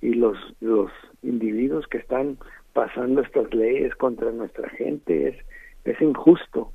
y 0.00 0.14
los, 0.14 0.36
los 0.60 0.90
individuos 1.22 1.86
que 1.86 1.98
están 1.98 2.36
pasando 2.72 3.22
estas 3.22 3.54
leyes 3.54 3.94
contra 3.94 4.32
nuestra 4.32 4.68
gente 4.70 5.28
es, 5.28 5.36
es 5.84 6.00
injusto. 6.00 6.72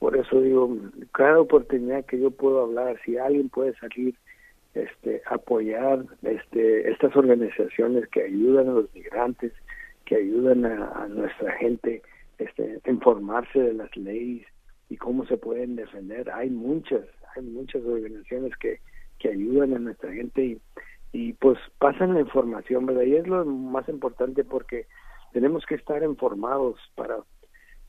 Por 0.00 0.16
eso 0.16 0.40
digo, 0.40 0.76
cada 1.12 1.40
oportunidad 1.40 2.04
que 2.04 2.20
yo 2.20 2.32
puedo 2.32 2.62
hablar, 2.62 2.98
si 3.04 3.16
alguien 3.16 3.48
puede 3.48 3.74
salir, 3.74 4.14
este, 4.74 5.22
apoyar 5.26 6.04
este, 6.22 6.90
estas 6.90 7.14
organizaciones 7.16 8.08
que 8.08 8.22
ayudan 8.22 8.68
a 8.68 8.72
los 8.72 8.94
migrantes, 8.94 9.52
que 10.08 10.16
ayudan 10.16 10.64
a, 10.64 11.06
nuestra 11.08 11.52
gente 11.58 12.00
este, 12.38 12.80
informarse 12.86 13.60
de 13.60 13.74
las 13.74 13.94
leyes 13.94 14.46
y 14.88 14.96
cómo 14.96 15.26
se 15.26 15.36
pueden 15.36 15.76
defender. 15.76 16.30
Hay 16.30 16.48
muchas, 16.48 17.02
hay 17.36 17.42
muchas 17.42 17.84
organizaciones 17.84 18.56
que, 18.56 18.80
que 19.18 19.28
ayudan 19.28 19.74
a 19.74 19.78
nuestra 19.78 20.10
gente 20.10 20.42
y, 20.42 20.60
y 21.12 21.34
pues 21.34 21.58
pasan 21.78 22.14
la 22.14 22.20
información, 22.20 22.86
¿verdad? 22.86 23.02
Y 23.02 23.16
es 23.16 23.26
lo 23.26 23.44
más 23.44 23.86
importante 23.90 24.44
porque 24.44 24.86
tenemos 25.34 25.66
que 25.66 25.74
estar 25.74 26.02
informados 26.02 26.78
para 26.94 27.18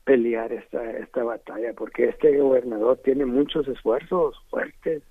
pelear 0.04 0.52
esta 0.52 0.90
esta 0.98 1.24
batalla 1.24 1.72
porque 1.74 2.08
este 2.08 2.38
gobernador 2.38 2.98
tiene 3.04 3.26
muchos 3.26 3.68
esfuerzos 3.68 4.34
fuertes 4.48 5.02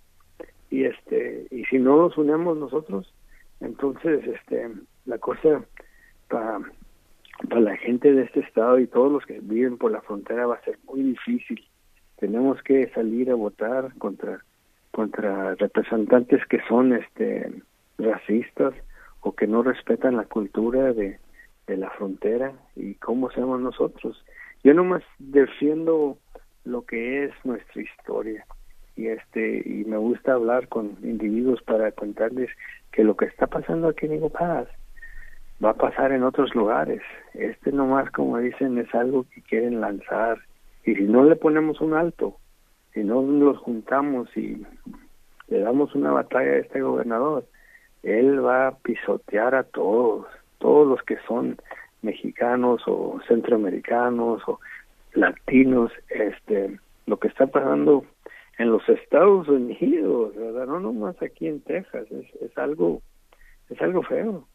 y 0.71 0.85
este 0.85 1.47
y 1.51 1.63
si 1.65 1.77
no 1.77 1.95
los 1.97 2.17
unemos 2.17 2.57
nosotros 2.57 3.13
entonces 3.61 4.25
este 4.25 4.67
la 5.05 5.19
cosa 5.19 5.63
para 6.27 6.59
para 7.47 7.61
la 7.61 7.77
gente 7.77 8.11
de 8.11 8.23
este 8.23 8.41
estado 8.41 8.79
y 8.79 8.87
todos 8.87 9.11
los 9.11 9.25
que 9.25 9.39
viven 9.39 9.77
por 9.77 9.91
la 9.91 10.01
frontera 10.01 10.45
va 10.45 10.55
a 10.55 10.63
ser 10.63 10.77
muy 10.85 11.01
difícil. 11.01 11.63
Tenemos 12.17 12.61
que 12.63 12.89
salir 12.89 13.31
a 13.31 13.35
votar 13.35 13.93
contra 13.97 14.43
contra 14.91 15.55
representantes 15.55 16.45
que 16.47 16.59
son 16.67 16.93
este 16.93 17.51
racistas 17.97 18.73
o 19.21 19.33
que 19.35 19.47
no 19.47 19.61
respetan 19.61 20.17
la 20.17 20.25
cultura 20.25 20.93
de, 20.93 21.19
la 21.67 21.89
frontera 21.91 22.51
y 22.75 22.95
cómo 22.95 23.29
somos 23.29 23.61
nosotros. 23.61 24.25
Yo 24.63 24.73
nomás 24.73 25.03
defiendo 25.19 26.17
lo 26.65 26.81
que 26.81 27.25
es 27.25 27.31
nuestra 27.43 27.81
historia 27.83 28.43
y 28.95 29.07
este 29.07 29.61
y 29.63 29.85
me 29.85 29.97
gusta 29.97 30.33
hablar 30.33 30.67
con 30.67 30.97
individuos 31.03 31.61
para 31.61 31.91
contarles 31.91 32.49
que 32.91 33.03
lo 33.03 33.15
que 33.15 33.25
está 33.25 33.45
pasando 33.45 33.87
aquí 33.87 34.07
en 34.07 34.27
Pass 34.31 34.67
va 35.63 35.71
a 35.71 35.77
pasar 35.77 36.11
en 36.11 36.23
otros 36.23 36.53
lugares. 36.55 37.01
Este 37.33 37.71
nomás, 37.71 38.09
como 38.11 38.37
dicen, 38.37 38.77
es 38.77 38.93
algo 38.95 39.25
que 39.33 39.41
quieren 39.41 39.81
lanzar. 39.81 40.39
Y 40.85 40.95
si 40.95 41.03
no 41.03 41.23
le 41.23 41.35
ponemos 41.35 41.81
un 41.81 41.93
alto, 41.93 42.37
si 42.93 43.03
no 43.03 43.21
nos 43.21 43.57
juntamos 43.57 44.35
y 44.35 44.65
le 45.47 45.59
damos 45.59 45.93
una 45.95 46.11
batalla 46.11 46.51
a 46.51 46.57
este 46.57 46.81
gobernador, 46.81 47.45
él 48.03 48.43
va 48.43 48.67
a 48.67 48.77
pisotear 48.77 49.55
a 49.55 49.63
todos, 49.63 50.25
todos 50.59 50.87
los 50.87 51.01
que 51.03 51.17
son 51.27 51.57
mexicanos 52.01 52.81
o 52.87 53.19
centroamericanos 53.27 54.41
o 54.47 54.59
latinos, 55.13 55.91
este, 56.09 56.79
lo 57.05 57.17
que 57.17 57.27
está 57.27 57.47
pasando 57.47 58.05
en 58.57 58.71
los 58.71 58.87
Estados 58.87 59.47
Unidos, 59.47 60.35
¿verdad? 60.35 60.67
No 60.67 60.79
nomás 60.79 61.21
aquí 61.21 61.47
en 61.47 61.61
Texas, 61.61 62.05
es, 62.11 62.41
es 62.41 62.57
algo, 62.57 63.01
es 63.69 63.81
algo 63.81 64.03
feo. 64.03 64.47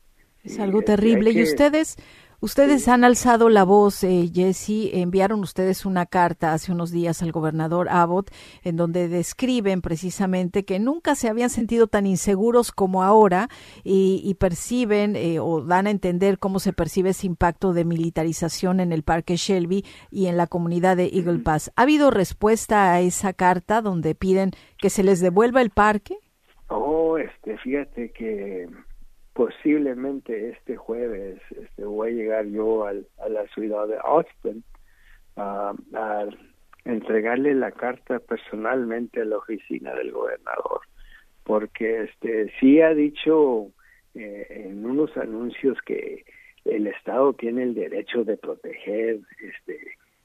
Es 0.45 0.61
algo 0.61 0.82
terrible. 0.82 1.30
Y 1.30 1.42
ustedes, 1.42 1.97
ustedes 2.40 2.86
han 2.88 3.03
alzado 3.03 3.49
la 3.49 3.64
voz, 3.64 4.05
eh, 4.05 4.30
Jesse. 4.32 4.90
Enviaron 4.92 5.40
ustedes 5.40 5.86
una 5.86 6.05
carta 6.05 6.53
hace 6.53 6.70
unos 6.70 6.90
días 6.90 7.22
al 7.22 7.32
gobernador 7.32 7.88
Abbott, 7.88 8.30
en 8.62 8.76
donde 8.76 9.09
describen 9.09 9.80
precisamente 9.80 10.66
que 10.66 10.78
nunca 10.78 11.14
se 11.14 11.28
habían 11.28 11.49
sentido 11.49 11.86
tan 11.86 12.07
inseguros 12.07 12.72
como 12.72 13.03
ahora 13.03 13.49
y, 13.82 14.34
perciben 14.38 15.16
eh, 15.16 15.38
o 15.40 15.62
dan 15.62 15.86
a 15.86 15.90
entender 15.90 16.38
cómo 16.38 16.59
se 16.59 16.74
percibe 16.74 17.11
ese 17.11 17.26
impacto 17.26 17.72
de 17.72 17.86
militarización 17.86 18.80
en 18.80 18.92
el 18.92 19.03
Parque 19.03 19.36
Shelby 19.36 19.84
y 20.11 20.26
en 20.26 20.36
la 20.36 20.47
comunidad 20.47 20.99
de 20.99 21.07
Eagle 21.07 21.38
Pass. 21.38 21.72
¿Ha 21.76 21.82
habido 21.82 22.11
respuesta 22.11 22.92
a 22.92 23.01
esa 23.01 23.32
carta 23.32 23.80
donde 23.80 24.14
piden 24.14 24.51
que 24.76 24.90
se 24.90 25.03
les 25.03 25.20
devuelva 25.20 25.62
el 25.62 25.70
parque? 25.70 26.18
Oh, 26.68 27.16
este, 27.16 27.57
fíjate 27.59 28.11
que 28.11 28.68
posiblemente 29.35 30.51
este 30.51 30.76
jueves 30.76 31.41
este, 31.51 31.85
voy 31.85 32.09
a 32.09 32.14
llegar 32.14 32.47
yo 32.47 32.87
al, 32.87 33.07
a 33.18 33.28
la 33.28 33.47
ciudad 33.49 33.87
de 33.87 33.99
Austin 34.03 34.64
a 35.37 35.74
entregarle 36.85 37.55
la 37.55 37.72
carta 37.72 38.20
personalmente 38.20 39.20
a 39.20 39.24
la 39.24 39.39
oficina 39.39 39.93
del 39.95 40.12
gobernador 40.12 40.80
porque 41.45 42.05
este 42.05 42.53
sí 42.59 42.80
ha 42.80 42.93
dicho 42.95 43.70
eh, 44.14 44.64
en 44.66 44.85
unos 44.85 45.16
anuncios 45.16 45.78
que 45.87 46.24
el 46.64 46.87
estado 46.87 47.35
tiene 47.35 47.62
el 47.62 47.74
derecho 47.74 48.24
de 48.24 48.37
proteger 48.37 49.20
este 49.41 49.78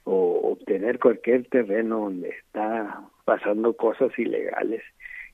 o 0.05 0.53
obtener 0.53 0.97
cualquier 0.97 1.45
terreno 1.47 1.99
donde 1.99 2.29
está 2.29 3.01
pasando 3.25 3.73
cosas 3.73 4.17
ilegales. 4.17 4.81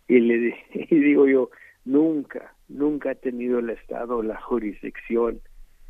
Y 0.07 0.19
le 0.19 0.57
y 0.73 0.95
digo 0.99 1.27
yo 1.27 1.49
nunca 1.85 2.54
nunca 2.67 3.11
ha 3.11 3.15
tenido 3.15 3.59
el 3.59 3.69
Estado 3.69 4.21
la 4.23 4.39
jurisdicción 4.41 5.41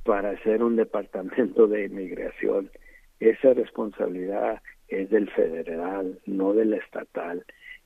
para 0.04 0.32
hacer 0.32 0.64
un 0.64 0.76
departamento 0.76 1.68
de 1.68 1.86
inmigración. 1.86 2.70
Esa 3.20 3.54
responsabilidad 3.54 4.62
es 4.88 5.10
del 5.10 5.30
federal, 5.32 6.20
no 6.26 6.54
del 6.54 6.74
estatal. 6.74 7.44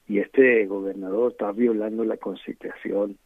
Y 0.08 0.20
este 0.20 0.66
gobernador 0.66 1.32
está 1.32 1.52
violando 1.52 2.04
la 2.04 2.18
constitución 2.18 3.18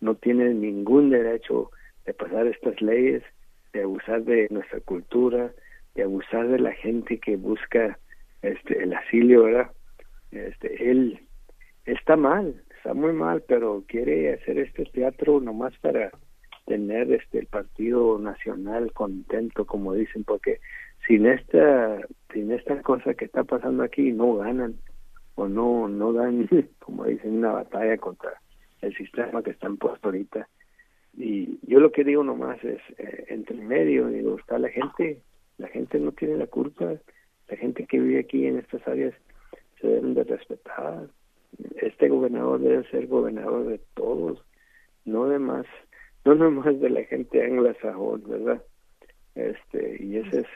no 0.00 0.14
tiene 0.14 0.52
ningún 0.54 1.10
derecho 1.10 1.70
de 2.06 2.14
pasar 2.14 2.46
estas 2.46 2.80
leyes, 2.80 3.22
de 3.72 3.82
abusar 3.82 4.24
de 4.24 4.48
nuestra 4.50 4.80
cultura, 4.80 5.52
de 5.94 6.02
abusar 6.02 6.48
de 6.48 6.58
la 6.58 6.72
gente 6.72 7.18
que 7.18 7.36
busca 7.36 7.98
este 8.42 8.82
el 8.82 8.94
asilo, 8.94 9.44
¿verdad? 9.44 9.70
Este, 10.32 10.90
él 10.90 11.20
está 11.84 12.16
mal, 12.16 12.62
está 12.80 12.94
muy 12.94 13.12
mal, 13.12 13.44
pero 13.46 13.84
quiere 13.86 14.32
hacer 14.32 14.58
este 14.58 14.86
teatro 14.86 15.38
nomás 15.38 15.76
para 15.80 16.10
tener 16.64 17.12
este 17.12 17.40
el 17.40 17.46
partido 17.46 18.18
nacional 18.18 18.90
contento, 18.94 19.66
como 19.66 19.92
dicen, 19.92 20.24
porque 20.24 20.60
sin 21.06 21.26
esta 21.26 22.00
sin 22.32 22.50
esta 22.52 22.80
cosa 22.80 23.12
que 23.12 23.26
está 23.26 23.44
pasando 23.44 23.82
aquí 23.82 24.12
no 24.12 24.36
ganan 24.36 24.76
o 25.34 25.46
no 25.46 25.88
no 25.88 26.14
dan, 26.14 26.48
como 26.78 27.04
dicen, 27.04 27.36
una 27.36 27.52
batalla 27.52 27.98
contra 27.98 28.32
el 28.80 28.96
sistema 28.96 29.42
que 29.42 29.50
están 29.50 29.76
puesto 29.76 30.08
ahorita. 30.08 30.48
Y 31.18 31.58
yo 31.66 31.80
lo 31.80 31.92
que 31.92 32.02
digo 32.02 32.24
nomás 32.24 32.64
es, 32.64 32.80
eh, 32.96 33.26
entre 33.28 33.56
medio, 33.56 34.06
digo, 34.06 34.38
está 34.38 34.58
la 34.58 34.70
gente, 34.70 35.20
la 35.58 35.68
gente 35.68 35.98
no 35.98 36.12
tiene 36.12 36.38
la 36.38 36.46
culpa, 36.46 36.94
la 37.48 37.56
gente 37.56 37.84
que 37.84 37.98
vive 37.98 38.20
aquí 38.20 38.46
en 38.46 38.58
estas 38.58 38.86
áreas 38.88 39.12
se 39.80 39.86
deben 39.86 40.14
de 40.14 40.24
respetar. 40.24 41.08
Este 41.76 42.08
gobernador 42.08 42.60
debe 42.60 42.88
ser 42.90 43.06
gobernador 43.06 43.66
de 43.66 43.80
todos, 43.94 44.44
no 45.04 45.26
de 45.26 45.38
más, 45.38 45.66
no 46.24 46.34
nomás 46.34 46.78
de 46.80 46.90
la 46.90 47.04
gente 47.04 47.44
anglosajón, 47.44 48.22
¿verdad? 48.26 48.62
Este, 49.34 50.02
y 50.02 50.18
eso 50.18 50.38
es, 50.38 50.46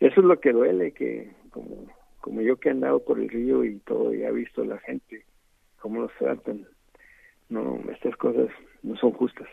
eso 0.00 0.20
es 0.20 0.26
lo 0.26 0.38
que 0.40 0.52
duele, 0.52 0.92
que 0.92 1.32
como, 1.50 1.86
como 2.20 2.40
yo 2.40 2.56
que 2.56 2.68
he 2.68 2.72
andado 2.72 3.04
por 3.04 3.18
el 3.18 3.28
río 3.28 3.64
y 3.64 3.78
todo, 3.80 4.14
y 4.14 4.22
he 4.22 4.32
visto 4.32 4.64
la 4.64 4.78
gente, 4.78 5.24
cómo 5.80 6.02
los 6.02 6.12
tratan, 6.18 6.66
no, 7.48 7.80
estas 7.90 8.16
cosas 8.16 8.48
no 8.82 8.96
son 8.96 9.12
justas, 9.12 9.48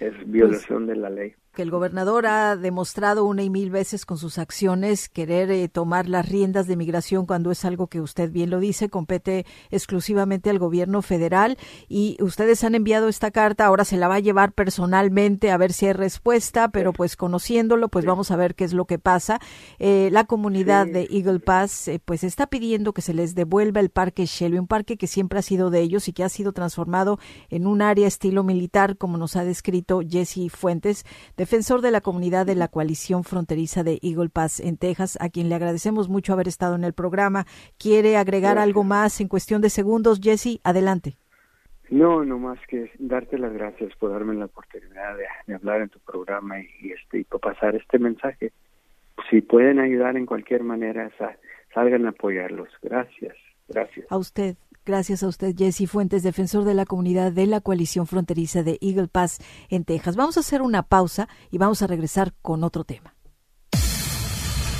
es 0.00 0.12
violación 0.30 0.86
de 0.86 0.96
la 0.96 1.10
ley 1.10 1.34
que 1.52 1.62
el 1.62 1.70
gobernador 1.70 2.26
ha 2.26 2.56
demostrado 2.56 3.24
una 3.24 3.42
y 3.42 3.50
mil 3.50 3.70
veces 3.70 4.06
con 4.06 4.16
sus 4.16 4.38
acciones 4.38 5.08
querer 5.08 5.50
eh, 5.50 5.68
tomar 5.68 6.08
las 6.08 6.28
riendas 6.28 6.66
de 6.66 6.76
migración 6.76 7.26
cuando 7.26 7.50
es 7.50 7.64
algo 7.64 7.88
que 7.88 8.00
usted 8.00 8.30
bien 8.30 8.48
lo 8.48 8.58
dice, 8.58 8.88
compete 8.88 9.44
exclusivamente 9.70 10.48
al 10.48 10.58
gobierno 10.58 11.02
federal. 11.02 11.58
Y 11.88 12.16
ustedes 12.20 12.64
han 12.64 12.74
enviado 12.74 13.08
esta 13.08 13.30
carta, 13.30 13.66
ahora 13.66 13.84
se 13.84 13.98
la 13.98 14.08
va 14.08 14.16
a 14.16 14.20
llevar 14.20 14.52
personalmente 14.52 15.50
a 15.50 15.56
ver 15.58 15.72
si 15.72 15.86
hay 15.86 15.92
respuesta, 15.92 16.68
pero 16.68 16.92
pues 16.92 17.16
conociéndolo, 17.16 17.88
pues 17.88 18.06
vamos 18.06 18.30
a 18.30 18.36
ver 18.36 18.54
qué 18.54 18.64
es 18.64 18.72
lo 18.72 18.86
que 18.86 18.98
pasa. 18.98 19.38
Eh, 19.78 20.08
la 20.10 20.24
comunidad 20.24 20.86
de 20.86 21.06
Eagle 21.10 21.40
Pass 21.40 21.88
eh, 21.88 22.00
pues 22.02 22.24
está 22.24 22.46
pidiendo 22.46 22.94
que 22.94 23.02
se 23.02 23.12
les 23.12 23.34
devuelva 23.34 23.80
el 23.80 23.90
parque 23.90 24.24
Shelby, 24.24 24.58
un 24.58 24.66
parque 24.66 24.96
que 24.96 25.06
siempre 25.06 25.38
ha 25.38 25.42
sido 25.42 25.68
de 25.68 25.80
ellos 25.80 26.08
y 26.08 26.12
que 26.12 26.24
ha 26.24 26.28
sido 26.28 26.52
transformado 26.52 27.18
en 27.50 27.66
un 27.66 27.82
área 27.82 28.08
estilo 28.08 28.42
militar, 28.42 28.96
como 28.96 29.18
nos 29.18 29.36
ha 29.36 29.44
descrito 29.44 30.00
Jesse 30.08 30.50
Fuentes 30.50 31.04
defensor 31.42 31.80
de 31.80 31.90
la 31.90 32.00
comunidad 32.00 32.46
de 32.46 32.54
la 32.54 32.68
coalición 32.68 33.24
fronteriza 33.24 33.82
de 33.82 33.98
Eagle 34.00 34.28
Pass 34.28 34.60
en 34.60 34.76
Texas, 34.76 35.18
a 35.20 35.28
quien 35.28 35.48
le 35.48 35.56
agradecemos 35.56 36.08
mucho 36.08 36.32
haber 36.32 36.46
estado 36.46 36.76
en 36.76 36.84
el 36.84 36.92
programa. 36.92 37.46
¿Quiere 37.80 38.16
agregar 38.16 38.58
algo 38.58 38.84
más 38.84 39.20
en 39.20 39.26
cuestión 39.26 39.60
de 39.60 39.68
segundos? 39.68 40.20
Jesse, 40.22 40.60
adelante. 40.62 41.16
No, 41.90 42.24
no 42.24 42.38
más 42.38 42.60
que 42.68 42.92
darte 43.00 43.38
las 43.38 43.52
gracias 43.52 43.92
por 43.96 44.12
darme 44.12 44.34
la 44.34 44.44
oportunidad 44.44 45.16
de, 45.48 45.52
hablar 45.52 45.80
en 45.80 45.88
tu 45.88 45.98
programa 45.98 46.60
y, 46.60 46.92
este 46.92 47.18
y 47.18 47.24
por 47.24 47.40
pasar 47.40 47.74
este 47.74 47.98
mensaje. 47.98 48.52
Si 49.28 49.40
pueden 49.40 49.80
ayudar 49.80 50.16
en 50.16 50.26
cualquier 50.26 50.62
manera, 50.62 51.10
salgan 51.74 52.06
a 52.06 52.10
apoyarlos. 52.10 52.68
Gracias, 52.82 53.34
gracias. 53.66 54.06
A 54.10 54.16
usted. 54.16 54.54
Gracias 54.84 55.22
a 55.22 55.28
usted, 55.28 55.54
Jesse 55.56 55.88
Fuentes, 55.88 56.24
defensor 56.24 56.64
de 56.64 56.74
la 56.74 56.86
comunidad 56.86 57.30
de 57.30 57.46
la 57.46 57.60
coalición 57.60 58.08
fronteriza 58.08 58.64
de 58.64 58.78
Eagle 58.80 59.06
Pass 59.06 59.38
en 59.68 59.84
Texas. 59.84 60.16
Vamos 60.16 60.36
a 60.36 60.40
hacer 60.40 60.60
una 60.60 60.82
pausa 60.82 61.28
y 61.52 61.58
vamos 61.58 61.82
a 61.82 61.86
regresar 61.86 62.34
con 62.42 62.64
otro 62.64 62.82
tema. 62.82 63.14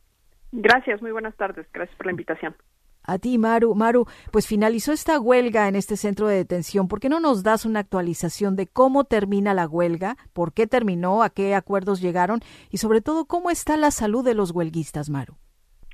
Gracias, 0.51 1.01
muy 1.01 1.11
buenas 1.11 1.35
tardes. 1.35 1.67
Gracias 1.73 1.95
por 1.97 2.05
la 2.07 2.11
invitación. 2.11 2.55
A 3.03 3.17
ti, 3.17 3.37
Maru. 3.37 3.73
Maru, 3.73 4.05
pues 4.31 4.47
finalizó 4.47 4.91
esta 4.91 5.19
huelga 5.19 5.67
en 5.67 5.75
este 5.75 5.97
centro 5.97 6.27
de 6.27 6.35
detención. 6.35 6.87
¿Por 6.87 6.99
qué 6.99 7.09
no 7.09 7.19
nos 7.19 7.43
das 7.43 7.65
una 7.65 7.79
actualización 7.79 8.55
de 8.55 8.67
cómo 8.67 9.05
termina 9.05 9.53
la 9.53 9.67
huelga, 9.67 10.15
por 10.33 10.53
qué 10.53 10.67
terminó, 10.67 11.23
a 11.23 11.29
qué 11.31 11.55
acuerdos 11.55 12.01
llegaron 12.01 12.41
y 12.69 12.77
sobre 12.77 13.01
todo 13.01 13.25
cómo 13.25 13.49
está 13.49 13.77
la 13.77 13.91
salud 13.91 14.23
de 14.23 14.35
los 14.35 14.51
huelguistas, 14.51 15.09
Maru? 15.09 15.35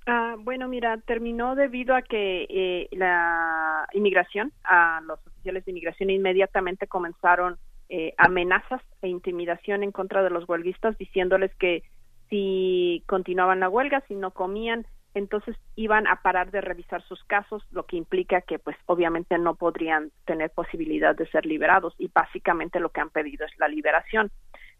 Ah, 0.07 0.35
bueno, 0.37 0.67
mira, 0.67 0.97
terminó 1.05 1.55
debido 1.55 1.95
a 1.95 2.01
que 2.01 2.45
eh, 2.49 2.87
la 2.91 3.87
inmigración, 3.93 4.51
a 4.63 5.01
los 5.05 5.19
oficiales 5.25 5.65
de 5.65 5.71
inmigración 5.71 6.09
inmediatamente 6.09 6.85
comenzaron 6.85 7.57
eh, 7.89 8.13
amenazas 8.17 8.81
e 9.01 9.07
intimidación 9.07 9.83
en 9.83 9.91
contra 9.91 10.21
de 10.23 10.29
los 10.29 10.47
huelguistas, 10.47 10.97
diciéndoles 10.97 11.55
que 11.55 11.83
si 12.29 13.03
continuaban 13.07 13.59
la 13.59 13.69
huelga, 13.69 14.01
si 14.07 14.15
no 14.15 14.31
comían, 14.31 14.85
entonces 15.13 15.55
iban 15.75 16.07
a 16.07 16.21
parar 16.21 16.51
de 16.51 16.61
revisar 16.61 17.01
sus 17.03 17.23
casos, 17.23 17.63
lo 17.71 17.85
que 17.85 17.95
implica 17.95 18.41
que 18.41 18.59
pues 18.59 18.75
obviamente 18.85 19.37
no 19.37 19.55
podrían 19.55 20.11
tener 20.25 20.51
posibilidad 20.51 21.15
de 21.15 21.27
ser 21.27 21.45
liberados. 21.45 21.95
Y 21.97 22.09
básicamente 22.13 22.81
lo 22.81 22.89
que 22.89 23.01
han 23.01 23.09
pedido 23.09 23.45
es 23.45 23.57
la 23.57 23.69
liberación. 23.69 24.29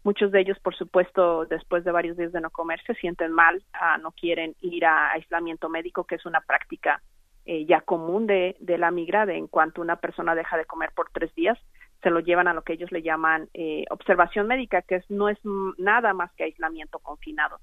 Muchos 0.04 0.30
de 0.30 0.40
ellos, 0.40 0.58
por 0.60 0.76
supuesto, 0.76 1.46
después 1.46 1.84
de 1.84 1.90
varios 1.90 2.16
días 2.16 2.32
de 2.32 2.40
no 2.40 2.50
comer, 2.50 2.80
se 2.86 2.94
sienten 2.94 3.32
mal, 3.32 3.62
ah, 3.72 3.98
no 3.98 4.12
quieren 4.12 4.54
ir 4.60 4.84
a 4.84 5.12
aislamiento 5.12 5.68
médico, 5.68 6.04
que 6.04 6.16
es 6.16 6.26
una 6.26 6.42
práctica 6.42 7.02
eh, 7.46 7.64
ya 7.64 7.80
común 7.80 8.26
de, 8.26 8.56
de 8.60 8.76
la 8.76 8.90
migra, 8.90 9.24
de 9.24 9.36
en 9.36 9.46
cuanto 9.46 9.80
una 9.80 9.96
persona 9.96 10.34
deja 10.34 10.56
de 10.58 10.66
comer 10.66 10.90
por 10.94 11.10
tres 11.10 11.34
días, 11.34 11.58
se 12.02 12.10
lo 12.10 12.20
llevan 12.20 12.48
a 12.48 12.54
lo 12.54 12.62
que 12.62 12.74
ellos 12.74 12.92
le 12.92 13.02
llaman 13.02 13.48
eh, 13.54 13.84
observación 13.90 14.46
médica, 14.46 14.82
que 14.82 14.96
es, 14.96 15.10
no 15.10 15.28
es 15.28 15.38
nada 15.78 16.12
más 16.12 16.32
que 16.34 16.44
aislamiento 16.44 16.98
confinado. 16.98 17.58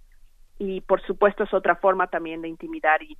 Y 0.58 0.82
por 0.82 1.02
supuesto 1.02 1.44
es 1.44 1.54
otra 1.54 1.76
forma 1.76 2.08
también 2.08 2.42
de 2.42 2.48
intimidar 2.48 3.02
y 3.04 3.18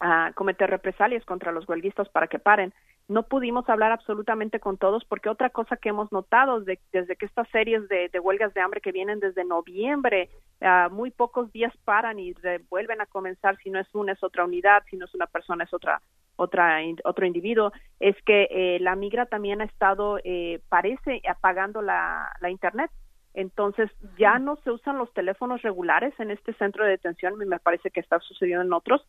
uh, 0.00 0.32
cometer 0.34 0.68
represalias 0.68 1.24
contra 1.24 1.52
los 1.52 1.68
huelguistas 1.68 2.08
para 2.08 2.26
que 2.26 2.38
paren. 2.38 2.72
No 3.08 3.24
pudimos 3.24 3.68
hablar 3.68 3.90
absolutamente 3.90 4.60
con 4.60 4.78
todos 4.78 5.04
porque 5.04 5.28
otra 5.28 5.50
cosa 5.50 5.76
que 5.76 5.88
hemos 5.88 6.12
notado 6.12 6.60
desde 6.60 7.16
que 7.16 7.26
estas 7.26 7.48
series 7.48 7.88
de, 7.88 8.08
de, 8.08 8.20
huelgas 8.20 8.54
de 8.54 8.60
hambre 8.60 8.80
que 8.80 8.92
vienen 8.92 9.18
desde 9.18 9.44
noviembre, 9.44 10.30
uh, 10.60 10.92
muy 10.92 11.10
pocos 11.10 11.50
días 11.52 11.76
paran 11.84 12.18
y 12.20 12.34
vuelven 12.68 13.00
a 13.00 13.06
comenzar, 13.06 13.56
si 13.58 13.70
no 13.70 13.80
es 13.80 13.88
una 13.94 14.12
es 14.12 14.22
otra 14.22 14.44
unidad, 14.44 14.84
si 14.88 14.96
no 14.96 15.06
es 15.06 15.14
una 15.14 15.26
persona 15.26 15.64
es 15.64 15.74
otra 15.74 16.00
otra 16.40 16.80
otro 17.04 17.26
individuo 17.26 17.72
es 17.98 18.16
que 18.24 18.48
eh, 18.50 18.78
la 18.80 18.96
migra 18.96 19.26
también 19.26 19.60
ha 19.60 19.64
estado 19.64 20.18
eh, 20.24 20.60
parece 20.68 21.20
apagando 21.28 21.82
la, 21.82 22.32
la 22.40 22.50
internet. 22.50 22.90
Entonces 23.34 23.90
ya 24.18 24.38
no 24.38 24.56
se 24.64 24.70
usan 24.70 24.98
los 24.98 25.12
teléfonos 25.12 25.62
regulares 25.62 26.12
en 26.18 26.30
este 26.30 26.52
centro 26.54 26.84
de 26.84 26.92
detención 26.92 27.36
me 27.38 27.60
parece 27.60 27.90
que 27.90 28.00
está 28.00 28.18
sucediendo 28.20 28.64
en 28.64 28.72
otros. 28.72 29.06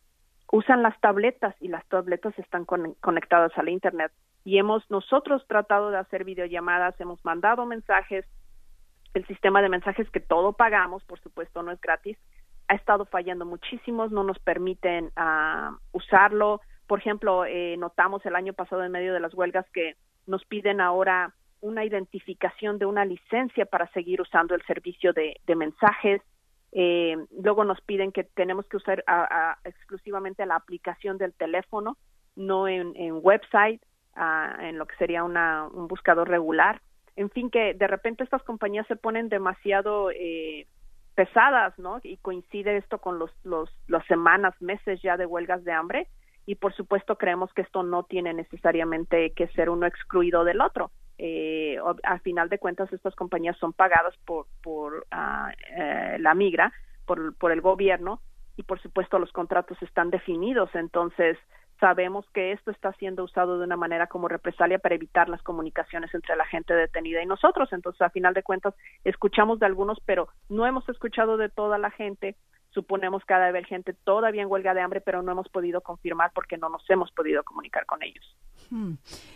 Usan 0.52 0.82
las 0.82 0.98
tabletas 1.00 1.54
y 1.60 1.68
las 1.68 1.84
tabletas 1.88 2.38
están 2.38 2.66
conectadas 2.66 3.56
a 3.56 3.62
la 3.62 3.70
internet. 3.70 4.12
Y 4.44 4.58
hemos 4.58 4.88
nosotros 4.90 5.46
tratado 5.48 5.90
de 5.90 5.98
hacer 5.98 6.24
videollamadas 6.24 7.00
hemos 7.00 7.24
mandado 7.24 7.64
mensajes. 7.64 8.26
El 9.14 9.26
sistema 9.26 9.62
de 9.62 9.70
mensajes 9.70 10.08
que 10.10 10.20
todo 10.20 10.52
pagamos 10.52 11.02
por 11.04 11.18
supuesto 11.20 11.62
no 11.62 11.72
es 11.72 11.80
gratis 11.80 12.18
ha 12.72 12.74
estado 12.74 13.04
fallando 13.04 13.44
muchísimos, 13.44 14.10
no 14.10 14.24
nos 14.24 14.38
permiten 14.38 15.12
uh, 15.16 15.76
usarlo. 15.92 16.60
Por 16.92 16.98
ejemplo, 16.98 17.46
eh, 17.46 17.74
notamos 17.78 18.20
el 18.26 18.36
año 18.36 18.52
pasado 18.52 18.84
en 18.84 18.92
medio 18.92 19.14
de 19.14 19.20
las 19.20 19.32
huelgas 19.32 19.64
que 19.72 19.96
nos 20.26 20.44
piden 20.44 20.78
ahora 20.78 21.32
una 21.62 21.86
identificación 21.86 22.78
de 22.78 22.84
una 22.84 23.06
licencia 23.06 23.64
para 23.64 23.90
seguir 23.92 24.20
usando 24.20 24.54
el 24.54 24.62
servicio 24.66 25.14
de, 25.14 25.40
mensajes. 25.56 26.20
Eh, 26.70 27.16
luego 27.42 27.64
nos 27.64 27.80
piden 27.80 28.12
que 28.12 28.24
tenemos 28.24 28.66
que 28.66 28.76
usar 28.76 29.02
exclusivamente 29.64 30.44
la 30.44 30.56
aplicación 30.56 31.16
del 31.16 31.32
teléfono, 31.32 31.96
no 32.36 32.68
en, 32.68 32.92
website, 33.22 33.80
en 34.60 34.76
lo 34.76 34.84
que 34.84 34.96
sería 34.96 35.24
una, 35.24 35.68
un 35.68 35.88
buscador 35.88 36.28
regular. 36.28 36.82
En 37.16 37.30
fin, 37.30 37.48
que 37.48 37.72
de 37.72 37.86
repente 37.86 38.22
estas 38.22 38.42
compañías 38.42 38.86
se 38.86 38.96
ponen 38.96 39.30
demasiado 39.30 40.10
eh, 40.10 40.66
pesadas, 41.14 41.78
¿no? 41.78 42.00
Y 42.02 42.18
coincide 42.18 42.76
esto 42.76 42.98
con 42.98 43.18
los, 43.18 43.30
los, 43.44 43.70
las 43.88 44.04
semanas, 44.08 44.52
meses 44.60 45.00
ya 45.00 45.16
de 45.16 45.24
huelgas 45.24 45.64
de 45.64 45.72
hambre 45.72 46.06
y 46.46 46.56
por 46.56 46.74
supuesto 46.74 47.16
creemos 47.16 47.52
que 47.52 47.62
esto 47.62 47.82
no 47.82 48.04
tiene 48.04 48.34
necesariamente 48.34 49.32
que 49.32 49.48
ser 49.48 49.70
uno 49.70 49.86
excluido 49.86 50.44
del 50.44 50.60
otro. 50.60 50.90
Eh, 51.18 51.78
al 52.02 52.20
final 52.20 52.48
de 52.48 52.58
cuentas 52.58 52.92
estas 52.92 53.14
compañías 53.14 53.56
son 53.58 53.72
pagadas 53.72 54.14
por, 54.24 54.46
por 54.62 55.06
uh, 55.12 55.50
eh, 55.76 56.16
la 56.18 56.34
migra, 56.34 56.72
por, 57.06 57.36
por 57.36 57.52
el 57.52 57.60
gobierno 57.60 58.20
y 58.56 58.64
por 58.64 58.80
supuesto 58.80 59.18
los 59.18 59.30
contratos 59.32 59.80
están 59.82 60.10
definidos, 60.10 60.74
entonces 60.74 61.38
sabemos 61.82 62.24
que 62.32 62.52
esto 62.52 62.70
está 62.70 62.92
siendo 62.92 63.24
usado 63.24 63.58
de 63.58 63.64
una 63.64 63.76
manera 63.76 64.06
como 64.06 64.28
represalia 64.28 64.78
para 64.78 64.94
evitar 64.94 65.28
las 65.28 65.42
comunicaciones 65.42 66.14
entre 66.14 66.36
la 66.36 66.46
gente 66.46 66.72
detenida 66.74 67.20
y 67.20 67.26
nosotros. 67.26 67.72
Entonces, 67.72 68.00
a 68.02 68.10
final 68.10 68.34
de 68.34 68.44
cuentas, 68.44 68.72
escuchamos 69.02 69.58
de 69.58 69.66
algunos, 69.66 69.98
pero 70.06 70.28
no 70.48 70.64
hemos 70.64 70.88
escuchado 70.88 71.36
de 71.36 71.48
toda 71.48 71.78
la 71.78 71.90
gente 71.90 72.36
suponemos 72.72 73.24
que 73.24 73.34
ha 73.34 73.52
de 73.52 73.64
gente 73.64 73.92
todavía 73.92 74.42
en 74.42 74.50
huelga 74.50 74.74
de 74.74 74.80
hambre, 74.80 75.00
pero 75.00 75.22
no 75.22 75.32
hemos 75.32 75.48
podido 75.48 75.80
confirmar 75.80 76.32
porque 76.34 76.56
no 76.56 76.68
nos 76.68 76.88
hemos 76.88 77.10
podido 77.12 77.42
comunicar 77.44 77.86
con 77.86 78.02
ellos. 78.02 78.36
Hmm. 78.70 78.94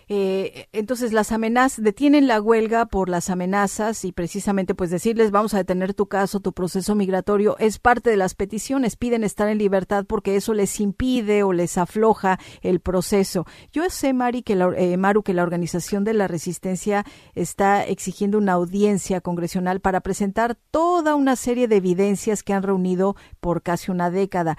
Eh, 0.09 0.69
entonces, 0.73 1.13
las 1.13 1.33
amenazas, 1.33 1.83
detienen 1.83 2.27
la 2.27 2.41
huelga 2.41 2.87
por 2.87 3.09
las 3.09 3.29
amenazas 3.29 4.05
y 4.05 4.13
precisamente 4.13 4.75
pues 4.75 4.91
decirles 4.91 5.31
vamos 5.31 5.53
a 5.53 5.59
detener 5.59 5.95
tu 5.95 6.07
caso, 6.07 6.41
tu 6.41 6.53
proceso 6.53 6.95
migratorio, 6.95 7.57
es 7.59 7.79
parte 7.79 8.11
de 8.11 8.17
las 8.17 8.35
peticiones, 8.35 8.97
piden 8.97 9.25
estar 9.25 9.49
en 9.49 9.59
libertad 9.59 10.07
porque 10.07 10.37
eso 10.37 10.55
les 10.55 10.81
impide 10.81 11.43
o 11.43 11.53
les 11.53 11.77
afloja 11.77 12.39
el 12.63 12.81
proceso. 12.81 13.47
Yo 13.73 13.91
sé, 13.91 14.13
Mari, 14.13 14.43
que 14.43 14.55
la, 14.55 14.73
eh, 14.77 14.97
Maru, 14.97 15.23
que 15.23 15.35
la 15.35 15.43
Organización 15.43 16.05
de 16.05 16.15
la 16.15 16.29
Resistencia 16.29 17.05
está 17.35 17.85
exigiendo 17.85 18.39
una 18.39 18.53
audiencia 18.53 19.21
congresional 19.21 19.81
para 19.81 20.01
presentar 20.01 20.57
toda 20.71 21.15
una 21.15 21.37
serie 21.37 21.69
de 21.69 21.77
evidencias 21.77 22.43
que 22.43 22.53
han 22.53 22.63
reunido 22.63 23.17
por 23.41 23.63
casi 23.63 23.91
una 23.91 24.11
década. 24.11 24.57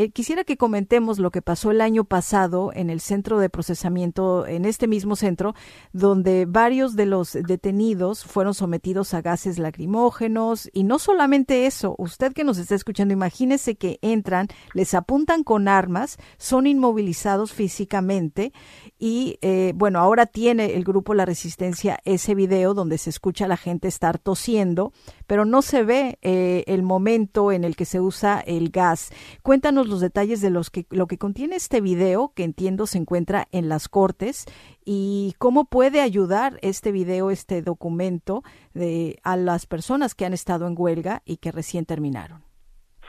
Eh, 0.00 0.10
quisiera 0.10 0.44
que 0.44 0.56
comentemos 0.56 1.18
lo 1.18 1.32
que 1.32 1.42
pasó 1.42 1.72
el 1.72 1.80
año 1.80 2.04
pasado 2.04 2.70
en 2.72 2.88
el 2.88 3.00
centro 3.00 3.40
de 3.40 3.50
procesamiento, 3.50 4.46
en 4.46 4.64
este 4.64 4.86
mismo 4.86 5.16
centro, 5.16 5.56
donde 5.92 6.46
varios 6.46 6.94
de 6.94 7.04
los 7.04 7.32
detenidos 7.32 8.22
fueron 8.22 8.54
sometidos 8.54 9.12
a 9.12 9.22
gases 9.22 9.58
lacrimógenos 9.58 10.70
y 10.72 10.84
no 10.84 11.00
solamente 11.00 11.66
eso, 11.66 11.96
usted 11.98 12.32
que 12.32 12.44
nos 12.44 12.58
está 12.58 12.76
escuchando, 12.76 13.12
imagínese 13.12 13.74
que 13.74 13.98
entran, 14.00 14.46
les 14.72 14.94
apuntan 14.94 15.42
con 15.42 15.66
armas, 15.66 16.16
son 16.36 16.68
inmovilizados 16.68 17.52
físicamente 17.52 18.52
y 19.00 19.40
eh, 19.42 19.72
bueno, 19.74 19.98
ahora 19.98 20.26
tiene 20.26 20.76
el 20.76 20.84
grupo 20.84 21.12
La 21.12 21.24
Resistencia 21.24 21.98
ese 22.04 22.36
video 22.36 22.72
donde 22.72 22.98
se 22.98 23.10
escucha 23.10 23.46
a 23.46 23.48
la 23.48 23.56
gente 23.56 23.88
estar 23.88 24.20
tosiendo, 24.20 24.92
pero 25.28 25.44
no 25.44 25.62
se 25.62 25.84
ve 25.84 26.18
eh, 26.22 26.64
el 26.66 26.82
momento 26.82 27.52
en 27.52 27.62
el 27.62 27.76
que 27.76 27.84
se 27.84 28.00
usa 28.00 28.40
el 28.40 28.70
gas. 28.70 29.12
Cuéntanos 29.42 29.86
los 29.86 30.00
detalles 30.00 30.40
de 30.40 30.50
los 30.50 30.70
que, 30.70 30.86
lo 30.90 31.06
que 31.06 31.18
contiene 31.18 31.54
este 31.54 31.80
video, 31.80 32.32
que 32.34 32.42
entiendo 32.42 32.86
se 32.86 32.98
encuentra 32.98 33.46
en 33.52 33.68
las 33.68 33.88
Cortes, 33.88 34.46
y 34.84 35.34
cómo 35.38 35.66
puede 35.66 36.00
ayudar 36.00 36.54
este 36.62 36.90
video, 36.90 37.30
este 37.30 37.62
documento, 37.62 38.42
de, 38.72 39.20
a 39.22 39.36
las 39.36 39.66
personas 39.66 40.14
que 40.14 40.24
han 40.24 40.32
estado 40.32 40.66
en 40.66 40.74
huelga 40.76 41.22
y 41.24 41.36
que 41.36 41.52
recién 41.52 41.84
terminaron. 41.84 42.42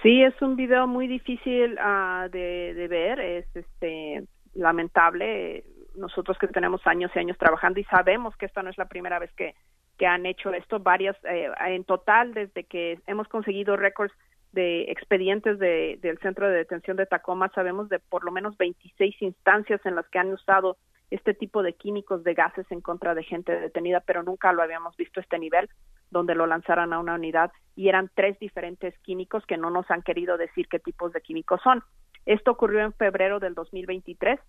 Sí, 0.03 0.21
es 0.21 0.39
un 0.41 0.55
video 0.55 0.87
muy 0.87 1.07
difícil 1.07 1.73
uh, 1.73 2.29
de, 2.29 2.87
ver, 2.89 3.19
es 3.19 3.45
este 3.55 4.23
lamentable. 4.53 5.63
Nosotros 5.95 6.37
que 6.37 6.47
tenemos 6.47 6.85
años 6.85 7.11
y 7.15 7.19
años 7.19 7.37
trabajando 7.37 7.79
y 7.79 7.83
sabemos 7.85 8.35
que 8.37 8.45
esta 8.45 8.61
no 8.61 8.69
es 8.69 8.77
la 8.77 8.87
primera 8.87 9.19
vez 9.19 9.31
que, 9.33 9.55
que 9.99 10.07
han 10.07 10.25
hecho 10.25 10.51
esto, 10.51 10.79
varias, 10.79 11.15
eh, 11.25 11.51
en 11.67 11.83
total, 11.83 12.33
desde 12.33 12.63
que 12.63 12.99
hemos 13.05 13.27
conseguido 13.27 13.75
récords 13.75 14.13
de 14.53 14.83
expedientes 14.83 15.59
de, 15.59 15.99
del 16.01 16.17
centro 16.19 16.47
de 16.47 16.55
detención 16.55 16.97
de 16.97 17.05
Tacoma, 17.05 17.51
sabemos 17.53 17.89
de 17.89 17.99
por 17.99 18.23
lo 18.23 18.31
menos 18.31 18.57
26 18.57 19.21
instancias 19.21 19.85
en 19.85 19.95
las 19.95 20.07
que 20.07 20.17
han 20.17 20.33
usado 20.33 20.77
este 21.11 21.33
tipo 21.33 21.63
de 21.63 21.73
químicos 21.73 22.23
de 22.23 22.33
gases 22.33 22.65
en 22.71 22.81
contra 22.81 23.13
de 23.13 23.23
gente 23.23 23.59
detenida, 23.59 23.99
pero 23.99 24.23
nunca 24.23 24.53
lo 24.53 24.63
habíamos 24.63 24.95
visto 24.95 25.19
este 25.19 25.37
nivel, 25.37 25.69
donde 26.11 26.33
lo 26.33 26.47
lanzaran 26.47 26.93
a 26.93 26.99
una 26.99 27.15
unidad 27.15 27.51
y 27.75 27.89
eran 27.89 28.09
tres 28.15 28.39
diferentes 28.39 28.97
químicos 28.99 29.45
que 29.45 29.57
no 29.57 29.69
nos 29.69 29.89
han 29.91 30.01
querido 30.01 30.37
decir 30.37 30.67
qué 30.69 30.79
tipos 30.79 31.11
de 31.11 31.21
químicos 31.21 31.61
son. 31.61 31.83
Esto 32.25 32.51
ocurrió 32.51 32.81
en 32.81 32.93
febrero 32.93 33.39
del 33.39 33.53
2023. 33.53 34.39
Uh, 34.39 34.43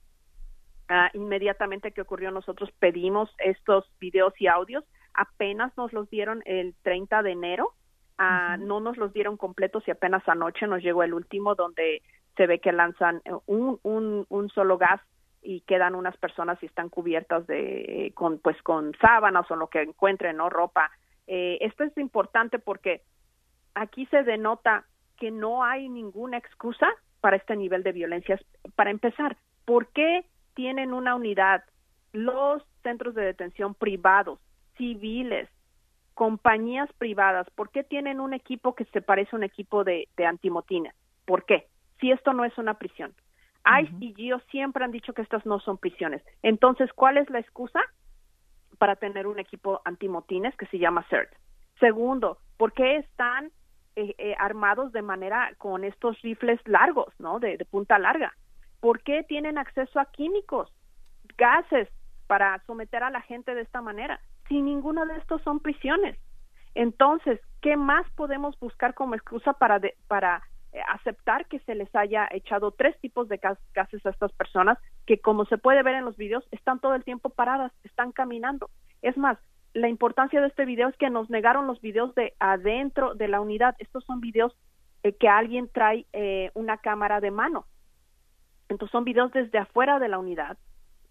ah, 0.90 1.11
inmediatamente 1.14 1.92
que 1.92 2.03
ocurrió, 2.03 2.30
nosotros 2.30 2.70
pedimos 2.78 3.34
estos 3.38 3.90
videos 3.98 4.34
y 4.38 4.46
audios. 4.46 4.84
Apenas 5.14 5.76
nos 5.76 5.92
los 5.92 6.08
dieron 6.11 6.42
el 6.44 6.74
30 6.82 7.22
de 7.22 7.32
enero 7.32 7.74
Uh, 8.20 8.58
no 8.58 8.80
nos 8.80 8.98
los 8.98 9.14
dieron 9.14 9.38
completos 9.38 9.82
y 9.88 9.90
apenas 9.90 10.22
anoche 10.28 10.66
nos 10.66 10.82
llegó 10.82 11.02
el 11.02 11.14
último 11.14 11.54
donde 11.54 12.02
se 12.36 12.46
ve 12.46 12.58
que 12.58 12.70
lanzan 12.70 13.22
eh, 13.24 13.32
un, 13.46 13.80
un, 13.82 14.26
un 14.28 14.50
solo 14.50 14.76
gas 14.76 15.00
y 15.40 15.62
quedan 15.62 15.94
unas 15.94 16.14
personas 16.18 16.62
y 16.62 16.66
están 16.66 16.90
cubiertas 16.90 17.46
de 17.46 18.12
con 18.14 18.38
pues 18.38 18.61
con 18.61 18.94
sábanas 19.00 19.50
o 19.50 19.56
lo 19.56 19.68
que 19.68 19.80
encuentren 19.80 20.36
no 20.36 20.50
ropa. 20.50 20.90
Eh, 21.26 21.56
esto 21.62 21.82
es 21.82 21.96
importante 21.96 22.58
porque 22.58 23.00
aquí 23.74 24.04
se 24.11 24.22
denota 24.22 24.84
que 25.16 25.30
no 25.30 25.64
hay 25.64 25.88
ninguna 25.88 26.36
excusa 26.36 26.88
para 27.22 27.36
este 27.36 27.56
nivel 27.56 27.82
de 27.82 27.92
violencia. 27.92 28.38
Para 28.76 28.90
empezar 28.90 29.38
por 29.64 29.86
qué 29.92 30.26
tienen 30.52 30.92
una 30.92 31.14
unidad 31.14 31.64
los 32.12 32.62
centros 32.82 33.14
de 33.14 33.22
detención 33.22 33.74
privados 33.74 34.40
civiles 34.81 35.47
compañías 36.14 36.91
privadas, 36.95 37.47
¿por 37.55 37.70
qué 37.70 37.85
tienen 37.85 38.18
un 38.18 38.33
equipo 38.33 38.74
que 38.74 38.87
se 38.87 39.03
parece 39.03 39.31
a 39.33 39.37
un 39.37 39.45
equipo 39.45 39.85
de, 39.85 40.09
de 40.16 40.26
antimotines? 40.26 40.95
¿Por 41.26 41.45
qué? 41.45 41.66
Si 42.01 42.11
esto 42.11 42.33
no 42.33 42.45
es 42.45 42.57
una 42.57 42.74
prisión. 42.74 43.14
ICE 43.83 43.95
y 44.01 44.14
GIO 44.14 44.41
siempre 44.51 44.85
han 44.85 44.91
dicho 44.91 45.12
que 45.12 45.22
estas 45.22 45.45
no 45.45 45.61
son 45.61 45.76
prisiones. 45.76 46.22
Entonces, 46.43 46.91
¿cuál 46.95 47.18
es 47.18 47.28
la 47.28 47.41
excusa 47.41 47.81
para 48.78 48.97
tener 48.97 49.26
un 49.26 49.39
equipo 49.39 49.83
antimotines 49.85 50.57
que 50.57 50.66
se 50.66 50.78
llama 50.78 51.07
CERT? 51.11 51.31
Segundo, 51.78 52.39
¿por 52.57 52.72
qué 52.72 52.97
están 52.97 53.51
eh, 53.97 54.14
eh, 54.18 54.35
armados 54.39 54.93
de 54.93 55.03
manera 55.03 55.53
con 55.59 55.85
estos 55.85 56.20
rifles 56.22 56.61
largos, 56.64 57.12
¿no? 57.18 57.41
De, 57.41 57.57
de 57.57 57.64
punta 57.64 57.99
larga. 57.99 58.33
¿Por 58.81 59.03
qué 59.03 59.24
tienen 59.24 59.59
acceso 59.59 59.99
a 59.99 60.11
químicos, 60.12 60.72
gases 61.37 61.89
para 62.26 62.62
someter 62.66 63.03
a 63.03 63.11
la 63.11 63.20
gente 63.20 63.55
de 63.55 63.62
esta 63.62 63.83
manera? 63.83 64.20
Si 64.51 64.61
ninguno 64.61 65.07
de 65.07 65.16
estos 65.16 65.40
son 65.42 65.61
prisiones. 65.61 66.18
Entonces, 66.74 67.40
¿qué 67.62 67.76
más 67.76 68.05
podemos 68.16 68.59
buscar 68.59 68.94
como 68.94 69.14
excusa 69.14 69.53
para, 69.55 69.80
para 70.09 70.42
eh, 70.72 70.80
aceptar 70.88 71.46
que 71.46 71.61
se 71.61 71.76
les 71.76 71.94
haya 71.94 72.28
echado 72.32 72.72
tres 72.72 72.98
tipos 73.01 73.28
de 73.28 73.40
gases 73.72 74.05
a 74.05 74.11
estas 74.11 74.32
personas 74.32 74.76
que, 75.07 75.20
como 75.20 75.44
se 75.46 75.57
puede 75.57 75.84
ver 75.84 75.94
en 75.94 76.05
los 76.05 76.16
videos, 76.16 76.44
están 76.51 76.80
todo 76.80 76.96
el 76.96 77.05
tiempo 77.05 77.30
paradas, 77.30 77.72
están 77.84 78.11
caminando? 78.11 78.68
Es 79.03 79.16
más, 79.16 79.38
la 79.72 79.88
importancia 79.88 80.40
de 80.40 80.48
este 80.48 80.64
video 80.64 80.88
es 80.88 80.96
que 80.96 81.11
nos 81.11 81.30
negaron 81.30 81.68
los 81.68 81.80
videos 81.80 82.12
de 82.16 82.34
adentro 82.40 83.14
de 83.14 83.28
la 83.28 83.40
unidad. 83.40 83.76
Estos 83.78 84.05
son 84.05 84.20
videos 84.20 84.57
eh, 85.05 85.12
que 85.12 85.28
alguien 85.28 85.70
trae 85.72 86.07
eh, 86.12 86.51
una 86.55 86.78
cámara 86.78 87.20
de 87.20 87.30
mano. 87.30 87.66
Entonces 88.68 88.90
son 88.90 89.05
videos 89.05 89.30
desde 89.32 89.59
afuera 89.59 90.01
de 90.01 90.09
la 90.09 90.18
unidad 90.18 90.59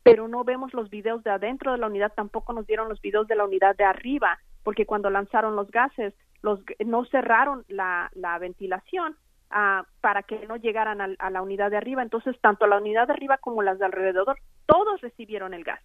pero 0.04 0.28
no 0.28 0.44
vemos 0.44 0.74
los 0.74 0.90
videos 0.90 1.24
de 1.24 1.32
adentro 1.32 1.72
de 1.72 1.78
la 1.78 1.88
unidad, 1.88 2.14
tampoco 2.16 2.54
nos 2.54 2.66
dieron 2.68 2.90
los 2.90 3.02
videos 3.02 3.28
de 3.28 3.36
la 3.36 3.46
unidad 3.46 3.76
de 3.76 3.84
arriba, 3.84 4.40
porque 4.64 4.86
cuando 4.86 5.10
lanzaron 5.10 5.56
los 5.56 5.70
gases, 5.72 6.14
los, 6.42 6.62
no 6.86 7.06
cerraron 7.06 7.66
la, 7.68 8.10
la 8.14 8.38
ventilación 8.40 9.16
ah, 9.50 9.84
para 10.02 10.24
que 10.24 10.46
no 10.48 10.56
llegaran 10.56 11.02
a, 11.02 11.30
la 11.30 11.42
unidad 11.42 11.72
de 11.72 11.78
arriba. 11.78 12.02
Entonces, 12.02 12.40
tanto 12.42 12.68
la 12.68 12.78
unidad 12.78 13.08
de 13.08 13.14
arriba 13.14 13.38
como 13.38 13.62
las 13.62 13.80
de 13.80 13.86
alrededor, 13.86 14.38
todos 14.66 15.02
recibieron 15.02 15.54
el 15.54 15.64
gas. 15.64 15.82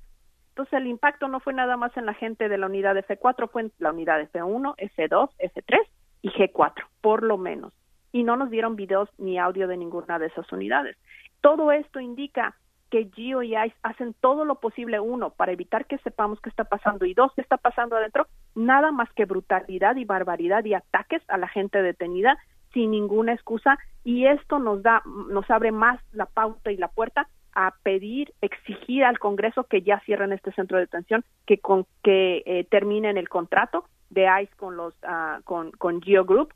Entonces, 0.50 0.74
el 0.74 0.86
impacto 0.86 1.26
no 1.26 1.40
fue 1.40 1.52
nada 1.52 1.76
más 1.76 1.96
en 1.96 2.06
la 2.06 2.14
gente 2.14 2.48
de 2.48 2.58
la 2.58 2.66
unidad 2.66 2.96
F4, 2.96 3.50
fue 3.50 3.62
en 3.62 3.72
la 3.78 3.90
unidad 3.90 4.20
F1, 4.20 4.76
F2, 4.76 5.30
F3 5.38 5.78
y 6.22 6.30
G4, 6.30 6.84
por 7.00 7.24
lo 7.24 7.36
menos. 7.36 7.72
Y 8.12 8.22
no 8.22 8.36
nos 8.36 8.50
dieron 8.50 8.76
videos 8.76 9.08
ni 9.18 9.38
audio 9.38 9.66
de 9.66 9.76
ninguna 9.76 10.20
de 10.20 10.26
esas 10.26 10.50
unidades. 10.52 10.96
Todo 11.40 11.72
esto 11.72 11.98
indica 11.98 12.54
que 12.94 13.10
Gio 13.12 13.42
y 13.42 13.56
ICE 13.56 13.74
hacen 13.82 14.14
todo 14.20 14.44
lo 14.44 14.60
posible, 14.60 15.00
uno, 15.00 15.30
para 15.30 15.50
evitar 15.50 15.84
que 15.84 15.98
sepamos 15.98 16.40
qué 16.40 16.48
está 16.48 16.62
pasando 16.62 17.04
y 17.06 17.12
dos, 17.12 17.32
qué 17.34 17.40
está 17.40 17.56
pasando 17.56 17.96
adentro, 17.96 18.28
nada 18.54 18.92
más 18.92 19.12
que 19.14 19.24
brutalidad 19.24 19.96
y 19.96 20.04
barbaridad 20.04 20.64
y 20.64 20.74
ataques 20.74 21.20
a 21.26 21.36
la 21.36 21.48
gente 21.48 21.82
detenida 21.82 22.38
sin 22.72 22.92
ninguna 22.92 23.32
excusa 23.32 23.78
y 24.04 24.26
esto 24.26 24.60
nos 24.60 24.84
da, 24.84 25.02
nos 25.28 25.50
abre 25.50 25.72
más 25.72 26.00
la 26.12 26.26
pauta 26.26 26.70
y 26.70 26.76
la 26.76 26.86
puerta 26.86 27.26
a 27.52 27.74
pedir, 27.82 28.32
exigir 28.40 29.02
al 29.02 29.18
Congreso 29.18 29.64
que 29.64 29.82
ya 29.82 29.98
cierren 30.06 30.32
este 30.32 30.52
centro 30.52 30.76
de 30.76 30.84
detención, 30.84 31.24
que 31.46 31.58
con 31.58 31.86
que 32.04 32.44
eh, 32.46 32.64
terminen 32.70 33.18
el 33.18 33.28
contrato 33.28 33.86
de 34.10 34.28
ICE 34.42 34.54
con 34.56 34.76
los 34.76 34.94
uh, 35.02 35.42
con, 35.42 35.72
con 35.72 36.00
Geo 36.00 36.24
Group 36.24 36.54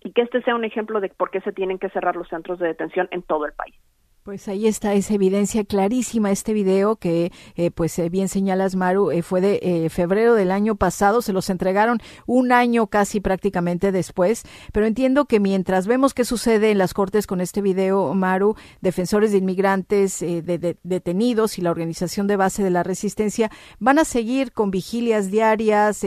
y 0.00 0.12
que 0.12 0.22
este 0.22 0.40
sea 0.44 0.54
un 0.54 0.64
ejemplo 0.64 1.02
de 1.02 1.10
por 1.10 1.30
qué 1.30 1.42
se 1.42 1.52
tienen 1.52 1.78
que 1.78 1.90
cerrar 1.90 2.16
los 2.16 2.28
centros 2.28 2.58
de 2.58 2.68
detención 2.68 3.06
en 3.10 3.20
todo 3.20 3.44
el 3.44 3.52
país. 3.52 3.74
Pues 4.28 4.46
ahí 4.46 4.66
está 4.66 4.92
esa 4.92 5.14
evidencia 5.14 5.64
clarísima, 5.64 6.30
este 6.30 6.52
video 6.52 6.96
que, 6.96 7.32
eh, 7.56 7.70
pues 7.70 7.98
eh, 7.98 8.10
bien 8.10 8.28
señalas, 8.28 8.76
Maru, 8.76 9.10
eh, 9.10 9.22
fue 9.22 9.40
de 9.40 9.88
febrero 9.88 10.34
del 10.34 10.50
año 10.50 10.76
pasado, 10.76 11.22
se 11.22 11.32
los 11.32 11.48
entregaron 11.48 11.98
un 12.26 12.52
año 12.52 12.88
casi 12.88 13.20
prácticamente 13.20 13.90
después, 13.90 14.42
pero 14.70 14.84
entiendo 14.84 15.24
que 15.24 15.40
mientras 15.40 15.86
vemos 15.86 16.12
qué 16.12 16.26
sucede 16.26 16.70
en 16.70 16.76
las 16.76 16.92
cortes 16.92 17.26
con 17.26 17.40
este 17.40 17.62
video, 17.62 18.12
Maru, 18.12 18.54
defensores 18.82 19.32
de 19.32 19.38
inmigrantes 19.38 20.22
detenidos 20.82 21.56
y 21.56 21.62
la 21.62 21.70
organización 21.70 22.26
de 22.26 22.36
base 22.36 22.62
de 22.62 22.68
la 22.68 22.82
resistencia 22.82 23.50
van 23.78 23.98
a 23.98 24.04
seguir 24.04 24.52
con 24.52 24.70
vigilias 24.70 25.30
diarias 25.30 26.04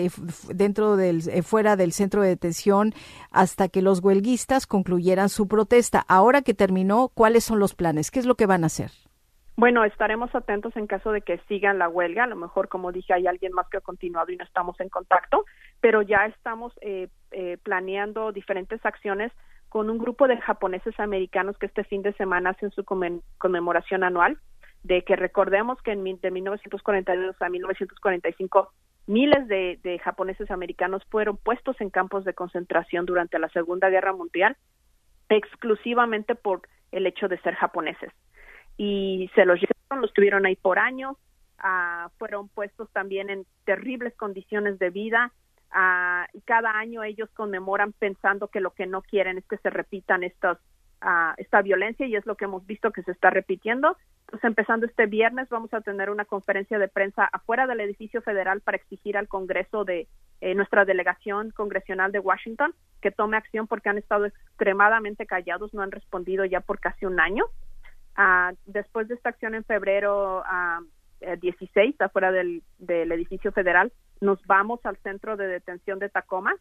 dentro 0.54 0.96
del, 0.96 1.24
fuera 1.42 1.76
del 1.76 1.92
centro 1.92 2.22
de 2.22 2.30
detención 2.30 2.94
hasta 3.32 3.68
que 3.68 3.82
los 3.82 4.02
huelguistas 4.02 4.68
concluyeran 4.68 5.30
su 5.30 5.48
protesta. 5.48 6.06
Ahora 6.08 6.44
que 6.44 6.54
terminó, 6.54 7.08
¿cuáles 7.16 7.46
son 7.46 7.58
los 7.58 7.74
planes? 7.74 8.11
¿Qué 8.12 8.20
es 8.20 8.26
lo 8.26 8.36
que 8.36 8.46
van 8.46 8.64
a 8.64 8.68
hacer? 8.68 8.92
Bueno, 9.56 9.84
estaremos 9.84 10.34
atentos 10.34 10.76
en 10.76 10.88
caso 10.88 11.12
de 11.12 11.22
que 11.22 11.40
sigan 11.48 11.78
la 11.78 11.88
huelga. 11.88 12.24
A 12.24 12.28
lo 12.28 12.36
mejor, 12.36 12.68
como 12.68 12.92
dije, 12.92 13.14
hay 13.14 13.28
alguien 13.28 13.54
más 13.54 13.68
que 13.70 13.78
ha 13.78 13.82
continuado 13.82 14.32
y 14.32 14.38
no 14.38 14.44
estamos 14.44 14.80
en 14.80 14.90
contacto, 14.90 15.46
pero 15.80 16.02
ya 16.02 16.26
estamos 16.26 16.74
eh, 16.82 17.10
eh, 17.32 17.58
planeando 17.64 18.32
diferentes 18.32 18.86
acciones 18.86 19.32
con 19.70 19.90
un 19.90 19.98
grupo 19.98 20.28
de 20.28 20.38
japoneses 20.38 21.00
americanos 21.00 21.58
que 21.58 21.68
este 21.68 21.84
fin 21.86 22.02
de 22.02 22.14
semana 22.14 22.52
hacen 22.52 22.72
su 22.72 22.84
conmemoración 23.38 24.04
anual, 24.04 24.38
de 24.84 25.04
que 25.04 25.16
recordemos 25.16 25.82
que 25.82 25.92
en, 25.92 26.04
de 26.04 26.32
1942 26.32 27.36
a 27.42 27.50
1945 27.50 28.74
miles 29.08 29.48
de, 29.48 29.80
de 29.84 30.00
japoneses 30.00 30.52
americanos 30.52 31.04
fueron 31.10 31.38
puestos 31.38 31.80
en 31.80 31.90
campos 31.90 32.26
de 32.26 32.34
concentración 32.34 33.06
durante 33.06 33.40
la 33.40 33.50
Segunda 33.50 33.90
Guerra 33.90 34.12
Mundial 34.12 34.58
exclusivamente 35.30 36.36
por 36.36 36.62
el 36.92 37.08
hecho 37.08 37.28
de 37.28 37.40
ser 37.40 37.56
japoneses. 37.56 38.12
Y 38.78 39.30
se 39.36 39.46
los 39.46 39.60
llevaron, 39.60 40.02
los 40.02 40.14
tuvieron 40.14 40.46
ahí 40.46 40.56
por 40.56 40.80
años, 40.80 41.18
ah, 41.60 42.10
fueron 42.18 42.50
puestos 42.50 42.90
también 42.92 43.30
en 43.30 43.46
terribles 43.66 44.16
condiciones 44.16 44.80
de 44.80 44.90
vida, 44.90 45.32
ah, 45.72 46.28
y 46.34 46.42
cada 46.42 46.72
año 46.78 47.04
ellos 47.04 47.30
conmemoran 47.34 47.94
pensando 47.94 48.48
que 48.48 48.62
lo 48.62 48.72
que 48.72 48.88
no 48.88 49.02
quieren 49.02 49.38
es 49.38 49.46
que 49.46 49.58
se 49.58 49.70
repitan 49.70 50.24
estas 50.24 50.58
esta 51.38 51.62
violencia 51.62 52.06
y 52.06 52.16
es 52.16 52.26
lo 52.26 52.36
que 52.36 52.46
hemos 52.46 52.66
visto 52.66 52.92
que 52.92 53.04
se 53.04 53.12
está 53.12 53.30
repitiendo. 53.30 53.98
Entonces, 54.22 54.44
empezando 54.44 54.86
este 54.86 55.08
viernes, 55.08 55.50
vamos 55.50 55.74
a 55.74 55.82
tener 55.82 56.10
una 56.10 56.26
conferencia 56.26 56.78
de 56.80 56.88
prensa 56.88 57.28
afuera 57.32 57.68
del 57.68 57.82
edificio 57.82 58.22
federal 58.22 58.62
para 58.62 58.78
exigir 58.78 59.18
al 59.18 59.28
Congreso 59.28 59.84
de 59.84 60.08
eh, 60.42 60.56
nuestra 60.56 60.86
delegación 60.86 61.52
congresional 61.52 62.12
de 62.12 62.20
Washington 62.20 62.74
que 63.02 63.12
tome 63.12 63.36
acción 63.36 63.68
porque 63.68 63.90
han 63.90 63.98
estado 63.98 64.26
extremadamente 64.26 65.26
callados, 65.26 65.74
no 65.74 65.82
han 65.82 65.92
respondido 65.92 66.46
ya 66.46 66.62
por 66.62 66.80
casi 66.80 67.06
un 67.06 67.20
año. 67.20 67.46
Ah, 68.16 68.54
después 68.66 69.08
de 69.08 69.16
esta 69.16 69.30
acción 69.30 69.56
en 69.56 69.64
febrero 69.64 70.44
16, 71.42 71.96
ah, 72.00 72.06
afuera 72.06 72.32
del, 72.32 72.62
del, 72.78 73.12
edificio 73.12 73.52
federal, 73.52 73.92
nos 74.20 74.46
vamos 74.46 74.80
al 74.86 74.98
centro 74.98 75.36
de 75.36 75.48
detención 75.48 76.00
de 76.00 76.10
Tacoma 76.10 76.56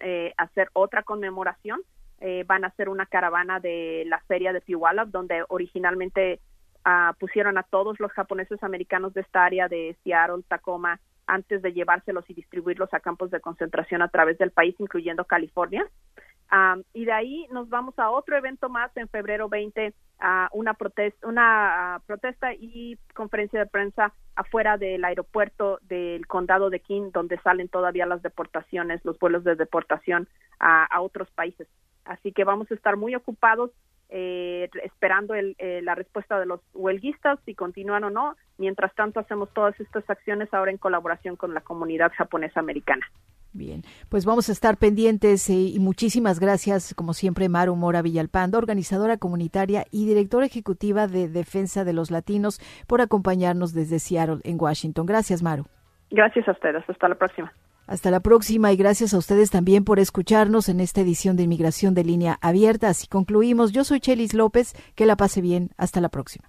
eh, 0.00 0.32
a 0.36 0.44
hacer 0.44 0.70
otra 0.72 1.02
conmemoración 1.02 1.80
eh, 2.26 2.42
van 2.46 2.64
a 2.64 2.68
hacer 2.68 2.88
una 2.88 3.04
caravana 3.04 3.60
de 3.60 4.04
la 4.06 4.18
feria 4.20 4.54
de 4.54 4.62
Puyallup, 4.62 5.10
donde 5.10 5.44
originalmente 5.48 6.40
ah, 6.82 7.14
pusieron 7.20 7.58
a 7.58 7.64
todos 7.64 8.00
los 8.00 8.10
japoneses 8.12 8.62
americanos 8.62 9.12
de 9.12 9.20
esta 9.20 9.44
área 9.44 9.68
de 9.68 9.94
Seattle, 10.02 10.42
Tacoma, 10.48 10.98
antes 11.26 11.60
de 11.60 11.74
llevárselos 11.74 12.24
y 12.30 12.32
distribuirlos 12.32 12.94
a 12.94 13.00
campos 13.00 13.30
de 13.30 13.42
concentración 13.42 14.00
a 14.00 14.08
través 14.08 14.38
del 14.38 14.52
país, 14.52 14.74
incluyendo 14.78 15.26
California. 15.26 15.86
y 16.94 17.04
de 17.04 17.12
ahí 17.12 17.46
nos 17.52 17.68
vamos 17.68 17.98
a 17.98 18.08
otro 18.08 18.38
evento 18.38 18.70
más 18.70 18.90
en 18.96 19.08
febrero 19.08 19.50
20, 19.50 19.92
a 20.20 20.48
una, 20.52 20.72
protesta, 20.72 21.28
una 21.28 21.96
ah, 21.96 22.02
protesta 22.06 22.54
y 22.54 22.98
conferencia 23.12 23.60
de 23.60 23.66
prensa 23.66 24.14
afuera 24.34 24.78
del 24.78 25.04
aeropuerto 25.04 25.78
del 25.82 26.26
condado 26.26 26.70
de 26.70 26.80
King, 26.80 27.10
donde 27.12 27.38
salen 27.40 27.68
todavía 27.68 28.06
las 28.06 28.22
deportaciones, 28.22 29.04
los 29.04 29.18
vuelos 29.18 29.44
de 29.44 29.56
deportación 29.56 30.26
a 30.58 31.02
otros 31.02 31.30
países. 31.32 31.68
Así 32.04 32.32
que 32.32 32.44
vamos 32.44 32.70
a 32.70 32.74
estar 32.74 32.96
muy 32.96 33.14
ocupados 33.14 33.70
eh, 34.10 34.68
esperando 34.84 35.34
el, 35.34 35.56
eh, 35.58 35.80
la 35.82 35.94
respuesta 35.94 36.38
de 36.38 36.46
los 36.46 36.60
huelguistas, 36.72 37.38
si 37.44 37.54
continúan 37.54 38.04
o 38.04 38.10
no. 38.10 38.36
Mientras 38.58 38.94
tanto, 38.94 39.20
hacemos 39.20 39.52
todas 39.52 39.78
estas 39.80 40.08
acciones 40.08 40.52
ahora 40.52 40.70
en 40.70 40.78
colaboración 40.78 41.36
con 41.36 41.54
la 41.54 41.60
comunidad 41.62 42.12
japonesa 42.16 42.60
americana. 42.60 43.06
Bien, 43.52 43.82
pues 44.08 44.26
vamos 44.26 44.48
a 44.48 44.52
estar 44.52 44.76
pendientes 44.76 45.48
eh, 45.48 45.54
y 45.54 45.78
muchísimas 45.78 46.40
gracias, 46.40 46.92
como 46.94 47.12
siempre, 47.14 47.48
Maru 47.48 47.76
Mora 47.76 48.02
Villalpando, 48.02 48.58
organizadora 48.58 49.16
comunitaria 49.16 49.84
y 49.92 50.06
directora 50.06 50.46
ejecutiva 50.46 51.06
de 51.06 51.28
Defensa 51.28 51.84
de 51.84 51.92
los 51.92 52.10
Latinos, 52.10 52.58
por 52.88 53.00
acompañarnos 53.00 53.72
desde 53.72 54.00
Seattle, 54.00 54.40
en 54.42 54.60
Washington. 54.60 55.06
Gracias, 55.06 55.42
Maru. 55.42 55.66
Gracias 56.10 56.46
a 56.48 56.52
ustedes. 56.52 56.82
Hasta 56.88 57.08
la 57.08 57.14
próxima. 57.14 57.52
Hasta 57.86 58.10
la 58.10 58.20
próxima 58.20 58.72
y 58.72 58.76
gracias 58.76 59.12
a 59.14 59.18
ustedes 59.18 59.50
también 59.50 59.84
por 59.84 59.98
escucharnos 59.98 60.68
en 60.68 60.80
esta 60.80 61.02
edición 61.02 61.36
de 61.36 61.42
Inmigración 61.42 61.94
de 61.94 62.04
Línea 62.04 62.38
Abierta. 62.40 62.88
Así 62.88 63.06
concluimos. 63.06 63.72
Yo 63.72 63.84
soy 63.84 64.00
Chelis 64.00 64.34
López. 64.34 64.74
Que 64.94 65.06
la 65.06 65.16
pase 65.16 65.40
bien. 65.40 65.70
Hasta 65.76 66.00
la 66.00 66.08
próxima. 66.08 66.48